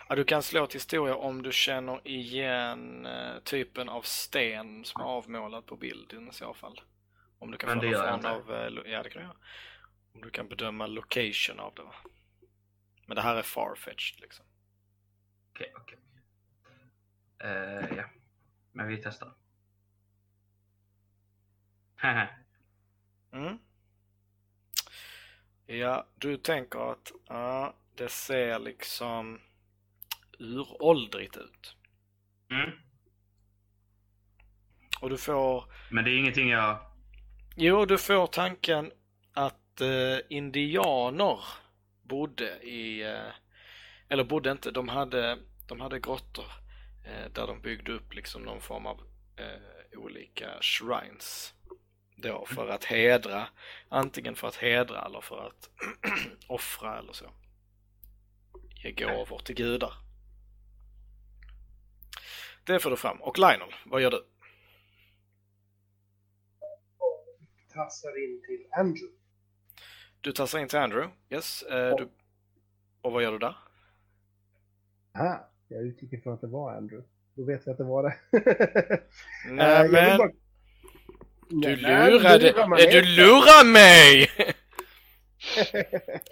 Ja, 0.10 0.16
du 0.16 0.24
kan 0.24 0.43
slå 0.43 0.64
ett 0.64 0.76
historia 0.76 1.16
om 1.16 1.41
du 1.43 1.52
känner 1.52 2.08
igen 2.08 3.06
eh, 3.06 3.39
typen 3.43 3.89
av 3.89 4.02
sten 4.02 4.86
som 4.86 5.02
är 5.02 5.06
avmålad 5.06 5.66
på 5.66 5.76
bilden 5.78 6.30
i 6.30 6.34
så 6.34 6.54
fall. 6.54 6.82
Om 7.39 7.52
du 7.52 7.58
kan 7.58 7.70
Men 7.70 7.80
få 7.80 7.86
det 7.86 8.12
någon 8.12 8.26
av... 8.26 8.54
eh, 8.54 8.91
Ja, 8.91 9.04
det 9.04 9.10
kan 9.10 9.22
jag. 9.22 9.36
Om 10.16 10.22
du 10.22 10.30
kan 10.30 10.48
bedöma 10.50 10.88
location 10.88 11.60
av 11.60 11.74
det. 11.76 11.84
va? 11.84 11.95
Men 13.08 13.16
det 13.16 13.22
här 13.22 13.36
är 13.36 13.41
farfetched 13.41 14.22
liksom. 14.22 14.45
Okej, 15.58 15.74
okej. 15.76 15.99
Eh, 17.39 17.97
ja. 17.97 18.03
Men 18.72 18.88
vi 18.88 18.97
testar. 18.97 19.34
Mm. 23.32 23.60
Ja, 25.66 26.08
du 26.16 26.38
tänker 26.38 26.91
att 26.91 27.12
ja, 27.28 27.76
det 27.95 28.10
ser 28.10 28.60
liksom 28.60 29.41
uråldrigt 30.39 31.38
ut. 31.38 31.76
mm. 32.49 32.72
Och 35.01 35.10
du 35.10 35.18
får 35.18 35.64
Men 35.91 36.03
det 36.03 36.12
är 36.12 36.18
ingenting 36.18 36.49
jag... 36.49 36.80
Jo, 37.55 37.86
du 37.86 37.97
får 37.97 38.28
tanken 38.28 38.91
att 39.34 39.82
eh, 39.82 40.20
indianer 40.30 41.39
bodde 42.03 42.60
i, 42.64 43.03
eh, 43.03 43.32
eller 44.10 44.24
bodde 44.24 44.51
inte, 44.51 44.72
de 44.72 44.89
hade, 44.89 45.39
de 45.68 45.82
hade 45.82 45.99
grottor 45.99 46.51
eh, 47.05 47.32
där 47.32 47.47
de 47.47 47.62
byggde 47.62 47.91
upp 47.91 48.14
liksom 48.14 48.41
någon 48.41 48.62
form 48.62 48.86
av 48.86 49.01
eh, 49.36 49.99
olika 49.99 50.62
shrines. 50.62 51.53
Då 52.16 52.45
för 52.45 52.68
att 52.68 52.84
hedra, 52.84 53.47
antingen 53.89 54.36
för 54.36 54.47
att 54.47 54.55
hedra 54.55 55.05
eller 55.05 55.22
för 55.22 55.47
att 55.47 55.70
offra 56.47 56.99
eller 56.99 57.14
så. 57.14 57.32
Ge 58.84 58.91
gåvor 58.91 59.39
till 59.39 59.55
gudar. 59.55 59.93
Det 62.64 62.80
får 62.80 62.89
du 62.89 62.97
fram. 62.97 63.22
Och 63.22 63.39
Lionel, 63.39 63.76
vad 63.86 64.01
gör 64.01 64.12
du? 64.12 64.26
Tassar 67.74 68.24
in 68.24 68.41
till 68.47 68.68
Andrew. 68.72 69.18
Du 70.22 70.32
tassar 70.32 70.60
in 70.60 70.68
till 70.68 70.80
Andrew, 70.80 71.16
yes. 71.30 71.64
Eh, 71.64 71.95
du... 71.95 72.10
Och 73.01 73.12
vad 73.12 73.24
gör 73.24 73.32
du 73.32 73.38
där? 73.38 73.55
Aha, 75.20 75.49
jag 75.68 75.82
utgick 75.82 76.13
ifrån 76.13 76.34
att 76.34 76.41
det 76.41 76.47
var 76.47 76.72
Andrew. 76.78 77.07
Då 77.36 77.43
vet 77.45 77.68
vi 77.68 77.72
att 77.72 77.78
det 77.78 77.84
var 77.84 78.03
det. 78.03 78.15
Eh, 79.47 79.53
Nej 79.55 79.84
vill 79.84 79.91
men, 79.91 80.18
bara- 80.18 80.32
du 81.49 81.57
Nej, 81.59 81.80
nej, 81.82 82.11
lurade, 82.11 82.68
mig 82.68 82.86
eh, 82.86 82.91
du 82.91 83.01
lurar 83.01 83.65
mig! 83.74 84.30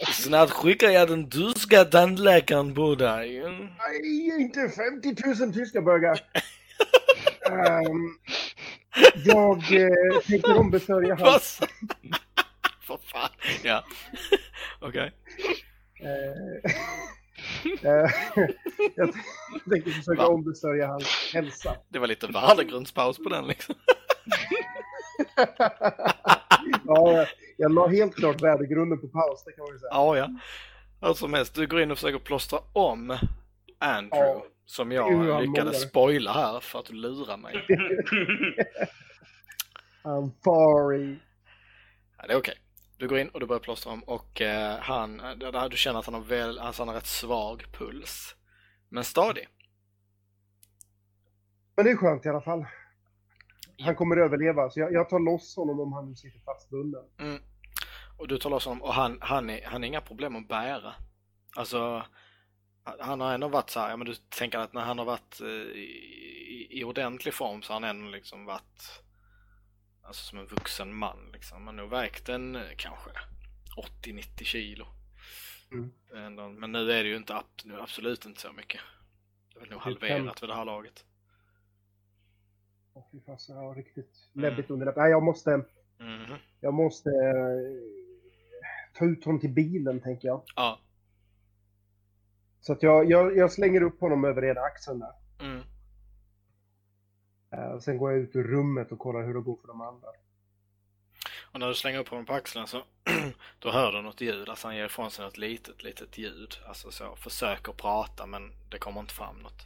Snart 0.14 0.50
skickar 0.50 0.90
jag 0.90 1.08
den 1.08 1.30
tyska 1.30 1.86
tandläkaren 1.86 2.76
på 2.76 2.96
dig. 2.96 3.42
Nej, 3.78 4.42
inte 4.42 4.70
50 4.70 5.44
000 5.46 5.54
tyska 5.54 5.82
burgare. 5.82 6.18
Ehm, 7.52 8.18
jag 9.26 9.58
eh, 9.58 10.20
tänker 10.28 10.58
ombesörja 10.60 11.16
hans... 11.16 11.60
För 12.82 12.98
fan, 12.98 13.30
ja. 13.64 13.84
Okej. 14.82 15.12
Eh, 16.02 16.10
eh, 16.72 16.72
jag 18.96 19.14
tänker 19.70 19.92
försöka 19.92 20.22
Va? 20.22 20.28
ombesörja 20.28 20.88
hans 20.88 21.32
hälsa. 21.34 21.76
Det 21.90 22.00
var 22.00 22.08
lite 22.08 22.28
värdegrundspaus 22.28 23.18
på 23.18 23.30
den 23.30 23.48
liksom. 23.48 23.76
ja, 26.86 27.26
jag 27.58 27.74
la 27.74 27.88
helt 27.88 28.16
klart 28.16 28.42
värdegrunden 28.42 29.02
på 29.02 29.08
paus, 29.08 29.44
det 29.46 29.52
kan 29.52 29.64
man 29.64 29.74
ju 29.74 29.80
säga. 29.80 29.90
Ja, 29.92 30.18
ja. 30.18 30.30
Hur 31.02 31.14
som 31.14 31.34
helst, 31.34 31.56
du 31.56 31.68
går 31.68 31.82
in 31.82 31.92
och 31.92 31.98
försöker 31.98 32.20
plåstra 32.20 32.60
om 32.74 33.18
Andrew. 33.80 34.28
Ja. 34.28 34.46
Som 34.66 34.92
jag 34.92 35.42
lyckades 35.42 35.82
spoila 35.82 36.34
här 36.34 36.60
för 36.60 36.80
att 36.80 36.86
du 36.86 36.94
lurar 36.94 37.38
mig. 37.38 37.56
I'm 40.04 40.32
sorry. 40.44 41.16
Ja, 42.18 42.28
det 42.28 42.34
är 42.34 42.38
okej. 42.38 42.56
Du 42.98 43.08
går 43.08 43.18
in 43.18 43.30
och 43.30 43.40
du 43.40 43.46
börjar 43.46 43.60
plåstra 43.60 43.92
om 43.92 44.04
och 44.04 44.42
eh, 44.42 44.78
han, 44.80 45.18
där, 45.18 45.70
du 45.70 45.78
känner 45.78 46.00
att 46.00 46.06
han 46.06 46.14
har, 46.14 46.22
väl, 46.22 46.60
alltså 46.60 46.82
han 46.82 46.88
har 46.88 46.96
rätt 46.96 47.08
svag 47.08 47.66
puls. 47.72 48.36
Men 48.90 49.04
stadig. 49.04 49.48
Men 51.76 51.86
det 51.86 51.92
är 51.92 51.96
skönt 51.96 52.26
i 52.26 52.30
alla 52.30 52.42
fall. 52.42 52.66
Han 53.80 53.96
kommer 53.96 54.18
överleva, 54.18 54.70
så 54.70 54.80
jag, 54.80 54.94
jag 54.94 55.10
tar 55.10 55.20
loss 55.20 55.56
honom 55.56 55.80
om 55.80 55.94
han 55.94 56.10
nu 56.10 56.16
sitter 56.16 56.40
fastbunden. 56.40 57.04
Mm. 57.20 57.42
Och 58.18 58.28
du 58.28 58.38
tar 58.38 58.50
loss 58.50 58.66
honom 58.66 58.82
och 58.82 58.94
han, 58.94 59.18
han, 59.22 59.50
är, 59.50 59.66
han 59.66 59.82
har 59.82 59.88
inga 59.88 60.02
problem 60.02 60.36
att 60.36 60.48
bära. 60.48 60.94
Alltså, 61.56 62.06
han 63.00 63.22
har 63.22 63.34
ändå 63.34 63.48
varit 63.48 63.70
så 63.70 63.80
här, 63.80 63.90
ja 63.90 63.98
men 63.98 64.08
du 64.08 64.16
tänker 64.16 64.58
att 64.58 64.74
när 64.74 64.82
han 64.82 64.98
har 64.98 65.06
varit 65.06 65.42
eh, 65.42 65.48
i, 65.48 66.68
i 66.72 66.84
ordentlig 66.84 67.34
form 67.34 67.62
så 67.62 67.74
har 67.74 67.82
han 67.82 67.90
ändå 67.90 68.12
liksom 68.12 68.46
varit 68.46 69.04
alltså 70.06 70.24
som 70.26 70.40
en 70.40 70.46
vuxen 70.46 70.94
man 70.94 71.30
liksom. 71.34 71.58
Han 71.58 71.68
har 71.68 71.74
nog 71.84 71.90
vägt 71.92 72.30
en 72.30 72.56
eh, 72.56 72.62
kanske 72.78 73.10
80-90 74.04 74.44
kilo. 74.44 74.86
Mm. 75.72 76.56
Men 76.60 76.72
nu 76.72 76.92
är 76.92 77.04
det 77.04 77.10
ju 77.10 77.16
inte 77.18 77.42
nu 77.66 77.82
absolut 77.82 78.26
inte 78.26 78.42
så 78.42 78.52
mycket. 78.54 78.82
Det 79.54 79.56
är 79.58 79.60
väl 79.62 79.70
nog 79.70 79.82
halverat 79.82 80.44
vid 80.44 80.50
det 80.50 80.56
här 80.56 80.66
laget. 80.66 81.06
Åh, 82.94 83.04
fy 83.12 83.22
fasen, 83.22 83.56
jag 83.56 83.64
har 83.64 83.76
riktigt 83.76 84.30
läbbigt 84.34 84.70
underläpp. 84.70 84.96
Nej, 84.96 85.12
jag 85.12 85.24
måste, 85.24 85.66
Mhm. 85.98 86.36
jag 86.60 86.74
måste 86.74 87.10
eh, 87.10 87.80
ta 88.94 89.06
ut 89.06 89.26
honom 89.26 89.40
till 89.40 89.54
bilen, 89.54 90.02
tänker 90.02 90.28
jag. 90.28 90.44
Ja. 90.56 90.80
Så 92.60 92.74
att 92.74 92.84
jag, 92.84 93.10
jag, 93.12 93.38
jag 93.38 93.52
slänger 93.52 93.82
upp 93.84 94.00
honom 94.00 94.26
över 94.26 94.46
ena 94.46 94.62
axeln 94.62 95.00
där. 95.00 95.14
Mm. 95.40 95.64
Eh, 97.58 97.80
sen 97.80 97.98
går 97.98 98.12
jag 98.12 98.22
ut 98.22 98.36
ur 98.36 98.44
rummet 98.44 98.92
och 98.92 99.00
kollar 99.00 99.24
hur 99.26 99.34
det 99.34 99.42
går 99.42 99.58
för 99.62 99.68
de 99.68 99.82
andra. 99.82 100.08
Och 101.52 101.60
när 101.60 101.68
du 101.68 101.74
slänger 101.74 102.00
upp 102.00 102.08
honom 102.10 102.26
på 102.26 102.34
axeln 102.34 102.68
så 102.68 102.84
då 103.60 103.72
hör 103.72 103.92
du 103.92 104.02
något 104.02 104.22
ljud, 104.22 104.50
alltså 104.50 104.68
han 104.68 104.76
ger 104.78 104.86
ifrån 104.86 105.12
sig 105.12 105.26
något 105.26 105.38
litet, 105.38 105.84
litet 105.84 106.18
ljud. 106.18 106.54
Alltså 106.68 106.92
så, 106.92 107.16
försöker 107.16 107.74
prata 107.74 108.26
men 108.26 108.52
det 108.72 108.78
kommer 108.78 109.00
inte 109.02 109.14
fram 109.14 109.36
något. 109.40 109.62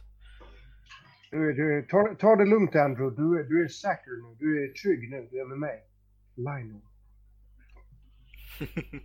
Du, 1.30 1.52
du, 1.52 1.86
ta, 1.90 2.14
ta 2.18 2.36
det 2.36 2.44
lugnt 2.46 2.76
Andrew, 2.76 3.16
du, 3.22 3.40
är- 3.40 3.44
du 3.44 3.64
är 3.64 3.68
säker 3.68 4.10
nu, 4.10 4.34
du 4.38 4.64
är 4.64 4.72
trygg 4.72 5.10
nu, 5.10 5.28
du 5.30 5.40
är 5.40 5.44
med 5.44 5.58
mig. 5.58 5.84
Lionel. 6.34 6.80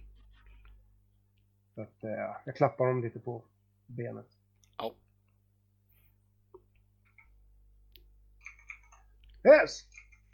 Så 1.76 1.82
att, 1.82 2.04
eh, 2.04 2.36
jag 2.46 2.56
klappar 2.56 2.88
dem 2.88 3.02
lite 3.04 3.20
på 3.20 3.46
benet. 3.86 4.28
Ja. 4.78 4.94
Yes! 9.46 9.86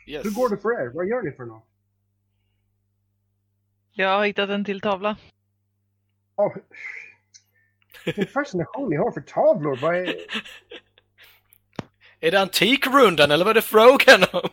Yes. 0.08 0.26
Hur 0.26 0.32
går 0.32 0.50
det 0.50 0.58
för 0.58 0.82
er? 0.82 0.92
Vad 0.94 1.08
gör 1.08 1.22
ni 1.22 1.32
för 1.32 1.46
något? 1.46 1.68
Jag 3.92 4.10
har 4.10 4.26
hittat 4.26 4.50
en 4.50 4.66
till 4.66 4.82
tavla. 4.82 5.18
Oh, 6.36 6.56
vilken 8.06 8.28
fascination 8.28 8.90
ni 8.90 8.96
har 8.96 9.12
för 9.12 9.22
tavlor. 9.22 9.76
Vad 9.82 9.96
är... 9.96 10.16
Är 12.24 12.32
det 12.32 12.42
Antikrundan 12.42 13.32
eller 13.32 13.46
vad 13.46 13.52
är 13.52 13.56
det 13.56 13.62
frågan 13.62 14.24
om? 14.34 14.50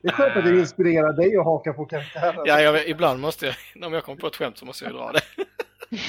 Det 0.00 0.08
är 0.08 0.12
skönt 0.12 0.36
att 0.36 0.44
det 0.44 0.58
inspirerar 0.58 1.12
dig 1.12 1.36
att 1.36 1.44
haka 1.44 1.72
på 1.72 1.86
karaktären. 1.86 2.42
Ja, 2.44 2.60
jag, 2.60 2.88
ibland 2.88 3.20
måste 3.20 3.46
jag, 3.46 3.54
om 3.86 3.92
jag 3.92 4.04
kommer 4.04 4.20
på 4.20 4.26
ett 4.26 4.36
skämt 4.36 4.58
så 4.58 4.64
måste 4.64 4.84
jag 4.84 4.94
dra 4.94 5.12
det. 5.12 5.20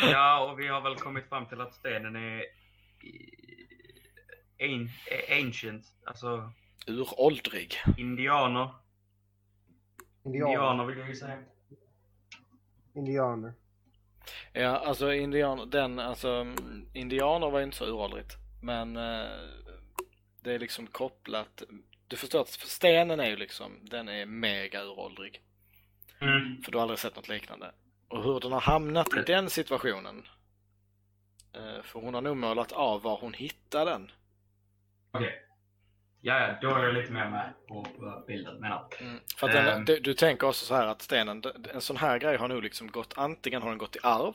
Ja, 0.00 0.50
och 0.50 0.60
vi 0.60 0.68
har 0.68 0.80
väl 0.80 0.94
kommit 0.94 1.28
fram 1.28 1.46
till 1.46 1.60
att 1.60 1.74
stenen 1.74 2.16
är 2.16 2.42
ancient, 5.30 5.84
alltså 6.06 6.52
Uråldrig. 6.86 7.74
indianer. 7.98 8.74
Indianer. 10.24 10.52
Indianer 10.52 10.84
vill 10.84 10.98
jag 10.98 11.08
ju 11.08 11.14
säga. 11.14 11.38
Indianer. 12.94 13.54
Ja, 14.52 14.76
alltså 14.78 15.12
indianer, 15.12 15.66
den, 15.66 15.98
alltså 15.98 16.46
indianer 16.94 17.50
var 17.50 17.58
ju 17.58 17.64
inte 17.64 17.76
så 17.76 17.84
uråldrigt. 17.84 18.36
Men 18.62 18.96
eh, 18.96 19.26
det 20.40 20.54
är 20.54 20.58
liksom 20.58 20.86
kopplat, 20.86 21.62
du 22.08 22.16
förstår 22.16 22.40
att 22.40 22.48
stenen 22.48 23.20
är 23.20 23.30
ju 23.30 23.36
liksom, 23.36 23.78
den 23.82 24.08
är 24.08 24.26
mega 24.26 24.82
uråldrig. 24.82 25.42
Mm. 26.20 26.62
För 26.62 26.72
du 26.72 26.78
har 26.78 26.82
aldrig 26.82 26.98
sett 26.98 27.16
något 27.16 27.28
liknande. 27.28 27.72
Och 28.08 28.24
hur 28.24 28.40
den 28.40 28.52
har 28.52 28.60
hamnat 28.60 29.14
i 29.16 29.22
den 29.26 29.50
situationen. 29.50 30.26
Eh, 31.58 31.82
För 31.82 32.00
hon 32.00 32.14
har 32.14 32.20
nog 32.20 32.36
målat 32.36 32.72
av 32.72 33.02
var 33.02 33.18
hon 33.20 33.34
hittade 33.34 33.90
den. 33.90 34.10
Okej. 35.10 35.44
Ja, 36.20 36.40
ja, 36.48 36.58
då 36.62 36.74
är 36.74 36.84
jag 36.84 36.94
lite 36.94 37.12
mer 37.12 37.30
med 37.30 37.52
på 37.68 37.84
på 37.84 38.24
bilden, 38.26 38.60
menar. 38.60 38.88
Mm. 39.00 39.20
För 39.36 39.46
att 39.46 39.52
den, 39.52 39.66
Ehm. 39.66 39.84
du, 39.84 40.00
du 40.00 40.14
tänker 40.14 40.46
också 40.46 40.64
så 40.64 40.74
här 40.74 40.86
att 40.86 41.02
stenen, 41.02 41.42
en 41.74 41.80
sån 41.80 41.96
här 41.96 42.18
grej 42.18 42.36
har 42.36 42.48
nog 42.48 42.62
liksom 42.62 42.90
gått, 42.90 43.12
antingen 43.16 43.62
har 43.62 43.68
den 43.68 43.78
gått 43.78 43.96
i 43.96 43.98
arv. 44.02 44.34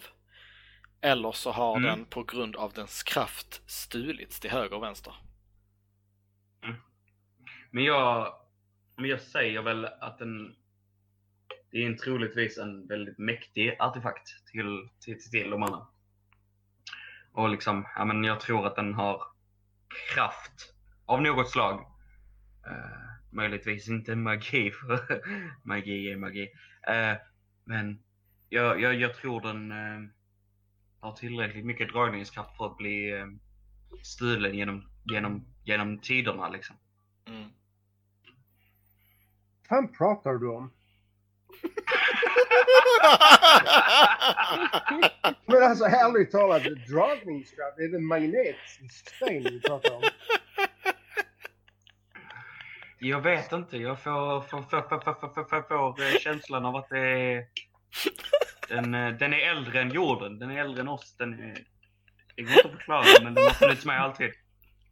Eller 1.02 1.32
så 1.32 1.52
har 1.52 1.78
Mm. 1.78 1.90
den 1.90 2.06
på 2.06 2.24
grund 2.24 2.56
av 2.56 2.74
dens 2.74 3.04
kraft 3.04 3.70
stulits 3.72 4.40
till 4.40 4.52
höger 4.52 4.76
och 4.76 4.84
vänster. 4.84 5.14
Men 7.72 7.84
jag, 7.84 8.34
men 8.96 9.10
jag 9.10 9.22
säger 9.22 9.62
väl 9.62 9.86
att 9.86 10.20
den, 10.20 10.56
det 11.72 11.78
är 11.78 11.88
en 11.88 11.98
troligtvis 11.98 12.58
en 12.58 12.88
väldigt 12.88 13.18
mäktig 13.18 13.76
artefakt 13.80 14.28
till, 14.52 14.90
till, 15.00 15.20
till, 15.22 15.32
till 15.32 15.50
de 15.50 15.64
andra. 15.64 15.88
Och 17.34 17.50
liksom, 17.50 17.86
ja 17.96 18.06
men 18.06 18.24
jag 18.24 18.40
tror 18.40 18.68
att 18.68 18.76
den 18.76 18.94
har 18.94 19.24
kraft 20.14 20.74
av 21.06 21.22
något 21.22 21.50
slag. 21.50 21.80
Eh, 22.66 23.04
möjligtvis 23.30 23.90
inte 23.90 24.16
magi, 24.16 24.72
för 24.88 25.22
magi 25.64 26.12
är 26.12 26.18
magi. 26.18 26.50
Eh, 26.88 27.18
men 27.64 28.04
jag, 28.50 28.82
jag, 28.82 28.96
jag 28.96 29.16
tror 29.16 29.42
den 29.42 29.72
eh, 29.72 30.10
har 31.00 31.12
tillräckligt 31.12 31.66
mycket 31.66 31.94
dragningskraft 31.94 32.58
för 32.58 32.66
att 32.66 32.78
bli 32.78 33.12
eh, 33.12 33.28
stulen 34.04 34.56
genom, 34.56 34.90
genom, 35.04 35.46
genom 35.64 36.00
tiderna 36.00 36.50
liksom. 36.50 36.76
Mm. 37.26 37.50
fan 39.70 39.92
pratar 39.98 40.34
du 40.34 40.50
om? 40.50 40.72
Men 45.46 45.64
alltså 45.64 45.86
ärligt 45.86 46.32
talat, 46.32 46.64
dragningskraft, 46.64 47.80
är 47.80 47.92
det 47.92 48.00
magnetsystem 48.00 49.44
vi 49.44 49.62
pratar 49.62 49.96
om? 49.96 50.02
Jag 53.00 53.22
vet 53.22 53.52
inte. 53.52 53.78
Jag 53.78 54.00
får, 54.00 54.42
får, 54.42 54.62
får, 54.62 54.82
får, 54.82 55.00
får, 55.00 55.44
får, 55.50 55.62
får 55.68 56.02
eh, 56.04 56.20
känslan 56.20 56.66
av 56.66 56.76
att 56.76 56.90
det 56.90 57.00
är... 57.00 57.46
Den, 58.70 58.94
eh, 58.94 59.18
den 59.18 59.34
är 59.34 59.52
äldre 59.52 59.82
än 59.82 59.90
jorden. 59.92 60.40
Den 60.40 60.52
är 60.52 60.62
äldre 60.62 60.82
än 60.82 60.88
oss. 60.88 61.16
Den 61.18 61.34
är... 61.34 61.58
Det 62.36 62.42
går 62.42 62.52
inte 62.52 62.68
att 62.68 62.72
förklara, 62.72 63.04
men 63.24 63.34
den 63.34 63.44
har 63.44 63.52
funnits 63.52 63.86
med 63.86 64.02
alltid. 64.02 64.32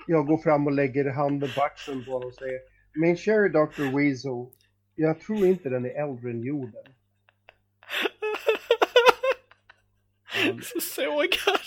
Jag 0.08 0.26
går 0.26 0.38
fram 0.38 0.68
och 0.68 0.74
lägger 0.74 1.10
handen 1.10 1.50
på 1.56 1.62
axeln 1.62 2.06
på 2.06 2.12
honom 2.12 2.28
och 2.28 2.34
säger 2.34 2.60
Min 2.94 3.18
kära 3.18 3.50
Dr. 3.50 3.98
Weasel, 3.98 4.48
jag 4.96 5.20
tror 5.20 5.46
inte 5.46 5.70
den 5.70 5.86
är 5.86 6.04
äldre 6.04 6.30
än 6.30 6.44
jorden. 6.44 6.84
Så 10.64 10.80
sågad! 10.82 11.60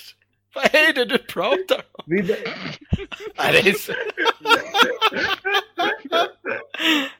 Vad 0.54 0.64
är 0.74 0.92
det 0.94 1.04
du 1.04 1.18
pratar 1.18 1.82
om? 1.92 2.04
Vi 2.06 2.22
be- 2.22 2.36
Nej, 3.38 3.52
det 3.62 3.68
är 3.70 3.72
så... 3.72 3.92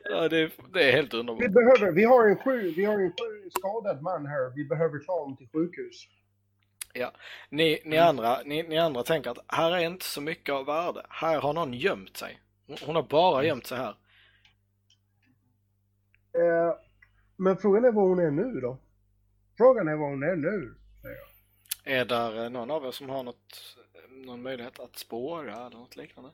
ja, 0.04 0.28
det, 0.28 0.38
är, 0.38 0.50
det 0.72 0.88
är 0.88 0.92
helt 0.92 1.14
Vi 1.14 1.18
underbart. 1.18 1.52
behöver, 1.52 1.92
vi 1.92 2.04
har 2.04 2.28
en 2.28 2.36
sju, 2.36 2.72
vi 2.76 2.84
har 2.84 2.94
en 2.94 3.10
sju 3.10 3.50
skadad 3.58 4.02
man 4.02 4.26
här. 4.26 4.52
Vi 4.56 4.64
behöver 4.64 4.98
ta 4.98 5.12
honom 5.20 5.36
till 5.36 5.48
sjukhus. 5.52 6.08
Ni, 7.50 7.80
ni, 7.84 7.98
andra, 7.98 8.38
ni, 8.44 8.62
ni 8.62 8.78
andra 8.78 9.02
tänker 9.02 9.30
att 9.30 9.38
här 9.48 9.72
är 9.72 9.78
inte 9.78 10.04
så 10.04 10.20
mycket 10.20 10.54
av 10.54 10.66
värde. 10.66 11.06
Här 11.08 11.40
har 11.40 11.52
någon 11.52 11.74
gömt 11.74 12.16
sig. 12.16 12.38
Hon- 12.66 12.76
Hon 12.86 12.94
har 12.96 13.02
bara 13.02 13.44
gömt 13.44 13.66
sig 13.66 13.78
här. 13.78 13.94
Eh, 16.38 16.74
men 17.36 17.56
frågan 17.56 17.84
är 17.84 17.92
var 17.92 18.02
hon 18.02 18.18
är 18.18 18.30
nu 18.30 18.60
då? 18.60 18.78
Frågan 19.56 19.88
är 19.88 19.96
var 19.96 20.08
hon 20.10 20.22
är 20.22 20.36
nu. 20.36 20.74
Är 21.84 22.04
där 22.04 22.44
eh, 22.44 22.50
någon 22.50 22.70
av 22.70 22.84
er 22.86 22.90
som 22.90 23.08
har 23.08 23.22
något, 23.22 23.76
någon 24.10 24.42
möjlighet 24.42 24.80
att 24.80 24.96
spåra 24.98 25.66
eller 25.66 25.76
något 25.78 25.96
liknande? 25.96 26.30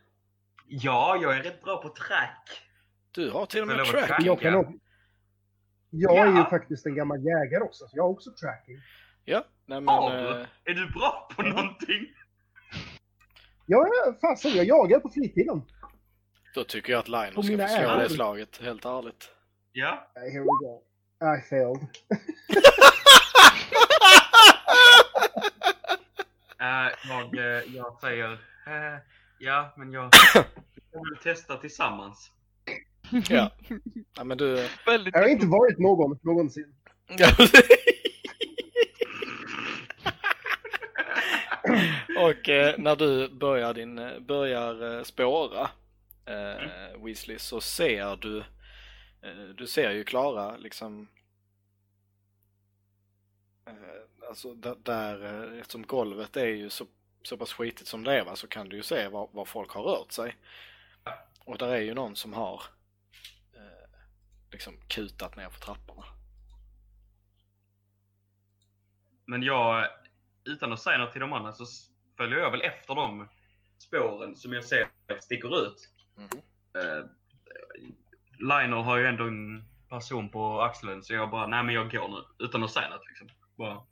Ja, 0.66 1.18
jag 1.22 1.36
är 1.36 1.42
rätt 1.42 1.62
bra 1.62 1.82
på 1.82 1.88
track. 1.88 2.60
Du 3.10 3.30
har 3.30 3.46
till 3.46 3.60
och 3.60 3.66
med 3.66 3.76
vad 3.76 3.86
tracking. 3.86 4.26
Jag 4.26 4.40
kan 4.40 4.52
Ja. 4.52 4.58
också, 4.58 4.72
jag 5.90 6.18
är 6.18 6.26
ju 6.32 6.38
Ja. 6.38 6.50
faktiskt 6.50 6.86
en 6.86 6.94
gammal 6.94 7.18
jägare 7.24 7.62
också, 7.64 7.88
så 7.88 7.96
jag 7.96 8.02
har 8.02 8.10
också 8.10 8.30
tracking. 8.30 8.76
Ja, 9.24 9.44
nej 9.66 9.80
men... 9.80 9.94
Eh, 9.94 10.46
Är 10.64 10.74
du 10.74 10.86
bra 10.90 11.28
på 11.36 11.42
någonting? 11.42 12.14
Ja, 13.66 13.86
fasen, 14.20 14.52
jag 14.54 14.66
jagar 14.66 15.00
på 15.00 15.08
fritiden. 15.08 15.62
Då 16.54 16.64
tycker 16.64 16.92
jag 16.92 17.00
att 17.00 17.34
På 17.34 17.42
ska 17.42 17.58
få 17.58 17.68
slå 17.68 17.96
det 17.98 18.08
slaget, 18.10 18.60
helt 18.62 18.84
ärligt. 18.84 19.30
Ja. 19.72 20.10
Okay, 20.14 20.30
here 20.30 20.40
we 20.42 20.46
go. 20.46 20.82
I 21.36 21.40
failed. 21.50 21.88
Eh, 26.60 26.88
jag, 27.08 27.38
eh, 27.38 27.62
jag 27.74 28.00
säger, 28.00 28.32
eh, 28.66 28.98
ja, 29.38 29.74
men 29.76 29.92
jag, 29.92 30.10
jag 30.92 31.04
vill 31.10 31.16
testa 31.22 31.56
tillsammans. 31.56 32.32
Ja. 33.28 33.50
ja 34.16 34.24
men 34.24 34.38
du... 34.38 34.68
Väldigt 34.86 35.14
Jag 35.14 35.22
har 35.22 35.28
inte 35.28 35.46
varit 35.46 35.78
någon 35.78 36.18
någonsin. 36.22 36.74
Och 42.18 42.48
eh, 42.48 42.74
när 42.78 42.96
du 42.96 43.28
börjar, 43.28 43.74
din, 43.74 43.98
eh, 43.98 44.18
börjar 44.18 45.04
spåra 45.04 45.70
eh, 46.24 47.02
Weasley 47.04 47.38
så 47.38 47.60
ser 47.60 48.16
du, 48.16 48.38
eh, 49.22 49.54
du 49.56 49.66
ser 49.66 49.90
ju 49.90 50.04
Klara 50.04 50.56
liksom 50.56 51.08
eh, 53.66 53.72
Alltså 54.30 54.54
där, 54.54 55.24
eh, 55.24 55.60
eftersom 55.60 55.86
golvet 55.86 56.36
är 56.36 56.46
ju 56.46 56.70
så, 56.70 56.86
så 57.22 57.36
pass 57.36 57.52
skitigt 57.52 57.88
som 57.88 58.04
det 58.04 58.20
är 58.20 58.24
va, 58.24 58.36
så 58.36 58.48
kan 58.48 58.68
du 58.68 58.76
ju 58.76 58.82
se 58.82 59.08
var, 59.08 59.28
var 59.32 59.44
folk 59.44 59.70
har 59.70 59.82
rört 59.82 60.12
sig. 60.12 60.36
Och 61.44 61.58
där 61.58 61.68
är 61.68 61.80
ju 61.80 61.94
någon 61.94 62.16
som 62.16 62.32
har 62.32 62.62
eh, 63.52 63.90
liksom 64.52 64.74
kutat 64.88 65.36
ner 65.36 65.50
för 65.50 65.60
trapporna. 65.60 66.04
Men 69.26 69.42
jag, 69.42 69.86
utan 70.44 70.72
att 70.72 70.80
säga 70.80 70.98
något 70.98 71.12
till 71.12 71.20
de 71.20 71.32
andra, 71.32 71.52
så 71.52 71.64
följer 72.16 72.38
jag 72.38 72.50
väl 72.50 72.62
efter 72.62 72.94
de 72.94 73.28
spåren 73.78 74.36
som 74.36 74.52
jag 74.52 74.64
ser 74.64 74.88
sticker 75.20 75.66
ut. 75.66 75.88
Mhm. 76.16 76.42
Eh, 76.74 77.04
Liner 78.38 78.82
har 78.82 78.96
ju 78.96 79.06
ändå 79.06 79.24
en 79.24 79.64
person 79.88 80.30
på 80.30 80.62
axeln, 80.62 81.02
så 81.02 81.14
jag 81.14 81.30
bara, 81.30 81.46
nej 81.46 81.62
men 81.64 81.74
jag 81.74 81.90
går 81.90 82.08
nu. 82.08 82.44
Utan 82.44 82.64
att 82.64 82.70
säga 82.70 82.88
något 82.88 83.06
liksom. 83.08 83.28
Bara 83.56 83.89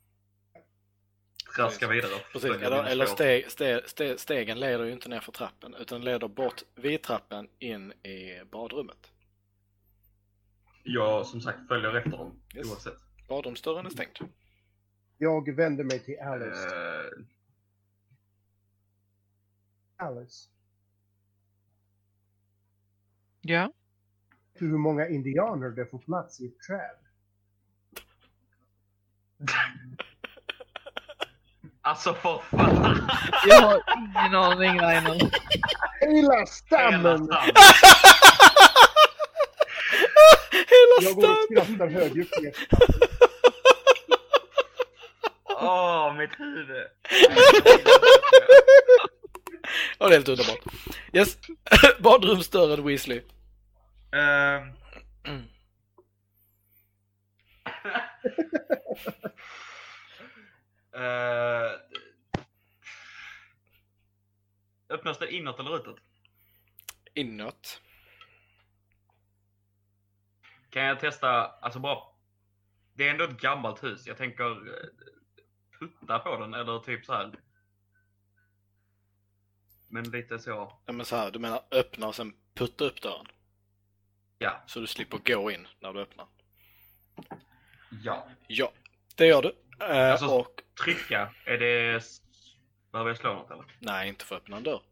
traska 1.57 1.88
vidare. 1.88 2.12
Precis, 2.32 2.51
eller, 2.51 2.84
eller 2.84 3.07
steg, 3.07 3.51
steg, 3.51 3.88
steg, 3.88 4.20
stegen 4.20 4.61
leder 4.61 4.84
ju 4.84 4.92
inte 4.92 5.09
ner 5.09 5.20
för 5.20 5.32
trappen 5.32 5.74
utan 5.74 6.01
leder 6.01 6.28
bort 6.28 6.62
vid 6.74 7.03
trappen 7.03 7.49
in 7.59 7.92
i 7.92 8.44
badrummet. 8.53 9.12
Jag 10.82 11.26
som 11.26 11.40
sagt 11.40 11.68
följer 11.68 11.94
efter 11.96 12.11
dem 12.11 12.40
Yes. 12.57 12.70
oavsett. 12.70 12.99
Badrumsdörren 13.28 13.86
är 13.86 13.90
stängd. 13.90 14.18
Jag 15.18 15.57
vänder 15.57 15.84
mig 15.84 15.99
till 16.05 16.18
Alice. 16.20 16.66
Eh, 16.76 17.24
Alice. 20.07 20.49
Ja. 23.40 23.72
hur 24.55 24.78
många 24.78 25.09
indianer 25.09 25.70
det 25.70 25.86
får 25.86 25.99
plats 25.99 26.40
i 26.40 26.46
ett 26.46 26.59
träd? 26.59 26.96
Alltså 31.82 32.14
för 32.14 32.42
fan! 32.50 33.10
Jag 33.46 33.60
har 33.62 33.82
ingen 33.96 34.34
aning 34.34 34.80
Reinhold. 34.80 35.36
Hela 36.00 36.12
Hela 36.12 36.46
stammen! 36.46 37.26
stammen. 37.26 37.28
Hela 40.52 41.08
Jag 41.08 41.14
går 41.14 41.30
och 41.30 41.36
skrattar 41.50 41.88
högljutt. 41.88 42.30
Åh, 45.60 46.14
mitt 46.14 46.40
huvud. 46.40 46.86
Ja, 49.98 50.08
det 50.08 50.14
är 50.14 50.18
helt 50.18 50.28
underbart. 50.28 50.60
Yes, 51.12 51.36
badrumsdörren 51.98 52.86
Weasley. 52.86 53.22
Ehm. 54.12 54.72
Eh, 60.99 61.72
öppnas 64.88 65.18
det 65.18 65.34
inåt 65.34 65.61
eller 65.61 65.76
utåt? 65.76 66.01
Inåt. 67.14 67.82
Kan 70.70 70.82
jag 70.82 71.01
testa, 71.01 71.46
alltså 71.46 71.78
bara... 71.78 71.99
Det 72.94 73.07
är 73.09 73.11
ändå 73.11 73.24
ett 73.24 73.40
gammalt 73.40 73.82
hus. 73.84 74.07
Jag 74.07 74.16
tänker 74.16 74.44
eh, 74.51 74.88
putta 75.80 76.18
på 76.18 76.36
den 76.36 76.55
eller 76.55 76.78
typ 76.78 77.05
så 77.05 77.12
här. 77.12 77.32
Men 79.88 80.11
lite 80.11 80.38
så. 80.38 80.80
Ja, 80.86 80.92
men 80.92 81.07
så 81.07 81.16
här, 81.16 81.30
du 81.30 81.38
menar 81.38 81.62
öppna 81.70 82.07
och 82.07 82.14
sen 82.14 82.34
putta 82.55 82.84
upp 82.84 83.03
dörren? 83.03 83.26
Ja. 84.38 84.62
Så 84.66 84.80
du 84.80 84.86
slipper 84.86 85.18
gå 85.18 85.51
in 85.51 85.68
när 85.80 85.92
du 85.92 86.01
öppnar? 86.01 86.26
Ja. 88.03 88.28
Ja, 88.46 88.72
det 89.16 89.26
gör 89.26 89.42
du. 89.42 89.57
Eh, 89.86 90.12
Alltså- 90.12 90.26
och 90.26 90.62
Trycka, 90.84 91.34
är 91.44 91.58
det... 91.58 92.02
Behöver 92.92 93.10
jag 93.10 93.18
slå 93.18 93.34
något 93.34 93.50
eller? 93.50 93.64
nej, 93.78 94.08
inte 94.08 94.24
för 94.24 94.36
att 94.36 94.42
öppna 94.42 94.56
en 94.56 94.62
dörr. 94.62 94.82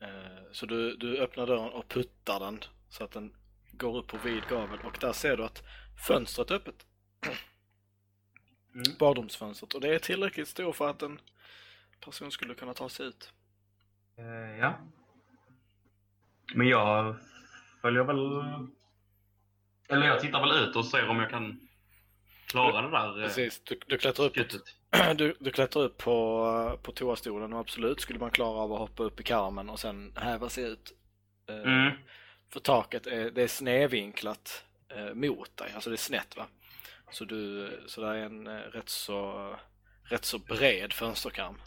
Eh, 0.00 0.52
så 0.52 0.66
du, 0.66 0.96
du 0.96 1.18
öppnar 1.18 1.46
dörren 1.46 1.72
och 1.72 1.88
puttar 1.88 2.40
den 2.40 2.60
så 2.88 3.04
att 3.04 3.10
den 3.10 3.36
går 3.72 3.96
upp 3.96 4.06
på 4.06 4.18
vid 4.18 4.42
gavel 4.48 4.78
och 4.84 4.98
där 5.00 5.12
ser 5.12 5.36
du 5.36 5.44
att 5.44 5.62
fönstret 6.06 6.50
är 6.50 6.54
öppet. 6.54 6.86
Mm. 8.74 8.84
Badrumsfönstret 8.98 9.74
och 9.74 9.80
det 9.80 9.94
är 9.94 9.98
tillräckligt 9.98 10.48
stort 10.48 10.76
för 10.76 10.90
att 10.90 11.02
en 11.02 11.20
person 12.00 12.30
skulle 12.30 12.54
kunna 12.54 12.74
ta 12.74 12.88
sig 12.88 13.06
ut. 13.06 13.32
Eh, 14.16 14.58
ja. 14.58 14.78
Men 16.54 16.68
jag 16.68 17.16
följer 17.80 18.04
väl... 18.04 18.44
Eller 19.88 20.06
jag 20.06 20.20
tittar 20.20 20.40
väl 20.40 20.68
ut 20.68 20.76
och 20.76 20.86
ser 20.86 21.08
om 21.08 21.20
jag 21.20 21.30
kan 21.30 21.63
klara 22.54 22.82
det 22.82 22.90
där 22.90 23.18
eh, 23.20 23.26
Precis, 23.26 23.60
du, 23.64 23.80
du 23.86 23.98
klättrar 23.98 24.26
upp, 24.26 24.34
kuttet. 24.34 24.62
du, 25.16 25.36
du 25.40 25.50
klättrar 25.50 25.82
upp 25.82 25.98
på, 25.98 26.78
på 26.82 26.92
toastolen 26.92 27.52
och 27.52 27.60
absolut 27.60 28.00
skulle 28.00 28.18
man 28.18 28.30
klara 28.30 28.58
av 28.58 28.72
att 28.72 28.78
hoppa 28.78 29.02
upp 29.02 29.20
i 29.20 29.22
karmen 29.22 29.70
och 29.70 29.80
sen 29.80 30.12
häva 30.16 30.48
sig 30.48 30.64
ut. 30.64 30.92
Eh, 31.48 31.56
Mm. 31.56 31.92
För 32.52 32.60
taket 32.60 33.06
är, 33.06 33.30
det 33.30 33.42
är 33.42 33.48
snedvinklat 33.48 34.64
eh, 34.96 35.14
mot 35.14 35.56
dig, 35.56 35.72
alltså 35.74 35.90
det 35.90 35.94
är 35.94 35.98
snett 35.98 36.36
va. 36.36 36.46
Så, 37.10 37.24
du, 37.24 37.70
så 37.86 38.00
det 38.00 38.06
är 38.06 38.14
en 38.14 38.46
eh, 38.46 38.52
rätt, 38.52 38.88
så, 38.88 39.50
rätt 40.04 40.24
så 40.24 40.38
bred 40.38 40.92
fönsterkarm. 40.92 41.58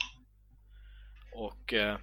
Och 1.33 1.73
eh, 1.73 1.97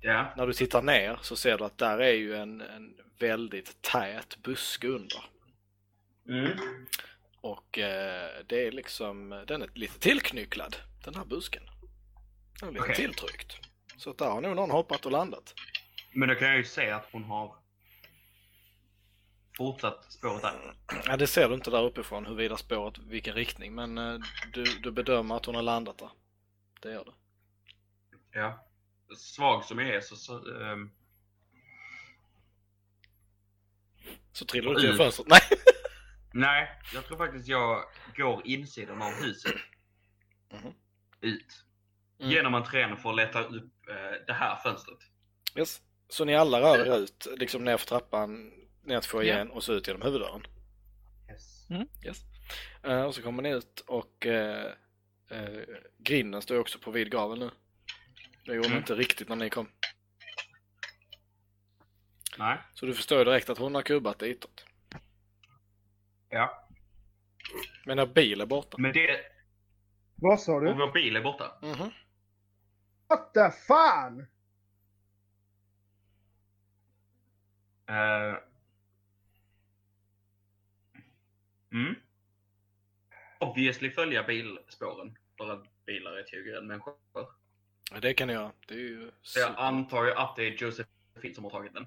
Ja. 0.00 0.32
när 0.36 0.46
du 0.46 0.52
tittar 0.52 0.82
ner 0.82 1.18
så 1.22 1.36
ser 1.36 1.58
du 1.58 1.64
att 1.64 1.78
där 1.78 1.98
är 1.98 2.12
ju 2.12 2.34
en, 2.36 2.60
en 2.60 2.94
väldigt 3.18 3.82
tät 3.82 4.36
buske 4.42 4.86
under. 4.88 5.24
Mm. 6.28 6.58
Och 7.44 7.78
eh, 7.78 8.44
det 8.46 8.66
är 8.66 8.72
liksom, 8.72 9.44
den 9.46 9.62
är 9.62 9.70
lite 9.74 9.98
tillknycklad, 9.98 10.76
den 11.04 11.14
här 11.14 11.24
busken. 11.24 11.62
Den 12.60 12.68
är 12.68 12.72
lite 12.72 12.84
Okej. 12.84 12.96
tilltryckt. 12.96 13.56
Så 13.96 14.12
där 14.12 14.30
har 14.30 14.40
nog 14.40 14.56
någon 14.56 14.70
hoppat 14.70 15.06
och 15.06 15.12
landat. 15.12 15.54
Men 16.12 16.28
då 16.28 16.34
kan 16.34 16.48
jag 16.48 16.56
ju 16.56 16.64
se 16.64 16.90
att 16.90 17.08
hon 17.12 17.24
har 17.24 17.56
fortsatt 19.56 20.12
spåret 20.12 20.42
där. 20.42 20.74
Ja, 21.06 21.16
det 21.16 21.26
ser 21.26 21.48
du 21.48 21.54
inte 21.54 21.70
där 21.70 21.82
uppifrån 21.82 22.26
huruvida 22.26 22.56
spåret, 22.56 22.98
vilken 22.98 23.34
riktning, 23.34 23.74
men 23.74 23.98
eh, 23.98 24.18
du, 24.52 24.64
du 24.64 24.90
bedömer 24.90 25.36
att 25.36 25.46
hon 25.46 25.54
har 25.54 25.62
landat 25.62 25.98
där. 25.98 26.10
Det 26.80 26.92
gör 26.92 27.04
du. 27.04 27.12
Ja. 28.40 28.66
Svag 29.16 29.64
som 29.64 29.78
jag 29.78 29.88
är 29.88 30.00
så... 30.00 30.16
så 30.16 30.62
ehm, 30.62 30.90
Så 34.32 34.44
trillar 34.44 34.74
du 34.74 34.88
Ut. 34.88 34.96
fönstret. 34.96 35.28
Nej! 35.30 35.73
Nej, 36.34 36.68
jag 36.94 37.06
tror 37.06 37.16
faktiskt 37.16 37.48
jag 37.48 37.84
går 38.16 38.42
insidan 38.46 39.02
av 39.02 39.12
huset. 39.12 39.54
Mhm. 40.52 40.72
Ut. 41.20 41.64
Mm. 42.18 42.30
Genom 42.32 42.54
entrén 42.54 42.96
för 42.96 43.10
att 43.10 43.16
leta 43.16 43.42
upp 43.42 43.88
eh, 43.88 44.26
det 44.26 44.32
här 44.32 44.56
fönstret. 44.56 44.98
Yes. 45.56 45.80
Så 46.08 46.24
ni 46.24 46.34
alla 46.36 46.60
rör 46.60 46.86
er 46.86 46.98
ut, 46.98 47.26
liksom 47.36 47.64
ner 47.64 47.76
för 47.76 47.86
trappan, 47.86 48.52
ner 48.82 49.00
till 49.00 49.10
foajén 49.10 49.50
och 49.50 49.64
så 49.64 49.72
ut 49.72 49.86
genom 49.88 50.02
huvuddörren. 50.02 50.46
Yes. 51.30 51.66
Yes. 52.06 52.18
Eh, 52.82 53.02
och 53.02 53.14
så 53.14 53.22
kommer 53.22 53.42
ni 53.42 53.50
ut 53.50 53.80
och 53.80 54.26
uh, 54.26 54.70
grinden 55.98 56.42
står 56.42 56.58
också 56.58 56.78
på 56.78 56.90
vid 56.90 57.10
gavel 57.10 57.38
nu. 57.38 57.50
Det 58.44 58.54
gjorde 58.54 58.68
Mm. 58.68 58.78
inte 58.78 58.94
riktigt 58.94 59.28
när 59.28 59.36
ni 59.36 59.50
kom. 59.50 59.68
Nej. 62.38 62.58
Så 62.74 62.86
du 62.86 62.94
förstår 62.94 63.24
direkt 63.24 63.50
att 63.50 63.58
hon 63.58 63.74
har 63.74 63.82
kubbat 63.82 64.18
ditåt. 64.18 64.64
Ja. 66.34 66.68
Men 67.86 67.96
när 67.96 68.06
bil 68.06 68.40
är 68.40 68.46
borta. 68.46 68.76
Men 68.78 68.92
det... 68.92 69.20
Vad 70.16 70.40
sa 70.40 70.54
Och 70.54 70.64
du? 70.64 70.72
vår 70.72 70.92
bil 70.92 71.16
är 71.16 71.22
borta. 71.22 71.58
Mhm. 71.62 71.90
What 73.08 73.34
the 73.34 73.50
fan? 73.66 74.26
Eh. 77.86 78.36
Mm. 81.72 81.94
Obviously 83.40 83.90
följa 83.90 84.22
bilspåren. 84.22 85.18
För 85.36 85.50
att 85.50 85.84
bilar 85.86 86.12
är 86.12 86.22
tyngre 86.22 86.58
än 86.58 86.66
människor. 86.66 86.94
Ja, 87.92 88.00
Det 88.00 88.14
kan 88.14 88.28
göra. 88.28 88.52
Det 88.68 88.74
är 88.74 88.78
ju 88.78 89.10
Så 89.22 89.40
jag 89.40 89.54
antar 89.56 90.04
ju 90.04 90.12
att 90.12 90.36
det 90.36 90.42
är 90.42 90.50
Josephine 90.62 91.34
som 91.34 91.44
har 91.44 91.50
tagit 91.50 91.74
den. 91.74 91.86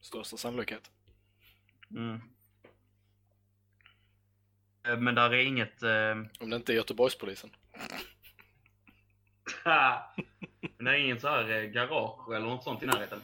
största 0.00 0.36
sannolikhet. 0.36 0.90
Mm. 1.90 2.20
Eh, 4.88 4.98
Men 4.98 5.14
där 5.14 5.30
är 5.30 5.44
inget... 5.46 5.82
Eh, 5.82 6.10
Om 6.40 6.50
det 6.50 6.56
inte 6.56 6.72
är 6.72 6.74
Göteborgspolisen. 6.76 7.50
men 10.76 10.84
det 10.84 10.90
är 10.90 10.94
ingen 10.94 11.20
så 11.20 11.28
här 11.28 11.50
eh, 11.50 11.62
garage 11.62 12.34
eller 12.34 12.46
något 12.46 12.64
sånt 12.64 12.82
i 12.82 12.86
närheten. 12.86 13.20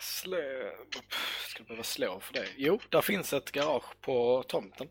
Slå... 0.00 0.36
Ska 1.48 1.62
du 1.62 1.64
behöva 1.64 1.82
slå 1.82 2.20
för 2.20 2.34
det? 2.34 2.46
Jo, 2.56 2.80
där 2.88 3.00
finns 3.00 3.32
ett 3.32 3.52
garage 3.52 4.00
på 4.00 4.42
tomten. 4.48 4.88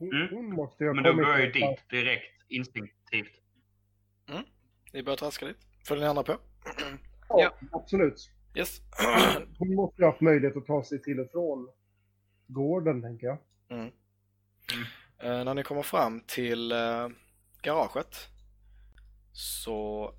Mm. 0.00 0.28
hon 0.30 0.54
måste 0.54 0.84
ju 0.84 0.88
ha 0.88 0.94
Men 0.94 1.04
då 1.04 1.12
går 1.12 1.28
jag 1.28 1.40
ju 1.40 1.50
dit 1.50 1.88
direkt, 1.90 2.42
instinktivt. 2.48 3.32
Ni 4.92 5.02
börjar 5.02 5.16
traska 5.16 5.46
dit. 5.46 5.56
Följer 5.88 6.04
ni 6.04 6.08
andra 6.08 6.22
på? 6.22 6.36
Ja, 7.28 7.54
absolut. 7.72 8.30
Yes. 8.54 8.80
Hon 9.58 9.74
måste 9.74 10.02
ju 10.02 10.04
ha 10.04 10.12
haft 10.12 10.20
möjlighet 10.20 10.56
att 10.56 10.66
ta 10.66 10.84
sig 10.84 11.02
till 11.02 11.20
och 11.20 11.30
från 11.30 11.68
gården, 12.46 13.02
tänker 13.02 13.26
jag. 13.26 13.38
Eh, 15.18 15.44
när 15.44 15.54
ni 15.54 15.62
kommer 15.62 15.82
fram 15.82 16.20
till 16.20 16.72
eh, 16.72 17.08
garaget 17.62 18.28
så 19.32 20.12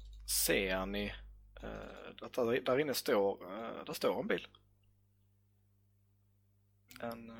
ser 0.45 0.85
ni 0.85 1.13
eh, 1.63 2.25
att 2.25 2.33
där, 2.33 2.61
där 2.65 2.79
inne 2.79 2.93
står, 2.93 3.43
eh, 3.53 3.85
där 3.85 3.93
står 3.93 4.19
en 4.19 4.27
bil. 4.27 4.47
En... 7.01 7.29
Eh, 7.29 7.35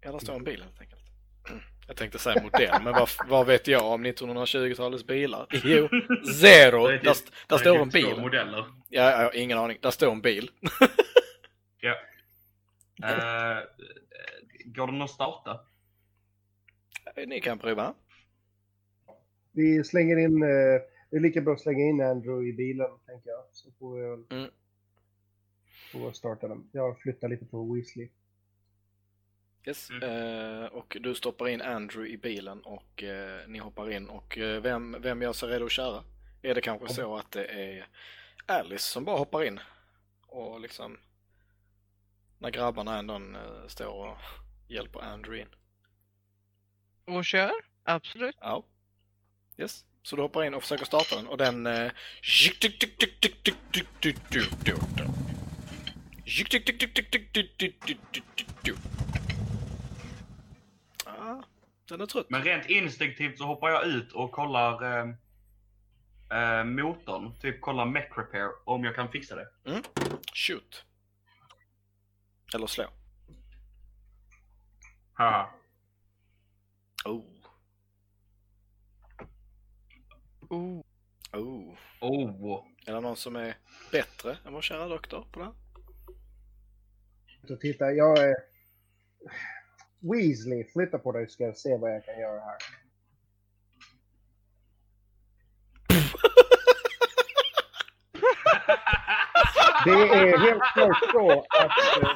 ja, 0.00 0.12
där 0.12 0.18
står 0.18 0.34
en 0.34 0.44
bil 0.44 0.62
helt 0.62 0.80
enkelt. 0.80 1.02
Jag 1.86 1.96
tänkte 1.96 2.18
säga 2.18 2.42
modell, 2.42 2.82
men 2.82 2.92
vad, 2.92 3.08
vad 3.28 3.46
vet 3.46 3.66
jag 3.66 3.84
om 3.86 4.06
1920-talets 4.06 5.06
bilar? 5.06 5.46
Jo, 5.64 5.88
zero! 6.40 6.88
Typ- 6.88 7.02
Där, 7.04 7.16
där 7.48 7.58
står 7.58 7.76
en 7.78 7.88
bil. 7.88 8.20
modeller. 8.20 8.64
Ja, 8.88 9.10
jag 9.10 9.18
har 9.18 9.36
ingen 9.36 9.58
aning. 9.58 9.78
Där 9.82 9.90
står 9.90 10.12
en 10.12 10.20
bil. 10.22 10.50
Ja. 11.82 11.94
Eh, 13.04 13.58
går 14.64 14.86
den 14.86 15.02
att 15.02 15.10
starta? 15.10 15.60
Ni 17.26 17.40
kan 17.40 17.58
prova. 17.58 17.94
Vi 19.52 19.84
slänger 19.84 20.16
in... 20.16 20.42
Eh, 20.42 20.48
det 21.10 21.16
är 21.16 21.20
lika 21.20 21.40
bra 21.40 21.54
att 21.54 21.60
slänga 21.60 21.84
in 21.84 22.00
Andrew 22.00 22.48
i 22.48 22.52
bilen, 22.52 22.90
tänker 23.06 23.30
jag. 23.30 23.44
Så 23.52 23.70
får 23.78 23.96
vi 23.96 24.02
väl 24.08 24.24
Mm. 24.30 24.50
får 25.92 26.12
starta 26.12 26.48
den. 26.48 26.68
Jag 26.72 26.98
flyttar 26.98 27.28
lite 27.28 27.44
på 27.44 27.74
Weasley. 27.74 28.08
Yes. 29.66 29.90
Mm. 29.90 30.02
Eh, 30.02 30.66
och 30.66 30.96
du 31.00 31.14
stoppar 31.14 31.48
in 31.48 31.62
Andrew 31.62 32.14
i 32.14 32.16
bilen 32.18 32.60
och 32.62 33.02
eh, 33.02 33.48
ni 33.48 33.58
hoppar 33.58 33.90
in 33.90 34.08
och 34.08 34.38
eh, 34.38 34.62
vem, 34.62 34.96
vem 35.00 35.22
gör 35.22 35.32
sig 35.32 35.48
redo 35.48 35.64
att 35.64 35.72
köra? 35.72 36.04
är 36.42 36.54
det 36.54 36.60
kanske 36.60 36.88
så 36.88 37.16
att 37.16 37.30
det 37.30 37.44
är 37.44 37.86
Alice 38.46 38.88
som 38.92 39.04
bara 39.04 39.18
hoppar 39.18 39.44
in 39.44 39.60
och 40.26 40.60
liksom 40.60 40.98
när 42.42 42.50
grabbarna 42.50 42.98
ändå 42.98 43.14
eh, 43.14 43.66
står 43.66 43.86
och 44.08 44.18
hjälper 44.68 45.00
Andrew 45.00 45.42
in. 45.42 45.48
Och 47.16 47.24
kör, 47.24 47.52
absolut. 47.84 48.36
Ja. 48.40 48.64
Yes. 49.58 49.84
Så 50.02 50.16
du 50.16 50.22
hoppar 50.22 50.44
in 50.44 50.54
och 50.54 50.62
försöker 50.62 50.84
starta 50.84 51.16
den 51.16 51.26
och 51.26 51.36
den... 51.38 51.66
eh, 51.66 51.92
Ja, 61.04 61.44
den 61.88 62.00
är 62.00 62.06
trött. 62.06 62.26
Men 62.30 62.42
rent 62.44 62.66
instinktivt 62.70 63.38
så 63.38 63.44
hoppar 63.44 63.70
jag 63.70 63.86
ut 63.86 64.12
och 64.12 64.32
kollar 64.32 64.82
eh, 64.82 65.14
eh, 66.38 66.64
motorn. 66.64 67.34
Typ 67.40 67.60
kollar 67.60 67.84
mech 67.84 68.18
repair 68.18 68.48
om 68.64 68.84
jag 68.84 68.94
kan 68.94 69.08
fixa 69.08 69.34
det. 69.36 69.48
Shoot. 70.34 70.84
Eller 72.54 72.66
slå. 72.66 72.84
Ha. 75.18 75.50
Oh. 77.04 77.24
Oh. 80.48 80.82
Oh. 81.32 81.74
Oh. 82.00 82.64
Är 82.86 82.94
det 82.94 83.00
någon 83.00 83.16
som 83.16 83.36
är 83.36 83.56
bättre 83.92 84.38
än 84.46 84.52
vår 84.52 84.62
kära 84.62 84.88
doktor 84.88 85.26
på 85.32 85.38
det 85.38 85.44
här? 85.44 85.54
Så 87.48 87.56
titta, 87.56 87.92
jag 87.92 88.18
är... 88.18 88.34
Weasley, 89.98 90.64
flytta 90.64 90.98
på 90.98 91.12
dig 91.12 91.28
ska 91.28 91.44
jag 91.44 91.56
se 91.56 91.76
vad 91.76 91.94
jag 91.94 92.04
kan 92.04 92.20
göra 92.20 92.40
här. 92.40 92.56
Det 99.84 99.90
är 99.90 100.38
helt 100.38 100.62
klart 100.74 100.98
så 101.12 101.30
att 101.32 102.02
eh, 102.02 102.10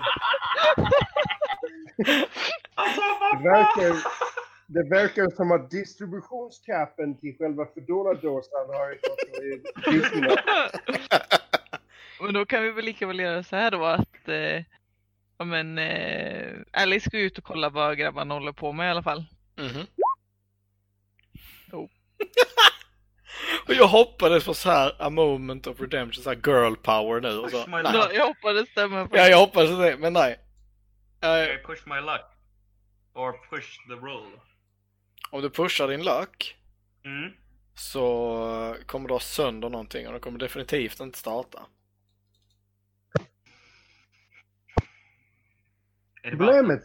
det 3.32 3.48
verkar, 3.48 3.96
det 4.66 4.88
verkar 4.90 5.36
som 5.36 5.52
att 5.52 5.70
distributionscapen 5.70 7.18
till 7.18 7.36
själva 7.38 7.66
Foodora-dåsan 7.66 8.66
har 8.68 8.90
gått. 8.90 9.30
Men 12.20 12.34
då 12.34 12.46
kan 12.46 12.62
vi 12.62 12.70
väl 12.70 12.84
lika 12.84 13.06
väl 13.06 13.20
göra 13.20 13.42
så 13.42 13.56
här 13.56 13.70
då 13.70 13.84
att 13.84 14.28
eh, 14.28 14.64
ja, 15.38 15.44
men, 15.44 15.78
eh, 15.78 16.52
Alice 16.72 17.10
går 17.10 17.20
ut 17.20 17.38
och 17.38 17.44
kollar 17.44 17.70
vad 17.70 17.98
grabbarna 17.98 18.34
håller 18.34 18.52
på 18.52 18.72
med 18.72 18.86
i 18.86 18.90
alla 18.90 19.02
fall. 19.02 19.24
Mhm. 19.56 19.86
Oh. 21.72 21.88
och 23.68 23.74
jag 23.74 23.86
hoppades 23.88 24.44
på 24.44 24.54
så 24.54 24.70
här 24.70 24.92
a 24.98 25.10
moment 25.10 25.66
of 25.66 25.80
redemption, 25.80 26.22
så 26.24 26.30
här 26.30 26.36
girl 26.46 26.74
power 26.74 27.20
nu 27.20 27.38
och 27.38 27.50
så. 27.50 27.56
Push 27.56 27.68
my 27.68 27.82
Nej. 27.82 27.92
Så 27.92 28.08
jag 28.14 28.26
hoppades 28.26 28.68
stämma 28.68 29.06
på 29.06 29.16
Ja, 29.16 29.28
jag 29.28 29.38
hoppades 29.38 29.78
det, 29.78 29.96
men 29.98 30.12
nej. 30.12 30.40
I 31.22 31.66
push 31.66 31.82
my 31.86 31.96
luck. 32.00 32.24
Or 33.14 33.32
push 33.50 33.86
the 33.88 33.94
roll. 33.94 34.40
om 35.30 35.42
du 35.42 35.50
pushar 35.50 35.88
din 35.88 36.02
luck 36.04 36.56
Mm. 37.04 37.32
så 37.74 38.76
kommer 38.86 39.08
du 39.08 39.14
ha 39.14 39.20
sönder 39.20 39.68
någonting 39.68 40.06
och 40.06 40.12
den 40.12 40.20
kommer 40.20 40.38
definitivt 40.38 41.00
inte 41.00 41.18
starta. 41.18 41.66
Det. 46.22 46.30
Problemet, 46.30 46.82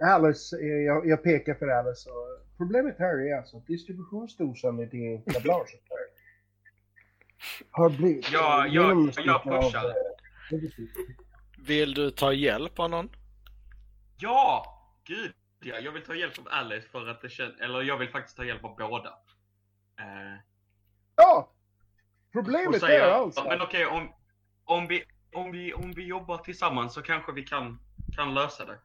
Alice, 0.00 0.56
jag, 0.56 1.06
jag 1.08 1.22
pekar 1.22 1.54
för 1.54 1.66
Alice. 1.68 2.10
Och 2.10 2.29
problemet 2.60 2.98
här 2.98 3.26
är 3.28 3.36
alltså 3.38 3.56
att 3.56 3.66
distributionsdosan 3.66 4.80
i 4.80 4.86
det 4.86 5.32
kablaget 5.32 5.80
där 5.88 5.98
har 7.70 7.90
blivit... 7.90 8.32
Ja, 8.32 8.66
jag- 8.66 9.10
jag 9.24 9.42
pushar. 9.44 9.84
av, 9.84 9.90
eh, 9.90 10.60
Vill 11.66 11.94
du 11.94 12.10
ta 12.10 12.32
hjälp 12.32 12.78
av 12.78 12.90
någon? 12.90 13.08
Ja! 14.18 14.76
Gud 15.04 15.32
ja. 15.60 15.78
Jag 15.78 15.92
vill 15.92 16.02
ta 16.02 16.14
hjälp 16.14 16.38
av 16.38 16.48
Alice 16.50 16.88
för 16.88 17.06
att 17.08 17.22
det 17.22 17.28
känns... 17.28 17.60
Eller 17.60 17.82
jag 17.82 17.96
vill 17.98 18.08
faktiskt 18.08 18.36
ta 18.36 18.44
hjälp 18.44 18.64
av 18.64 18.76
båda. 18.76 19.08
Eh, 19.98 20.38
Ja! 21.16 21.52
Problemet 22.32 22.80
säga, 22.80 23.06
är 23.06 23.10
alltså... 23.10 23.44
Men 23.44 23.60
okej, 23.60 23.86
om, 23.86 24.12
om, 24.64 24.86
vi, 24.86 25.04
om, 25.32 25.52
vi, 25.52 25.72
om 25.74 25.92
vi 25.92 26.04
jobbar 26.06 26.38
tillsammans 26.38 26.94
så 26.94 27.02
kanske 27.02 27.32
vi 27.32 27.42
kan, 27.42 27.78
kan 28.16 28.34
lösa 28.34 28.64
det. 28.64 28.78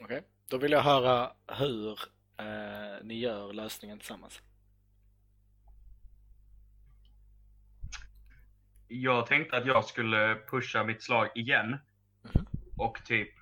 Okej. 0.00 0.22
Då 0.50 0.58
vill 0.58 0.72
jag 0.72 0.82
höra 0.82 1.32
hur 1.46 1.98
eh, 2.38 3.04
ni 3.04 3.18
gör 3.18 3.52
lösningen 3.52 3.98
tillsammans. 3.98 4.42
Jag 8.88 9.26
tänkte 9.26 9.56
att 9.56 9.66
jag 9.66 9.84
skulle 9.84 10.34
pusha 10.50 10.84
mitt 10.84 11.02
slag 11.02 11.30
igen. 11.34 11.78
Mhm. 12.22 12.46
Och 12.76 13.04
typ 13.04 13.38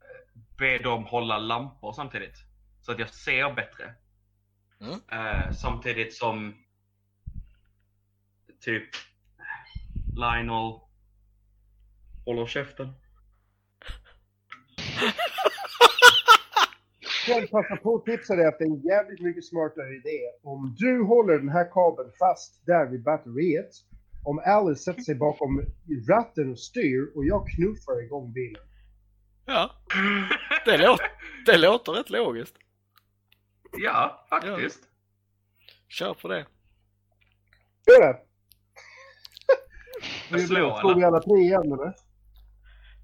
eh, 0.00 0.40
be 0.58 0.78
dem 0.78 1.04
hålla 1.04 1.38
lampor 1.38 1.92
samtidigt. 1.92 2.36
Så 2.80 2.92
att 2.92 2.98
jag 2.98 3.10
ser 3.10 3.54
bättre. 3.54 3.94
Mm. 4.80 5.00
Eh, 5.12 5.52
samtidigt 5.52 6.14
som 6.14 6.64
typ 8.60 8.90
Lionel 10.16 10.80
håller 12.24 12.46
käften. 12.46 12.92
Vill 17.36 17.48
passa 17.48 17.76
på 17.76 17.96
att 17.96 18.04
tipsa 18.04 18.36
dig 18.36 18.46
att 18.46 18.58
det 18.58 18.64
är 18.64 18.68
en 18.68 18.80
jävligt 18.80 19.20
mycket 19.20 19.44
smartare 19.44 19.94
idé. 19.96 20.20
Om 20.42 20.74
du 20.78 21.02
håller 21.02 21.38
den 21.38 21.48
här 21.48 21.70
kabeln 21.72 22.10
fast 22.18 22.66
där 22.66 22.86
vid 22.86 23.02
batteriet. 23.02 23.70
Om 24.24 24.42
Alice 24.46 24.82
sätter 24.82 25.02
sig 25.02 25.14
bakom 25.14 25.62
ratten 26.08 26.50
och 26.52 26.58
styr 26.58 27.12
och 27.14 27.24
jag 27.24 27.46
knuffar 27.48 28.02
igång 28.02 28.32
bilen. 28.32 28.62
Ja, 29.46 29.70
det 30.64 30.76
låter, 30.76 31.06
det 31.46 31.58
låter 31.58 31.92
rätt 31.92 32.10
logiskt. 32.10 32.54
ja, 33.72 34.26
faktiskt. 34.30 34.80
Kör 35.88 36.14
på 36.14 36.28
det. 36.28 36.46
Gör 37.86 38.00
det! 38.12 38.18
Jag 40.30 40.40
slår, 40.40 40.80
Slår 40.80 40.94
vi 40.94 41.04
alla 41.04 41.20
tre 41.20 41.34
igen 41.36 41.72
eller? 41.72 41.94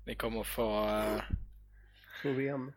Ni 0.07 0.15
kommer 0.15 0.43
få... 0.43 0.85
eh, 0.87 1.23
Slår 2.23 2.33
vi 2.33 2.43
igen? 2.45 2.73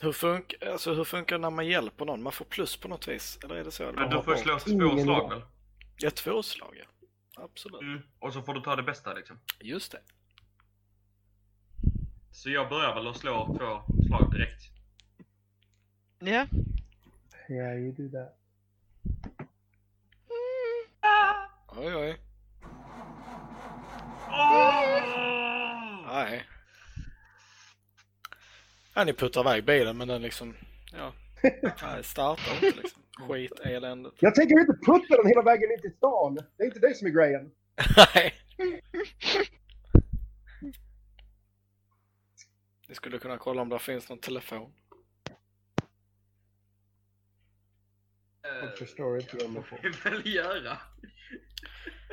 Hur, 0.00 0.12
funk, 0.12 0.54
alltså, 0.66 0.94
hur 0.94 1.04
funkar 1.04 1.36
det 1.36 1.42
när 1.42 1.50
man 1.50 1.66
hjälper 1.66 2.04
någon? 2.04 2.22
Man 2.22 2.32
får 2.32 2.44
plus 2.44 2.76
på 2.76 2.88
något 2.88 3.08
vis? 3.08 3.38
Eller 3.44 3.54
är 3.54 3.64
det 3.64 3.70
så? 3.70 3.92
Men 3.92 4.10
du 4.10 4.22
får 4.22 4.36
slå 4.36 4.58
två 4.58 4.98
slag 4.98 5.30
väl? 5.30 5.42
Ja, 5.98 6.10
två 6.10 6.42
slag 6.42 6.76
ja. 6.78 6.84
Absolut. 7.42 7.80
Mm. 7.80 8.02
Och 8.18 8.32
så 8.32 8.42
får 8.42 8.54
du 8.54 8.60
ta 8.60 8.76
det 8.76 8.82
bästa 8.82 9.14
liksom. 9.14 9.38
Just 9.60 9.92
det. 9.92 10.00
Så 12.30 12.50
jag 12.50 12.68
börjar 12.68 12.94
väl 12.94 13.06
att 13.06 13.16
slå 13.16 13.46
två 13.58 13.82
slag 14.06 14.32
direkt. 14.32 14.62
Ja. 16.18 16.46
Yeah, 17.48 17.78
you 17.78 17.92
do 17.92 18.08
that. 18.08 18.36
Oj, 21.68 21.94
oj. 21.94 22.20
Nej. 26.06 26.46
Ja, 28.94 29.04
ni 29.04 29.12
puttar 29.12 29.40
iväg 29.40 29.64
bilen 29.64 29.96
men 29.96 30.08
den 30.08 30.22
liksom... 30.22 30.56
Ja. 30.92 31.12
Nej, 31.82 32.04
startar 32.04 32.54
inte 32.54 32.80
liksom. 32.82 33.02
Skit, 33.28 33.60
eländet. 33.60 34.12
Jag 34.20 34.34
tänker 34.34 34.60
inte 34.60 34.72
putta 34.72 35.16
den 35.16 35.26
hela 35.26 35.42
vägen 35.42 35.72
in 35.72 35.80
till 35.80 35.92
stan. 35.96 36.34
Det 36.34 36.62
är 36.62 36.66
inte 36.66 36.78
det 36.78 36.94
som 36.94 37.06
är 37.06 37.10
grejen. 37.10 37.50
Nej. 38.14 38.34
Ni 42.88 42.94
skulle 42.94 43.18
kunna 43.18 43.38
kolla 43.38 43.62
om 43.62 43.68
det 43.68 43.78
finns 43.78 44.08
någon 44.08 44.18
telefon. 44.18 44.72
Jag 48.42 48.78
förstår 48.78 49.16
inte 49.16 49.36
vad 49.36 49.50
man 49.50 49.64
får. 49.64 50.10
Väl 50.10 50.34
göra. 50.34 50.78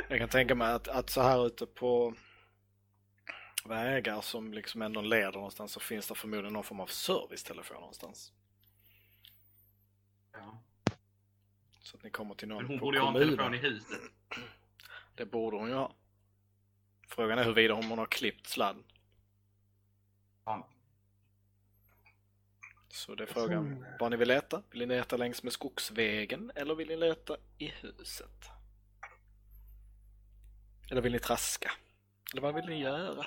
Jag 0.09 0.19
kan 0.19 0.29
tänka 0.29 0.55
mig 0.55 0.73
att, 0.73 0.87
att 0.87 1.09
så 1.09 1.21
här 1.21 1.45
ute 1.47 1.65
på 1.65 2.13
vägar 3.67 4.21
som 4.21 4.53
liksom 4.53 4.81
ändå 4.81 5.01
leder 5.01 5.31
någonstans 5.31 5.71
så 5.71 5.79
finns 5.79 6.07
det 6.07 6.15
förmodligen 6.15 6.53
någon 6.53 6.63
form 6.63 6.79
av 6.79 6.87
servicetelefon 6.87 7.77
någonstans. 7.77 8.33
Ja. 10.33 10.61
Så 11.81 11.97
att 11.97 12.03
ni 12.03 12.09
kommer 12.09 12.35
till 12.35 12.47
någon 12.47 12.57
Men 12.57 12.67
hon 12.67 12.79
på 12.79 12.85
borde 12.85 12.97
ju 12.97 13.01
ha 13.01 13.07
en 13.07 13.13
telefon 13.13 13.53
i 13.53 13.57
huset. 13.57 14.01
Det 15.15 15.25
borde 15.25 15.57
hon 15.57 15.69
ju 15.69 15.75
ha. 15.75 15.93
Frågan 17.07 17.39
är 17.39 17.43
huruvida 17.43 17.73
hon 17.73 17.97
har 17.97 18.05
klippt 18.05 18.47
sladden. 18.47 18.83
Ja. 20.45 20.67
Så 22.89 23.15
det 23.15 23.23
är 23.23 23.27
frågan 23.27 23.85
vad 23.99 24.11
ni 24.11 24.17
vill 24.17 24.27
leta. 24.27 24.63
Vill 24.69 24.79
ni 24.79 24.85
leta 24.85 25.17
längs 25.17 25.43
med 25.43 25.53
skogsvägen 25.53 26.51
eller 26.55 26.75
vill 26.75 26.87
ni 26.87 26.97
leta 26.97 27.37
i 27.57 27.67
huset? 27.67 28.49
Eller 30.91 31.01
vill 31.01 31.11
ni 31.11 31.19
traska? 31.19 31.71
Eller 32.31 32.41
vad 32.41 32.55
vill 32.55 32.65
ni 32.65 32.79
göra? 32.79 33.25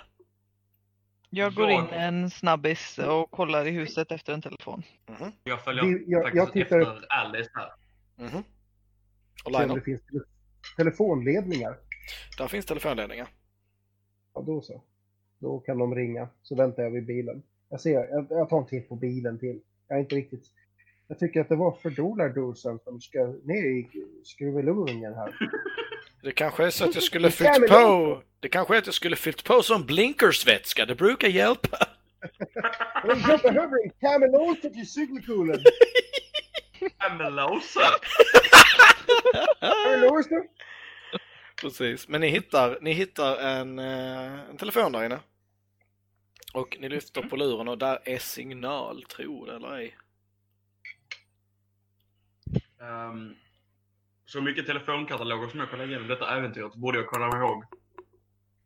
Jag 1.31 1.55
går 1.55 1.71
in 1.71 1.87
en 1.93 2.31
snabbis 2.31 2.99
och 2.99 3.31
kollar 3.31 3.67
i 3.67 3.71
huset 3.71 4.13
efter 4.13 4.33
en 4.33 4.43
telefon. 4.43 4.83
Mhm, 5.09 5.33
Jag 5.45 5.65
följer 5.65 5.85
Vi- 5.85 6.05
jag- 6.07 6.23
faktiskt 6.23 6.37
jag 6.45 6.53
tittar- 6.53 6.81
efter 6.81 7.07
Alice 7.09 7.51
här. 7.55 7.71
Och 8.25 8.31
Se 8.31 8.37
om 9.45 9.53
Lionel, 9.53 9.75
det 9.75 9.81
finns 9.83 10.03
tele- 10.07 10.25
telefonledningar. 10.77 11.77
där 12.39 12.49
finns 12.49 12.67
telefonledningar. 12.67 13.29
Ja, 14.35 14.43
då 14.47 14.61
så. 14.61 14.83
Då 15.39 15.59
kan 15.61 15.79
de 15.79 15.95
ringa. 15.95 16.29
Så 16.43 16.55
väntar 16.57 16.83
jag 16.83 16.91
vid 16.91 17.07
bilen. 17.07 17.43
Jag 17.69 17.81
ser, 17.81 17.91
jag, 18.09 18.27
jag 18.31 18.49
tar 18.49 18.59
en 18.59 18.67
titt 18.67 18.89
på 18.89 18.97
bilen 18.97 19.39
till. 19.39 19.61
Jag 19.89 19.99
är 19.99 20.03
inte 20.03 20.15
riktigt... 20.15 20.45
Jag 21.09 21.19
tycker 21.19 21.41
att 21.41 21.49
det 21.49 21.57
var 21.57 21.73
för 21.73 21.91
dåliga 21.91 22.29
dosen 22.29 22.79
som 22.85 23.01
ska 23.01 23.19
ner 23.45 23.65
i 23.65 23.89
skruvelungen 24.25 25.15
här. 25.15 25.35
Det 26.23 26.33
kanske 26.33 26.67
är 26.67 26.71
så 26.71 26.85
att 26.85 26.95
jag 26.95 27.05
skulle 27.05 27.31
fyllt 27.31 27.69
på, 27.69 28.23
det 28.41 28.49
kanske 28.49 28.75
är 28.75 28.79
att 28.79 28.87
jag 28.87 28.95
skulle 28.95 29.17
fyllt 29.17 29.45
på 29.45 29.63
som 29.63 29.87
blinkersvätska, 29.87 30.87
det 30.87 30.95
brukar 30.95 31.29
hjälpa. 31.29 31.79
Men 33.05 33.21
jag 33.21 33.41
behöver 33.41 33.85
en 33.85 33.91
Camelota 34.01 34.69
till 34.69 34.91
cykelkoolen. 34.91 35.61
Camelosa! 36.99 37.91
Camelota? 39.61 40.35
Precis, 41.61 42.09
men 42.09 42.21
ni 42.21 42.29
hittar, 42.29 42.79
ni 42.81 42.93
hittar 42.93 43.37
en, 43.37 43.79
eh, 43.79 44.51
en 44.51 44.57
telefon 44.57 44.93
där 44.93 45.05
inne. 45.05 45.19
Och 46.53 46.77
ni 46.81 46.89
lyfter 46.89 47.23
på 47.23 47.37
luren 47.37 47.69
och 47.69 47.79
där 47.79 47.99
är 48.05 48.19
signal, 48.19 49.05
tro 49.05 49.45
det 49.45 49.57
eller 49.57 49.77
ej. 49.77 49.97
Um, 52.79 53.37
så 54.33 54.41
mycket 54.41 54.67
telefonkataloger 54.67 55.49
som 55.49 55.61
jag 55.61 55.71
kollar 55.71 55.87
igenom 55.87 56.09
detta 56.09 56.37
äventyret 56.37 56.75
borde 56.75 56.99
jag 56.99 57.07
komma 57.07 57.39
ihåg 57.39 57.65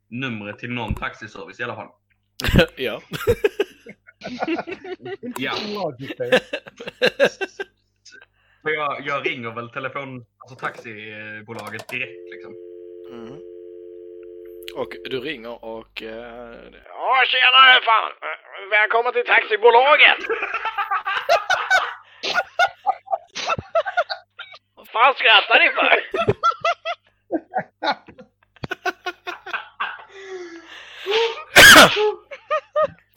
numret 0.08 0.58
till 0.58 0.70
någon 0.70 0.94
taxiservice 0.94 1.60
i 1.60 1.62
alla 1.62 1.74
fall. 1.74 1.88
ja. 2.76 3.00
Ja. 5.36 5.52
För 8.62 8.70
jag, 8.70 9.06
jag 9.06 9.26
ringer 9.26 9.54
väl 9.54 9.70
telefon, 9.70 10.26
alltså 10.38 10.56
taxibolaget 10.56 11.88
direkt 11.88 12.30
liksom. 12.32 12.54
Mm. 13.10 13.38
Och 14.76 14.96
du 15.04 15.20
ringer 15.20 15.64
och... 15.64 16.02
Eh, 16.02 16.56
ja, 16.88 17.24
tjenare 17.26 17.80
fan! 17.84 18.12
Välkommen 18.70 19.12
till 19.12 19.26
taxibolaget! 19.26 20.18
Fan 24.94 25.14
skrattar 25.14 25.58
ni 25.60 25.70
för? 25.70 26.04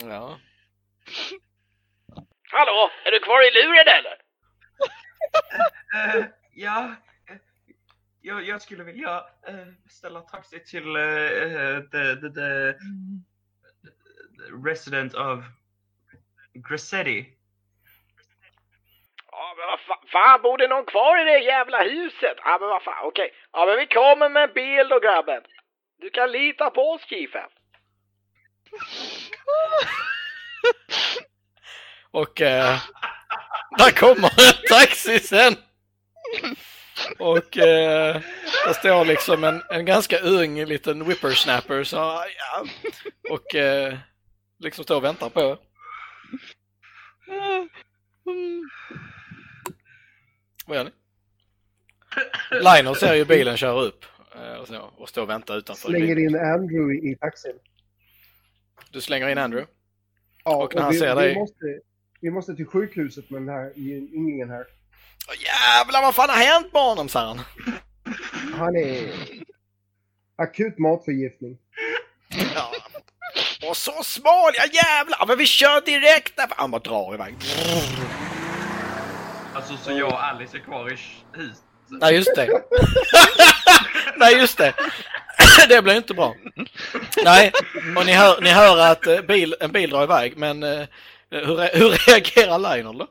ja. 0.10 0.40
Hallå, 2.52 2.92
är 3.06 3.12
du 3.12 3.20
kvar 3.20 3.48
i 3.48 3.52
luren 3.52 3.88
eller? 3.88 4.18
Eh, 5.96 6.26
ja, 6.54 6.96
eh, 7.30 7.38
jag, 8.22 8.44
jag 8.48 8.62
skulle 8.62 8.84
vilja 8.84 9.26
uh, 9.50 9.68
ställa 9.90 10.22
taxi 10.22 10.60
till 10.60 10.96
eh, 10.96 11.82
the, 11.92 12.16
the, 12.16 12.30
the, 12.30 12.74
the 14.38 14.52
resident 14.64 15.14
of 15.14 15.44
Grassetti. 16.54 17.37
Men 19.58 19.68
vad 19.68 19.80
fan, 19.80 20.08
fan, 20.12 20.42
bor 20.42 20.58
det 20.58 20.68
någon 20.68 20.86
kvar 20.86 21.22
i 21.22 21.24
det 21.24 21.40
jävla 21.40 21.84
huset? 21.84 22.38
Ja, 22.44 22.58
men 22.60 22.70
vad 22.70 22.84
fan, 22.84 23.06
okej. 23.06 23.34
Ja, 23.54 23.66
men 23.66 23.78
vi 23.78 23.88
kommer 23.88 24.30
med 24.30 24.44
en 24.44 24.54
bil 24.54 24.88
då 24.90 25.00
grabben. 25.00 25.42
Du 26.02 26.10
kan 26.10 26.32
lita 26.32 26.70
på 26.70 26.82
oss, 26.82 27.02
Kiefen. 27.10 27.50
Och 32.12 32.42
eh, 32.42 32.80
där 33.78 33.92
kommer 33.92 34.28
en 34.28 34.54
taxi 34.70 35.20
sen. 35.20 35.56
Och 37.20 37.58
eh, 37.58 38.22
där 38.66 38.74
står 38.74 39.06
liksom 39.06 39.44
en, 39.44 39.64
en 39.70 39.86
ganska 39.86 40.20
ung 40.20 40.66
liten 40.66 41.06
whippersnapper 41.06 41.84
så, 41.84 41.96
ja, 41.96 42.66
och 43.30 43.56
eh, 43.56 43.98
liksom 44.60 44.84
står 44.84 44.96
och 44.96 45.04
väntar 45.04 45.30
på 45.30 45.42
er. 45.42 45.58
Vad 50.68 50.78
gör 50.78 50.84
ni? 50.84 50.92
Lionel 52.52 52.96
ser 52.96 53.14
ju 53.14 53.26
bilen 53.26 53.58
köra 53.58 53.82
upp 53.82 54.06
eh, 54.36 54.54
och, 54.54 54.68
så, 54.68 54.92
och 54.98 55.10
står 55.10 55.22
och 55.22 55.30
väntar 55.30 55.58
utanför. 55.58 55.90
Slänger 55.90 56.20
in 56.20 56.36
Andrew 56.36 57.10
i, 57.12 57.16
taxin. 57.16 57.54
Du 58.92 59.02
slänger 59.02 59.28
in 59.30 59.38
Andrew. 59.38 59.72
Ja, 60.44 60.56
Och 60.64 60.76
när 60.76 60.82
han 60.82 60.92
vi, 60.92 61.00
ser 61.00 61.16
vi 61.16 61.22
dig- 61.22 61.36
Måste, 61.36 61.80
vi 62.22 62.32
måste 62.32 62.56
till 62.56 62.66
sjukhuset 62.66 63.30
med 63.30 63.42
den 63.42 63.50
här 63.50 63.74
ynglingen 63.78 64.50
här. 64.50 64.66
Åh, 65.30 65.36
jävlar 65.44 66.02
vad 66.02 66.16
fan 66.16 66.30
har 66.30 66.38
hänt 66.38 66.74
med 66.74 66.82
honom, 66.82 67.10
sa 67.10 67.20
han. 67.28 67.40
Han 68.54 68.76
är 68.76 69.14
akut 70.36 70.78
matförgiftning. 70.78 71.58
Ja. 72.56 72.72
Och 73.70 73.78
så 73.78 74.04
smal, 74.04 74.52
ja 74.56 74.64
jävlar! 74.74 75.26
Men 75.28 75.38
vi 75.38 75.46
kör 75.46 75.82
direkt 75.86 76.36
där! 76.38 76.48
Han 76.50 76.72
bara 76.72 76.82
drar 76.82 77.14
iväg. 77.14 77.36
Alltså 79.70 79.86
så 79.86 80.00
jag 80.00 80.08
och 80.08 80.24
Alice 80.24 80.58
är 80.58 80.62
kvar 80.62 80.92
i 80.92 80.98
huset. 81.34 81.64
Nej, 81.88 82.16
just 82.16 82.36
det. 82.36 82.48
Nej, 84.18 84.38
just 84.38 84.58
det. 84.58 84.74
Det 85.70 85.82
blir 85.82 85.98
inte 85.98 86.14
bra. 86.14 86.36
Nej, 87.24 87.52
och 87.98 88.06
ni 88.06 88.14
hör, 88.14 88.42
ni 88.42 88.50
hör 88.50 88.92
att 88.92 89.08
eh, 89.08 89.22
bil, 89.22 89.56
en 89.60 89.72
bil 89.72 89.90
drar 89.90 90.04
iväg, 90.04 90.38
men 90.38 90.64
eh, 90.64 90.88
hur, 91.30 91.80
hur 91.80 91.90
reagerar 91.90 92.60
Lionel 92.60 92.98
då? 92.98 93.08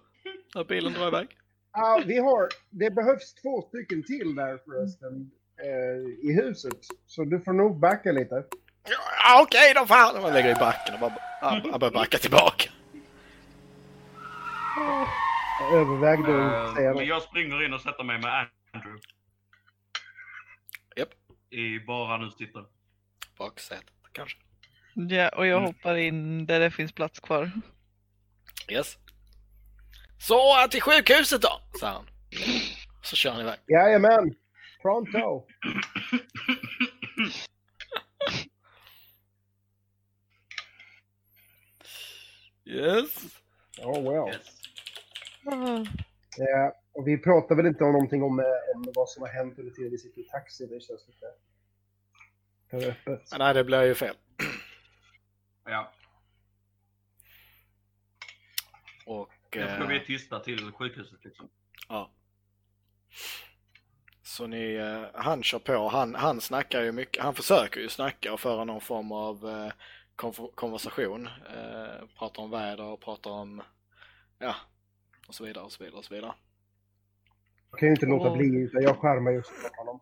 När 0.54 0.64
bilen 0.64 0.92
drar 0.92 1.08
iväg? 1.08 1.28
Ja, 1.72 2.02
vi 2.06 2.18
har, 2.18 2.48
det 2.70 2.90
behövs 2.90 3.34
två 3.34 3.62
stycken 3.62 4.02
till 4.02 4.34
där 4.34 4.58
förresten 4.64 5.30
eh, 5.62 6.30
i 6.30 6.32
huset. 6.32 6.78
Så 7.06 7.24
du 7.24 7.40
får 7.40 7.52
nog 7.52 7.80
backa 7.80 8.12
lite. 8.12 8.44
Ja, 9.24 9.42
okej 9.42 9.72
då 9.74 9.86
fan! 9.86 10.22
Man 10.22 10.32
lägger 10.32 10.50
i 10.50 10.54
backen 10.54 10.94
och 10.94 11.00
bara, 11.00 11.12
han, 11.40 11.70
han 11.70 11.80
börjar 11.80 11.92
backa 11.92 12.18
tillbaka. 12.18 12.70
Jag 15.60 15.72
övervägde 15.72 16.32
Eh, 16.32 16.62
att 16.64 16.74
säga 16.76 16.88
men 16.88 16.96
något. 16.96 17.06
jag 17.06 17.22
springer 17.22 17.64
in 17.64 17.72
och 17.74 17.80
sätter 17.80 18.04
mig 18.04 18.18
med 18.18 18.48
Andrew. 18.72 19.00
Japp. 20.96 21.08
I 21.50 21.78
bara 21.80 22.08
han 22.08 22.20
nu 22.24 22.30
sitter. 22.30 22.64
Baksätet 23.38 23.90
kanske. 24.12 24.38
Ja, 24.94 25.28
och 25.28 25.46
jag 25.46 25.58
Mm. 25.58 25.66
hoppar 25.66 25.94
in 25.96 26.46
där 26.46 26.60
det 26.60 26.70
finns 26.70 26.92
plats 26.92 27.20
kvar. 27.20 27.50
Yes. 28.68 28.98
Så 30.18 30.68
till 30.70 30.82
sjukhuset 30.82 31.42
då, 31.42 31.60
sa 31.80 31.86
han. 31.86 32.06
Så 33.02 33.16
kör 33.16 33.30
han 33.30 33.40
iväg. 33.40 33.58
Jajamän! 33.66 34.34
Pronto! 34.82 35.46
Yes. 42.64 43.40
Oh 43.82 44.00
well. 44.02 44.28
Yes. 44.34 44.55
Ja, 46.36 46.72
och 46.92 47.08
vi 47.08 47.18
pratar 47.18 47.54
väl 47.54 47.66
inte 47.66 47.84
om 47.84 47.92
någonting 47.92 48.22
om, 48.22 48.40
eh, 48.40 48.46
om 48.74 48.84
vad 48.94 49.08
som 49.08 49.22
har 49.22 49.28
hänt 49.28 49.58
under 49.58 49.72
tiden 49.72 49.90
vi 49.90 49.98
sitter 49.98 50.20
i 50.20 50.24
taxi. 50.24 50.66
Det 50.66 50.80
känns 50.80 51.08
lite 51.08 51.26
för 52.70 52.90
öppet. 52.90 53.38
Nej, 53.38 53.54
det 53.54 53.64
blir 53.64 53.82
ju 53.82 53.94
fel. 53.94 54.16
Ja, 55.64 55.92
Och... 59.06 59.30
jag 59.50 59.76
tror 59.76 59.86
vi 59.86 59.96
Eh, 59.96 60.02
tysta 60.06 60.40
till 60.40 60.72
sjukhuset 60.72 61.24
liksom. 61.24 61.48
ja. 61.88 62.10
Så 64.22 64.46
ni, 64.46 64.74
eh, 64.74 65.04
han 65.14 65.42
kör 65.42 65.58
på. 65.58 65.88
Han, 65.88 66.14
han 66.14 66.40
snackar 66.40 66.82
ju 66.82 66.92
mycket. 66.92 67.24
Han 67.24 67.34
försöker 67.34 67.80
ju 67.80 67.88
snacka 67.88 68.32
och 68.32 68.40
föra 68.40 68.64
någon 68.64 68.80
form 68.80 69.12
av 69.12 69.48
eh, 69.48 69.72
konversation. 70.54 71.26
Eh, 71.26 72.06
pratar 72.18 72.42
om 72.42 72.50
väder 72.50 72.84
och 72.84 73.00
pratar 73.00 73.30
om... 73.30 73.62
Ja. 74.38 74.54
Och 75.28 75.34
så 75.34 75.44
vidare 75.44 75.64
och 75.64 75.72
så 75.72 75.84
vidare 75.84 75.98
och 75.98 76.04
så 76.04 76.14
vidare. 76.14 76.34
Jag 77.70 77.78
kan 77.78 77.88
ju 77.88 77.94
inte 77.94 78.06
låta 78.06 78.36
bli, 78.36 78.46
utan 78.46 78.82
jag 78.82 78.98
skärmar 78.98 79.30
just 79.30 79.52
honom. 79.76 80.00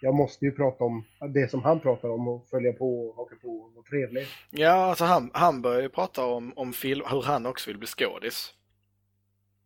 Jag 0.00 0.14
måste 0.14 0.44
ju 0.44 0.52
prata 0.52 0.84
om 0.84 1.04
det 1.28 1.50
som 1.50 1.62
han 1.62 1.80
pratar 1.80 2.08
om 2.08 2.28
och 2.28 2.48
följa 2.48 2.72
på 2.72 3.08
och 3.08 3.16
haka 3.16 3.36
på 3.36 3.48
och 3.48 3.74
vara 3.74 3.84
trevlig. 3.84 4.26
Ja, 4.50 4.72
alltså 4.72 5.04
han, 5.04 5.30
han 5.34 5.62
börjar 5.62 5.82
ju 5.82 5.88
prata 5.88 6.26
om, 6.26 6.52
om 6.56 6.72
film, 6.72 7.04
hur 7.10 7.22
han 7.22 7.46
också 7.46 7.70
vill 7.70 7.78
bli 7.78 7.86
skådis. 7.86 8.54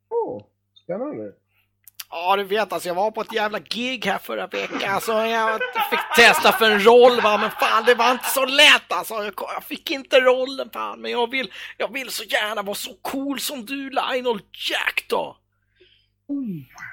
Åh, 0.08 0.44
spännande. 0.84 1.32
Ja, 2.16 2.36
du 2.36 2.44
vet 2.44 2.72
alltså 2.72 2.88
jag 2.88 2.94
var 2.94 3.10
på 3.10 3.20
ett 3.20 3.32
jävla 3.32 3.58
gig 3.58 4.06
här 4.06 4.18
förra 4.18 4.46
veckan 4.46 5.00
så 5.00 5.12
jag 5.12 5.60
fick 5.90 6.00
testa 6.16 6.52
för 6.52 6.70
en 6.70 6.84
roll 6.84 7.20
va, 7.20 7.38
men 7.38 7.50
fan 7.50 7.84
det 7.84 7.94
var 7.94 8.10
inte 8.10 8.28
så 8.28 8.44
lätt 8.44 8.92
alltså. 8.92 9.14
Jag, 9.14 9.64
fick 9.64 9.90
inte 9.90 10.20
rollen 10.20 10.70
fan, 10.72 11.00
men 11.00 11.10
jag 11.10 11.30
vill, 11.30 11.52
jag 11.76 11.92
vill 11.92 12.10
så 12.10 12.24
gärna 12.24 12.62
vara 12.62 12.74
så 12.74 12.94
cool 13.02 13.40
som 13.40 13.66
du 13.66 13.90
Lionel 13.90 14.40
Jack 14.70 15.04
då. 15.08 15.36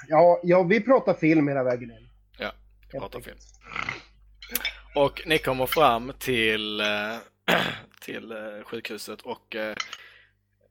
Ja, 0.07 0.39
ja, 0.43 0.63
vi 0.63 0.81
pratar 0.81 1.13
film 1.13 1.47
hela 1.47 1.63
vägen 1.63 1.91
in. 1.91 2.09
Ja, 2.37 2.51
vi 2.93 2.99
pratar 2.99 3.19
film. 3.19 3.37
Och 4.95 5.21
ni 5.25 5.37
kommer 5.37 5.65
fram 5.65 6.13
till, 6.19 6.79
eh, 6.79 7.17
till 8.01 8.31
eh, 8.31 8.37
sjukhuset 8.65 9.21
och 9.21 9.55
eh, 9.55 9.75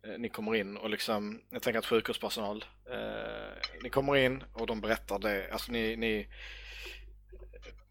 Eh, 0.07 0.19
ni 0.19 0.29
kommer 0.29 0.55
in 0.57 0.77
och 0.77 0.91
liksom, 0.91 1.41
jag 1.51 1.63
tänker 1.63 1.79
att 1.79 1.87
sjukhuspersonal, 1.87 2.65
eh, 2.91 3.69
ni 3.83 3.91
kommer 3.91 4.17
in 4.17 4.45
och 4.53 4.67
de 4.67 4.81
berättar 4.81 5.19
det, 5.19 5.53
alltså 5.53 5.73
ni, 5.73 5.97
ni 5.97 6.29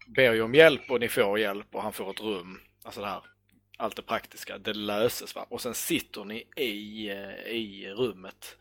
ber 0.06 0.32
ju 0.32 0.42
om 0.42 0.54
hjälp 0.54 0.90
och 0.90 1.00
ni 1.00 1.08
får 1.08 1.38
hjälp 1.38 1.74
och 1.74 1.82
han 1.82 1.92
får 1.92 2.10
ett 2.10 2.20
rum, 2.20 2.60
alltså 2.84 3.00
det 3.00 3.06
här, 3.06 3.22
allt 3.76 3.96
det 3.96 4.02
praktiska, 4.02 4.58
det 4.58 4.74
löses 4.74 5.34
va. 5.34 5.46
Och 5.48 5.60
sen 5.60 5.74
sitter 5.74 6.24
ni 6.24 6.46
i, 6.56 7.08
eh, 7.10 7.52
i 7.52 7.90
rummet, 7.96 8.56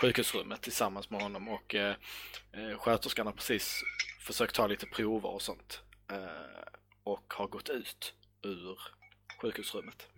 sjukhusrummet 0.00 0.62
tillsammans 0.62 1.10
med 1.10 1.22
honom 1.22 1.48
och 1.48 1.74
eh, 1.74 1.96
eh, 2.52 2.78
sköterskan 2.78 3.26
har 3.26 3.32
precis 3.32 3.82
försökt 4.20 4.54
ta 4.54 4.66
lite 4.66 4.86
prover 4.86 5.28
och 5.30 5.42
sånt 5.42 5.80
eh, 6.10 6.64
och 7.04 7.34
har 7.34 7.46
gått 7.46 7.68
ut 7.68 8.14
ur 8.42 8.78
sjukhusrummet. 9.40 10.08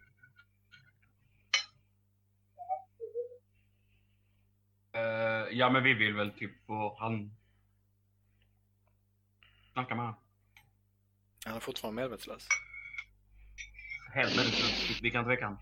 Eh, 4.96 5.58
ja, 5.58 5.70
men 5.70 5.82
vi 5.82 5.94
vill 5.94 6.14
väl 6.14 6.30
typ 6.30 6.50
få 6.66 6.96
han... 6.98 7.30
Snacka 9.72 9.94
med 9.94 10.04
honom. 10.04 10.20
Han 11.44 11.56
är 11.56 11.60
fortfarande 11.60 12.02
medvetslös. 12.02 12.48
Helt 14.14 14.36
medvetslös. 14.36 15.00
Vi 15.02 15.10
kan 15.10 15.18
inte 15.18 15.28
väcka 15.28 15.44
honom. 15.44 15.60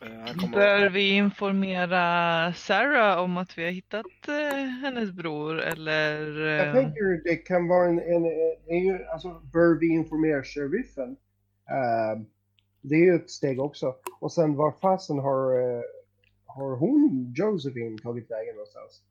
Eh, 0.00 0.36
han. 0.40 0.50
Bör 0.50 0.88
vi 0.88 1.10
informera 1.10 2.52
Sarah 2.52 3.18
om 3.18 3.36
att 3.36 3.58
vi 3.58 3.64
har 3.64 3.70
hittat 3.70 4.28
eh, 4.28 4.64
hennes 4.82 5.12
bror 5.12 5.60
eller? 5.60 6.30
Jag 6.40 6.74
tänker 6.74 7.24
det 7.24 7.36
kan 7.36 7.68
vara 7.68 7.88
en, 7.88 7.98
en, 7.98 8.22
det 8.22 8.72
är 8.72 8.84
ju, 8.84 9.04
alltså 9.04 9.40
bör 9.52 9.78
vi 9.80 9.88
informera 9.88 10.42
sheriffen? 10.42 11.16
Det 12.80 12.94
är 12.94 13.04
ju 13.04 13.14
ett 13.14 13.30
steg 13.30 13.60
också. 13.60 13.94
Och 14.20 14.32
sen 14.32 14.56
var 14.56 14.72
fasen 14.72 15.18
har, 15.18 15.54
har 16.54 16.76
hon, 16.76 17.32
Josephine, 17.36 17.98
tagit 17.98 18.30
vägen 18.30 18.54
någonstans? 18.54 19.02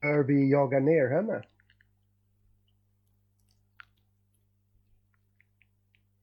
Bör 0.00 0.22
vi 0.24 0.50
jaga 0.50 0.80
ner 0.80 1.08
henne? 1.08 1.42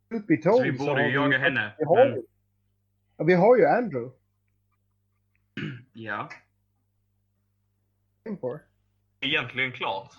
Så 0.09 0.61
vi 0.63 0.71
borde 0.71 1.07
ju 1.07 1.13
jaga 1.13 1.38
henne. 1.38 1.75
Vi 1.79 1.85
har, 1.85 2.09
Men, 2.09 2.23
ja, 3.17 3.23
vi 3.23 3.33
har 3.33 3.57
ju 3.57 3.65
Andrew. 3.65 4.11
ja, 5.93 6.29
På. 8.41 8.59
egentligen 9.19 9.71
klart. 9.71 10.13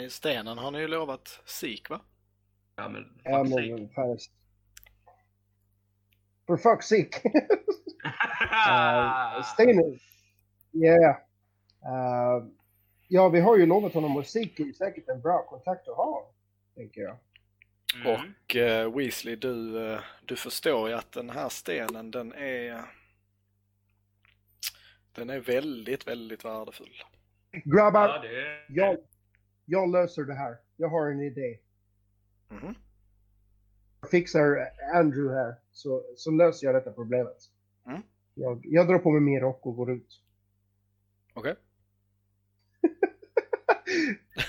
I 0.00 0.10
stenen 0.10 0.58
har 0.58 0.70
ni 0.70 0.78
ju 0.78 0.88
lovat 0.88 1.40
sik 1.44 1.90
va? 1.90 2.00
Ja, 2.76 2.88
men 2.88 3.20
Ja, 3.24 3.44
fuck 3.44 3.54
men 3.54 3.88
fan. 3.88 4.18
For 6.46 6.56
fuck's 6.56 6.82
sake. 6.82 7.30
Uh, 8.68 9.42
Steiner. 9.54 9.98
Yeah. 10.72 11.16
Uh, 11.84 12.48
ja, 13.08 13.28
vi 13.28 13.40
har 13.40 13.56
ju 13.56 13.66
lovat 13.66 13.94
honom 13.94 14.14
musik. 14.14 14.56
Det 14.56 14.62
är 14.62 14.72
säkert 14.72 15.08
en 15.08 15.20
bra 15.20 15.46
kontakt 15.48 15.88
att 15.88 15.96
ha, 15.96 16.30
tänker 16.74 17.00
jag. 17.00 17.18
Mm. 17.94 18.12
Och 18.12 18.56
eh, 18.56 18.96
Weasley, 18.96 19.36
du, 19.36 19.86
eh, 19.92 20.00
du 20.24 20.36
förstår 20.36 20.88
ju 20.88 20.94
att 20.94 21.12
den 21.12 21.30
här 21.30 21.48
stenen 21.48 22.10
den 22.10 22.32
är 22.32 22.84
den 25.12 25.30
är 25.30 25.40
väldigt, 25.40 26.06
väldigt 26.06 26.44
värdefull. 26.44 27.02
Grabbar, 27.64 28.08
Ja, 28.08 28.18
det 28.18 28.64
jag, 28.68 28.96
jag 29.64 29.90
löser 29.90 30.22
det 30.22 30.34
här. 30.34 30.56
Jag 30.76 30.88
har 30.88 31.10
en 31.10 31.20
idé. 31.20 31.58
Mhm. 32.52 32.74
Jag 34.00 34.10
fixar 34.10 34.68
Andrew 34.94 35.34
här, 35.34 35.54
så, 35.72 36.02
så 36.16 36.30
löser 36.30 36.66
jag 36.66 36.74
detta 36.74 36.92
problemet. 36.92 37.36
Mm. 37.86 38.02
Jag, 38.34 38.60
jag 38.64 38.88
drar 38.88 38.98
på 38.98 39.10
mig 39.10 39.20
min 39.20 39.40
rock 39.40 39.66
och 39.66 39.76
går 39.76 39.90
ut. 39.92 40.20
Okej. 41.34 41.54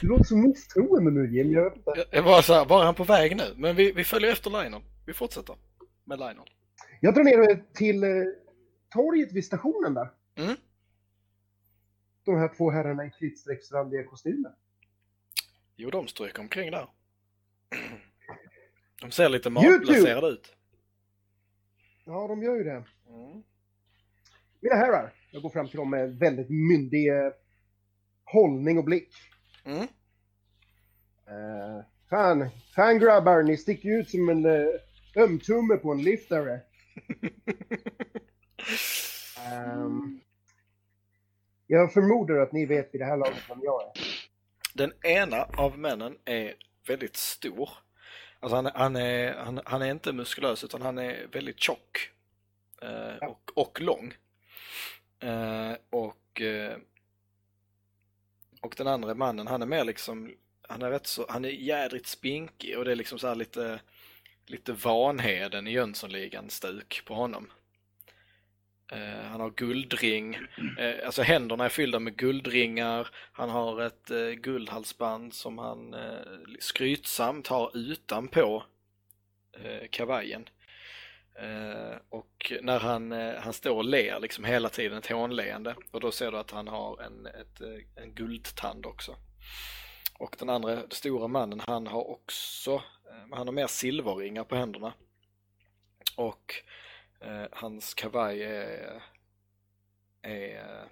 Du 0.01 0.08
låter 0.08 0.24
så 0.24 0.38
misstroende 0.38 1.12
nu 1.12 1.36
Jim. 1.38 1.51
Jag 1.51 1.64
vet 1.64 1.76
inte. 1.78 2.06
Jag- 2.12 2.26
bara 2.26 2.41
så 2.41 2.54
här, 2.54 2.66
var 2.66 2.86
han 2.86 2.95
på 2.95 3.04
väg 3.04 3.38
nu? 3.38 3.54
Men 3.58 3.76
vi, 3.76 3.91
vi 3.91 4.04
följer 4.04 4.32
efter 4.32 4.49
Lionel. 4.49 4.82
Vi 5.06 5.14
fortsätter 5.14 5.56
med 6.04 6.20
Lionel. 6.20 6.49
Jag 7.01 7.14
drar 7.14 7.24
ner 7.24 7.64
till 7.74 8.04
eh, 8.04 8.10
torget 8.89 9.32
vid 9.34 9.45
stationen 9.45 9.93
där. 9.93 10.10
Mm. 10.36 10.56
De 12.26 12.36
här 12.38 12.56
två 12.58 12.72
herrarna 12.72 13.06
i 13.06 13.12
kritstrecksrandiga 13.20 14.04
kostymer. 14.04 14.51
Jo, 15.76 15.89
de 15.89 16.08
stryker 16.08 16.39
omkring 16.41 16.72
där. 16.72 16.88
De 19.01 19.11
ser 19.11 19.30
lite 19.30 19.49
YouTube. 19.49 19.69
matplacerade 19.69 20.28
ut. 20.28 20.55
Ja, 22.05 22.28
de 22.28 22.43
gör 22.43 22.55
ju 22.55 22.63
det. 22.63 22.84
Mm. 23.09 23.43
Mina 24.61 24.76
herrar, 24.76 25.13
jag 25.32 25.41
går 25.41 25.49
fram 25.49 25.67
till 25.67 25.78
dem 25.78 25.89
med 25.89 26.19
väldigt 26.19 26.49
myndig 26.49 27.09
eh, 27.09 27.32
hållning 28.24 28.78
och 28.78 28.84
blick. 28.84 29.09
Mm. 29.65 29.82
Eh, 31.28 31.86
fan, 32.09 32.49
fan 32.76 32.99
grabbar, 32.99 33.43
ni 33.43 33.57
sticker 33.57 33.89
ut 33.89 34.09
som 34.09 34.30
en 34.30 34.45
uh, 34.45 34.67
ömtumme 35.15 35.78
på 35.78 35.91
en 35.91 36.03
liftare. 36.03 36.61
Ehm, 39.51 40.19
jag 41.67 41.93
förmodar 41.93 42.36
att 42.36 42.51
ni 42.51 42.65
vet 42.65 42.93
vid 42.93 43.01
det 43.01 43.05
här 43.05 43.17
laget 43.17 43.49
vem 43.49 43.59
jag 43.63 43.82
är. 43.82 43.91
Den 44.74 44.91
ena 45.03 45.43
av 45.43 45.80
männen 45.80 46.17
är 46.26 46.53
väldigt 46.88 47.18
stor. 47.18 47.70
Alltså 48.40 48.56
han, 48.56 48.66
han, 48.66 48.96
är, 48.96 49.34
han, 49.34 49.62
han 49.66 49.82
är 49.82 49.92
inte 49.92 50.14
muskulös 50.14 50.64
utan 50.64 50.82
han 50.82 50.98
är 50.98 51.28
väldigt 51.32 51.60
tjock. 51.60 52.10
Eh, 52.82 53.16
Ja. 53.22 53.28
och, 53.28 53.52
och 53.56 53.82
lång. 53.82 54.14
Eh, 55.20 55.74
och, 55.90 56.42
eh, 56.42 56.78
och 58.62 58.74
den 58.78 58.88
andra 58.88 59.16
mannen 59.16 59.48
han 59.48 59.62
är 59.62 59.66
mer 59.66 59.84
liksom, 59.84 60.36
han 60.68 60.82
är 60.82 60.90
rätt 60.90 61.08
så, 61.08 61.26
han 61.30 61.46
är 61.46 61.50
jädrigt 61.50 62.08
spinkig 62.08 62.78
och 62.78 62.86
det 62.86 62.92
är 62.92 62.96
liksom 62.96 63.20
så 63.20 63.28
här 63.28 63.36
lite, 63.36 63.82
lite 64.46 64.74
Vanheden 64.74 65.68
i 65.68 65.72
Jönssonligan-stuk 65.72 67.01
på 67.05 67.14
honom. 67.14 67.51
Eh, 68.92 69.24
han 69.24 69.42
har 69.42 69.50
guldring, 69.50 70.36
eh, 70.80 71.05
alltså 71.05 71.22
händerna 71.22 71.66
är 71.66 71.70
fyllda 71.70 72.00
med 72.00 72.16
guldringar, 72.16 73.08
han 73.32 73.50
har 73.50 73.82
ett 73.82 74.12
eh, 74.12 74.30
guldhalsband 74.30 75.34
som 75.34 75.58
han 75.58 75.96
skrytsamt 76.60 77.47
har 77.47 77.78
utanpå 77.78 78.64
kavajen. 79.89 80.50
Och 82.10 82.54
när 82.62 82.80
han, 82.80 83.12
han 83.39 83.54
står 83.54 83.76
och 83.76 83.86
ler 83.86 84.20
liksom 84.20 84.46
hela 84.46 84.70
tiden, 84.70 84.97
ett 84.97 85.12
hånleende, 85.12 85.76
och 85.92 86.00
då 86.00 86.12
ser 86.12 86.32
du 86.32 86.38
att 86.38 86.51
han 86.51 86.68
har 86.68 87.01
en, 87.01 87.26
ett, 87.26 87.62
en 87.96 88.14
guldtand 88.14 88.86
också. 88.86 89.16
Och 90.20 90.36
den 90.39 90.50
andra, 90.50 90.84
stora 90.89 91.28
mannen, 91.28 91.62
han 91.68 91.88
har 91.88 92.10
också, 92.10 92.84
han 93.32 93.47
har 93.47 93.51
mer 93.51 93.68
silverringar 93.68 94.43
på 94.43 94.55
händerna. 94.55 94.93
Och 96.16 96.54
eh, 97.24 97.45
hans 97.51 97.93
kavaj 97.93 98.43
är, 98.43 99.04
är 100.21 100.89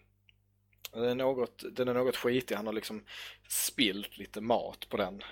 den 0.93 1.03
är, 1.03 1.15
något, 1.15 1.63
den 1.71 1.87
är 1.87 1.93
något 1.93 2.15
skitig, 2.15 2.55
han 2.55 2.65
har 2.65 2.73
liksom 2.73 3.05
spilt 3.47 4.17
lite 4.17 4.41
mat 4.41 4.89
på 4.89 4.97
den. 4.97 5.23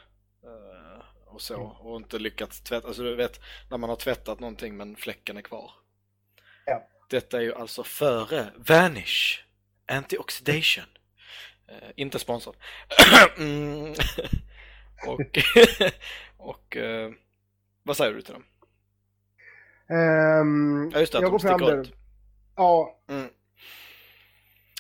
eh, 0.44 1.04
och 1.28 1.42
så, 1.42 1.62
och 1.62 1.96
inte 1.96 2.20
lyckats 2.20 2.62
tvätta, 2.62 2.88
alltså 2.88 3.04
du 3.04 3.16
vet 3.16 3.40
när 3.70 3.78
man 3.78 3.90
har 3.90 3.98
tvättat 3.98 4.40
någonting 4.40 4.78
men 4.78 4.96
fläcken 4.96 5.38
är 5.38 5.42
kvar. 5.42 5.72
Ja. 6.66 6.88
Detta 7.10 7.38
är 7.38 7.42
ju 7.42 7.56
alltså 7.56 7.84
före 7.84 8.54
Vanish 8.56 9.44
Antioxidation. 9.88 10.86
Eh, 11.68 11.90
inte 11.96 12.20
sponsrad. 12.20 12.56
mm. 13.38 13.94
och 15.08 15.40
och 16.38 16.78
eh, 16.78 17.12
vad 17.84 17.98
säger 17.98 18.14
du 18.14 18.22
till 18.22 18.34
dem? 18.34 18.46
Ehm, 19.90 20.90
Ja 20.94 21.00
just 21.00 21.14
det, 21.14 21.20
jag 21.22 21.32
går 21.32 21.40
fram 21.40 21.60
där. 21.62 21.78
ut. 21.82 21.94
Ja, 22.56 23.00
Mm. 23.08 23.28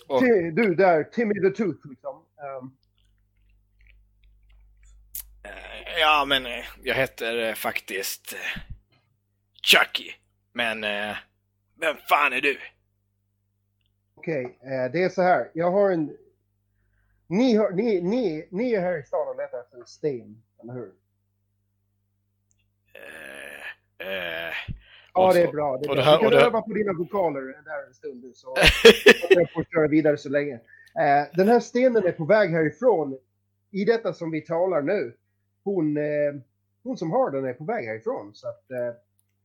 Och, 0.08 0.22
du 0.54 0.76
där, 0.76 1.04
Timmy 1.04 1.34
the 1.42 1.50
Tooth 1.64 1.88
liksom. 1.90 2.26
Ehm, 2.38 2.72
Eh, 5.44 6.00
Ja, 6.00 6.26
men 6.28 6.46
eh, 6.46 6.66
jag 6.84 6.96
heter 6.96 7.38
eh, 7.50 7.54
faktiskt 7.54 8.36
Chucky. 9.64 10.12
Men 10.54 10.82
vem 11.80 11.98
fan 12.10 12.34
är 12.34 12.42
du? 12.42 12.58
Okej, 14.16 14.60
eh, 14.62 14.92
det 14.92 15.04
är 15.04 15.10
så 15.10 15.22
här. 15.22 15.52
Jag 15.54 15.72
har 15.72 15.92
en... 15.92 16.18
Ni, 17.28 17.56
har, 17.56 17.72
ni, 17.72 18.02
ni, 18.02 18.48
ni 18.52 18.74
är 18.74 18.82
här 18.82 18.98
i 19.00 19.04
stan 19.04 19.28
och 19.28 19.36
letar 19.38 19.60
efter 19.60 19.78
en 19.78 19.86
sten, 19.86 20.44
eller 20.64 20.74
hur? 20.74 20.92
Eh, 22.94 24.08
eh, 24.08 24.54
Ja, 25.14 25.34
det 25.34 25.42
är 25.42 25.46
så- 25.46 25.52
bra. 25.52 25.78
Det 25.78 25.86
är 25.86 25.90
och 25.90 25.96
bra. 25.96 26.04
det 26.06 26.12
här- 26.12 26.18
du 26.18 26.30
kan 26.30 26.34
öva 26.48 26.62
på 26.62 26.74
dina 26.74 26.94
vokaler 26.94 27.42
där 27.42 27.88
en 27.88 27.94
stund 27.94 28.24
nu, 28.24 28.32
så 28.34 28.56
jag 29.30 29.52
får 29.52 29.64
köra 29.64 29.88
vidare 29.88 30.18
så 30.18 30.30
länge. 30.30 30.54
Eh, 31.00 31.28
den 31.34 31.48
här 31.48 31.60
stenen 31.60 32.08
är 32.08 32.12
på 32.12 32.26
väg 32.26 32.50
härifrån. 32.50 33.18
I 33.72 33.86
detta 33.86 34.14
som 34.14 34.32
vi 34.32 34.42
talar 34.42 34.82
nu. 34.82 35.16
Hon, 35.64 35.98
eh, 35.98 36.04
hon 36.84 36.98
som 36.98 37.12
har 37.12 37.32
den 37.32 37.46
är 37.46 37.54
på 37.54 37.64
väg 37.64 37.86
härifrån. 37.86 38.32
Så 38.36 38.48
att 38.48 38.72
eh, 38.72 38.78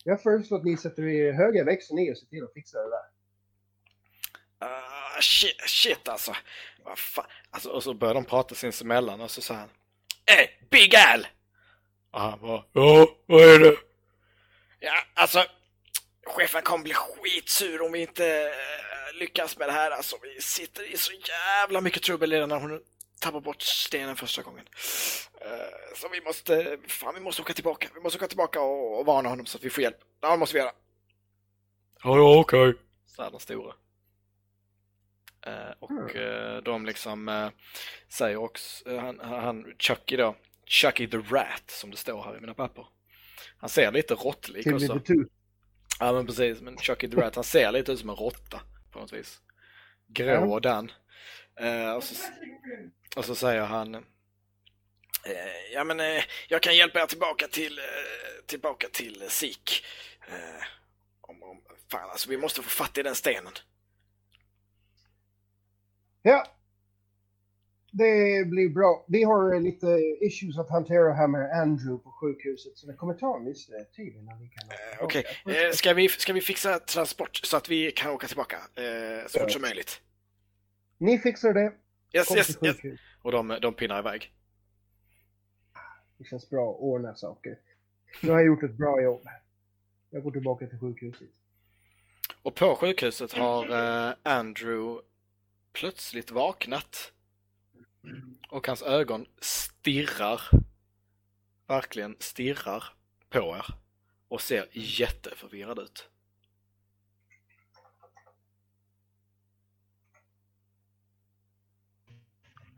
jag 0.05 0.23
föreslår 0.23 0.59
att 0.59 0.65
ni 0.65 0.77
sätter 0.77 1.03
er 1.05 1.33
höga 1.33 1.65
växeln 1.65 1.99
i 1.99 2.13
och 2.13 2.17
ser 2.19 2.27
till 2.27 2.45
att 2.45 2.53
fixa 2.53 2.79
det 2.79 2.91
där. 2.91 3.05
Uh, 4.63 5.21
shit, 5.21 5.61
shit 5.67 6.09
alltså. 6.09 6.33
Vad 6.85 6.99
fan. 6.99 7.25
alltså. 7.51 7.69
Och 7.71 7.83
så 7.83 7.95
börjar 7.95 8.15
de 8.15 8.25
prata 8.25 8.55
sinsemellan 8.55 9.21
och 9.21 9.31
så 9.31 9.41
säger 9.41 9.61
han. 9.61 9.69
Eh, 10.27 10.69
Big 10.71 10.95
Al! 11.15 11.27
Och 12.11 12.21
han 12.21 12.41
bara, 12.41 12.65
ja, 12.73 13.09
vad 13.27 13.43
är 13.43 13.59
det? 13.59 13.77
Ja, 14.85 14.95
alltså. 15.15 15.45
Chefen 16.27 16.63
kommer 16.63 16.85
bli 16.85 16.95
skitsur 16.95 17.83
om 17.83 17.93
vi 17.93 18.01
inte 18.01 18.43
eh, 18.43 19.19
lyckas 19.19 19.59
med 19.59 19.69
det 19.69 19.73
här. 19.73 19.91
Alltså, 19.91 20.17
vi 20.23 20.43
sitter 20.43 20.93
i 20.93 20.97
så 20.97 21.13
jävla 21.13 21.81
mycket 21.81 22.03
trubbel 22.03 22.31
redan 22.33 22.49
när 22.49 22.61
hon 22.61 22.81
tappar 23.21 23.41
bort 23.41 23.63
stenen 23.63 24.17
första 24.17 24.43
gången. 24.43 24.65
Eh, 25.41 25.97
så 25.97 26.09
vi 26.09 26.21
måste, 26.21 26.79
fan 26.89 27.15
vi 27.15 27.21
måste 27.21 27.43
åka 27.43 27.53
tillbaka. 27.53 27.89
Vi 27.95 28.01
måste 28.01 28.19
åka 28.19 28.29
tillbaka 28.29 28.61
och, 28.61 28.99
och 28.99 29.07
varna 29.07 29.29
honom 29.29 29.47
så 29.47 29.59
att 29.59 29.65
vi 29.65 29.71
får 29.71 29.83
hjälp. 29.83 29.99
Ja, 30.21 30.31
det 30.31 30.37
måste 30.37 30.55
vi 30.55 30.61
göra. 30.61 30.73
Ja, 32.03 32.17
ja, 32.17 32.41
okej. 32.41 32.69
Okay. 32.69 32.81
Här 33.19 33.31
den 33.31 33.41
stora. 33.41 33.75
Eh, 35.47 35.75
och 35.79 36.17
eh, 36.17 36.63
de 36.63 36.87
liksom 36.87 37.51
säger 38.09 38.37
också, 38.37 38.99
han, 38.99 39.21
han, 39.21 39.75
Chucky 39.79 40.17
då, 40.17 40.37
Chucky 40.67 41.07
the 41.09 41.17
Rat 41.17 41.71
som 41.71 41.91
det 41.91 41.97
står 41.97 42.23
här 42.23 42.37
i 42.37 42.41
mina 42.41 42.55
papper. 42.55 42.87
Han 43.57 43.71
ser 43.71 43.93
lite 43.93 44.15
råttlik 44.15 44.67
också. 44.67 45.01
Ja 46.01 46.13
men 46.13 46.27
precis, 46.27 46.61
men 46.61 46.77
Chucky 46.77 47.09
the 47.09 47.17
Rat, 47.17 47.35
han 47.35 47.45
ser 47.45 47.73
lite 47.73 47.93
ut 47.93 47.99
som 47.99 48.11
en 48.11 48.17
råtta 48.17 48.61
på 48.91 48.99
något 48.99 49.13
vis. 49.13 49.41
Grå 50.07 50.53
och 50.53 50.61
den. 50.61 50.93
Eh, 51.61 51.93
och, 51.93 52.05
så, 52.05 52.15
och 53.17 53.25
så 53.25 53.35
säger 53.35 53.63
han 53.63 53.95
eh, 53.95 54.03
Ja 55.73 55.85
men 55.85 56.01
eh, 56.01 56.25
jag 56.49 56.63
kan 56.63 56.77
hjälpa 56.77 57.03
er 57.03 57.07
tillbaka 57.07 57.49
till 57.49 57.81
tillbaka 58.47 58.89
till 58.93 59.25
Sik. 59.29 59.85
om, 61.21 61.43
om, 61.43 61.63
fan 61.91 62.11
alltså 62.11 62.31
vi 62.31 62.37
måste 62.37 62.63
få 62.63 62.69
fatt 62.69 62.99
i 62.99 63.03
den 63.03 63.15
stenen. 63.15 63.53
Ja. 66.23 66.47
Det 67.97 68.45
blir 68.49 68.69
bra. 68.69 69.05
Vi 69.09 69.23
har 69.23 69.61
lite 69.61 69.87
issues 70.21 70.59
att 70.59 70.71
hantera 70.71 71.13
här 71.13 71.29
med 71.29 71.61
Andrew 71.61 72.05
på 72.05 72.11
sjukhuset 72.11 72.79
så 72.79 72.87
det 72.87 72.95
kommer 72.95 73.15
ta 73.15 73.37
en 73.37 73.45
viss 73.45 73.67
tid 73.97 74.17
innan 74.17 74.41
vi 74.41 74.49
kan 74.49 74.69
uh, 74.69 75.05
Okej, 75.05 75.25
okay. 75.45 75.67
uh, 75.67 75.73
ska, 75.73 75.95
vi, 75.95 76.09
ska 76.09 76.33
vi 76.33 76.41
fixa 76.41 76.79
transport 76.79 77.37
så 77.37 77.57
att 77.57 77.69
vi 77.69 77.91
kan 77.91 78.11
åka 78.11 78.27
tillbaka 78.27 78.57
uh, 78.57 79.27
så 79.27 79.39
fort 79.39 79.51
som 79.51 79.63
möjligt? 79.63 80.01
Ni 80.99 81.19
fixar 81.19 81.53
det. 81.53 81.73
Yes, 82.13 82.37
yes, 82.37 82.59
yes. 82.63 82.77
Och 83.23 83.33
de, 83.33 83.59
de 83.63 83.75
pinnar 83.75 83.99
iväg. 83.99 84.33
Det 86.19 86.25
känns 86.25 86.51
bra 86.51 86.71
att 86.71 86.81
ordna 86.81 87.15
saker. 87.15 87.59
Nu 88.23 88.31
har 88.31 88.39
jag 88.39 88.47
gjort 88.47 88.63
ett 88.63 88.77
bra 88.77 89.03
jobb. 89.03 89.29
Jag 90.11 90.23
går 90.23 90.31
tillbaka 90.31 90.67
till 90.67 90.79
sjukhuset. 90.79 91.29
Och 92.43 92.55
på 92.55 92.77
sjukhuset 92.77 93.33
har 93.33 93.67
Andrew 94.23 95.01
plötsligt 95.73 96.31
vaknat. 96.31 97.13
Och 98.49 98.67
hans 98.67 98.83
ögon 98.83 99.27
stirrar, 99.39 100.41
verkligen 101.67 102.17
stirrar 102.21 102.85
på 103.29 103.57
er 103.57 103.67
och 104.29 104.41
ser 104.41 104.69
jätteförvirrad 104.73 105.79
ut. 105.79 106.11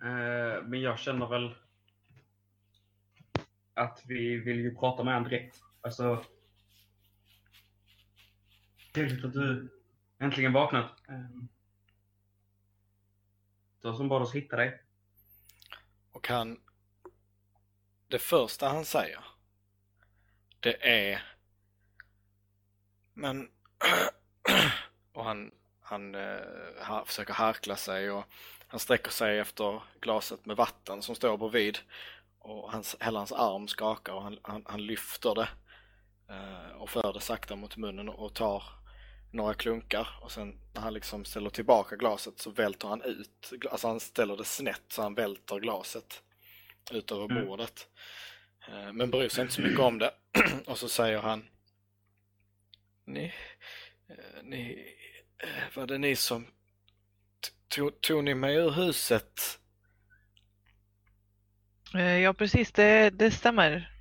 Eh, 0.03 0.63
men 0.63 0.81
jag 0.81 0.99
känner 0.99 1.27
väl 1.27 1.55
att 3.75 4.03
vi 4.07 4.37
vill 4.37 4.61
ju 4.61 4.75
prata 4.75 5.05
med 5.05 5.15
honom 5.15 5.29
direkt. 5.29 5.63
Alltså, 5.81 6.25
trevligt 8.93 9.25
att 9.25 9.33
du 9.33 9.69
äntligen 10.19 10.53
vaknat. 10.53 11.09
Eh, 11.09 11.29
var 13.81 13.95
som 13.95 14.09
bad 14.09 14.23
oss 14.23 14.35
hitta 14.35 14.57
dig. 14.57 14.86
Och 16.17 16.29
han... 16.29 16.61
Det 18.09 18.19
första 18.19 18.69
han 18.69 18.85
säger, 18.85 19.25
det 20.61 20.87
är... 20.87 21.23
Men... 23.15 23.51
och 25.13 25.25
han, 25.25 25.51
han 25.81 26.15
uh, 26.15 27.05
försöker 27.05 27.33
harkla 27.33 27.77
sig 27.77 28.11
och 28.11 28.25
han 28.67 28.81
sträcker 28.81 29.11
sig 29.11 29.39
efter 29.39 29.83
glaset 30.01 30.47
med 30.47 30.57
vatten 30.57 31.03
som 31.03 31.15
står 31.15 31.37
bredvid. 31.37 31.79
Och 32.39 32.73
hans, 32.73 32.97
hela 33.01 33.21
hans 33.21 33.33
arm 33.33 33.69
skakar 33.69 34.13
och 34.13 34.23
han, 34.23 34.39
han, 34.43 34.63
han 34.67 34.87
lyfter 34.87 35.35
det 35.35 35.49
eh, 36.29 36.77
och 36.77 36.91
för 36.91 37.13
det 37.13 37.21
sakta 37.21 37.57
mot 37.57 37.77
munnen 37.77 38.09
och 38.09 38.35
tar 38.35 38.63
några 39.37 39.55
klunkar 39.55 40.09
och 40.23 40.33
sen 40.33 40.59
när 40.75 40.81
han 40.83 40.95
liksom 40.95 41.25
ställer 41.25 41.51
tillbaka 41.51 41.97
glaset 41.97 42.41
så 42.41 42.51
välter 42.51 42.89
han 42.89 43.03
ut, 43.03 43.53
alltså 43.71 43.89
han 43.89 44.01
ställer 44.01 44.37
det 44.37 44.45
snett 44.45 44.83
så 44.89 45.03
han 45.03 45.15
välter 45.15 45.61
glaset 45.61 46.23
ut 46.91 47.13
över 47.13 47.25
mm. 47.25 47.47
bordet. 47.47 47.89
Mm. 48.69 48.97
Men 48.97 49.11
bryr 49.11 49.29
sig 49.29 49.43
inte 49.43 49.55
så 49.55 49.63
mycket 49.63 49.81
om 49.81 49.99
det. 49.99 50.11
och 50.67 50.79
så 50.79 50.89
säger 50.89 51.19
han 51.19 51.49
Ni, 53.05 53.33
eh, 54.09 54.43
ni, 54.43 54.95
eh, 55.39 55.77
var 55.77 55.87
det 55.87 55.99
ni 55.99 56.17
som 56.17 56.47
tog, 57.69 58.01
tog 58.01 58.25
ni 58.25 58.35
mig 58.35 58.57
ur 58.57 58.71
huset? 58.71 59.59
Ja 62.23 62.35
precis, 62.35 62.73
det, 62.73 63.11
det 63.11 63.31
stämmer. 63.31 63.93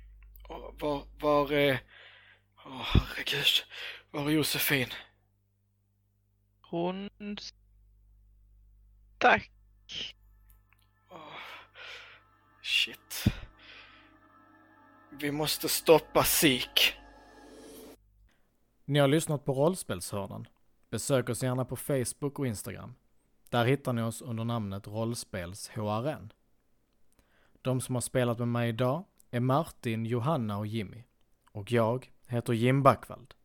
Var, 0.48 1.02
var 1.20 1.52
är, 1.52 1.78
åh 2.64 2.82
herregud, 2.84 3.64
var 4.10 4.26
är 4.26 4.30
Josefin? 4.30 4.88
Hon 6.76 7.08
stack. 9.16 9.50
Oh, 11.10 11.18
shit. 12.62 13.24
Vi 15.10 15.30
måste 15.30 15.68
stoppa 15.68 16.24
Sik. 16.24 16.94
Ni 18.84 18.98
har 18.98 19.08
lyssnat 19.08 19.44
på 19.44 19.52
Rollspelshörnan. 19.52 20.46
Besök 20.90 21.28
oss 21.28 21.42
gärna 21.42 21.64
på 21.64 21.76
Facebook 21.76 22.38
och 22.38 22.46
Instagram. 22.46 22.94
Där 23.48 23.64
hittar 23.64 23.92
ni 23.92 24.02
oss 24.02 24.22
under 24.22 24.44
namnet 24.44 24.86
Rollspels 24.86 25.68
HRN. 25.68 26.32
De 27.62 27.80
som 27.80 27.94
har 27.94 28.02
spelat 28.02 28.38
med 28.38 28.48
mig 28.48 28.68
idag 28.68 29.04
är 29.30 29.40
Martin, 29.40 30.06
Johanna 30.06 30.58
och 30.58 30.66
Jimmy. 30.66 31.04
Och 31.52 31.72
jag 31.72 32.12
heter 32.26 32.52
Jim 32.52 32.82
Backvald. 32.82 33.35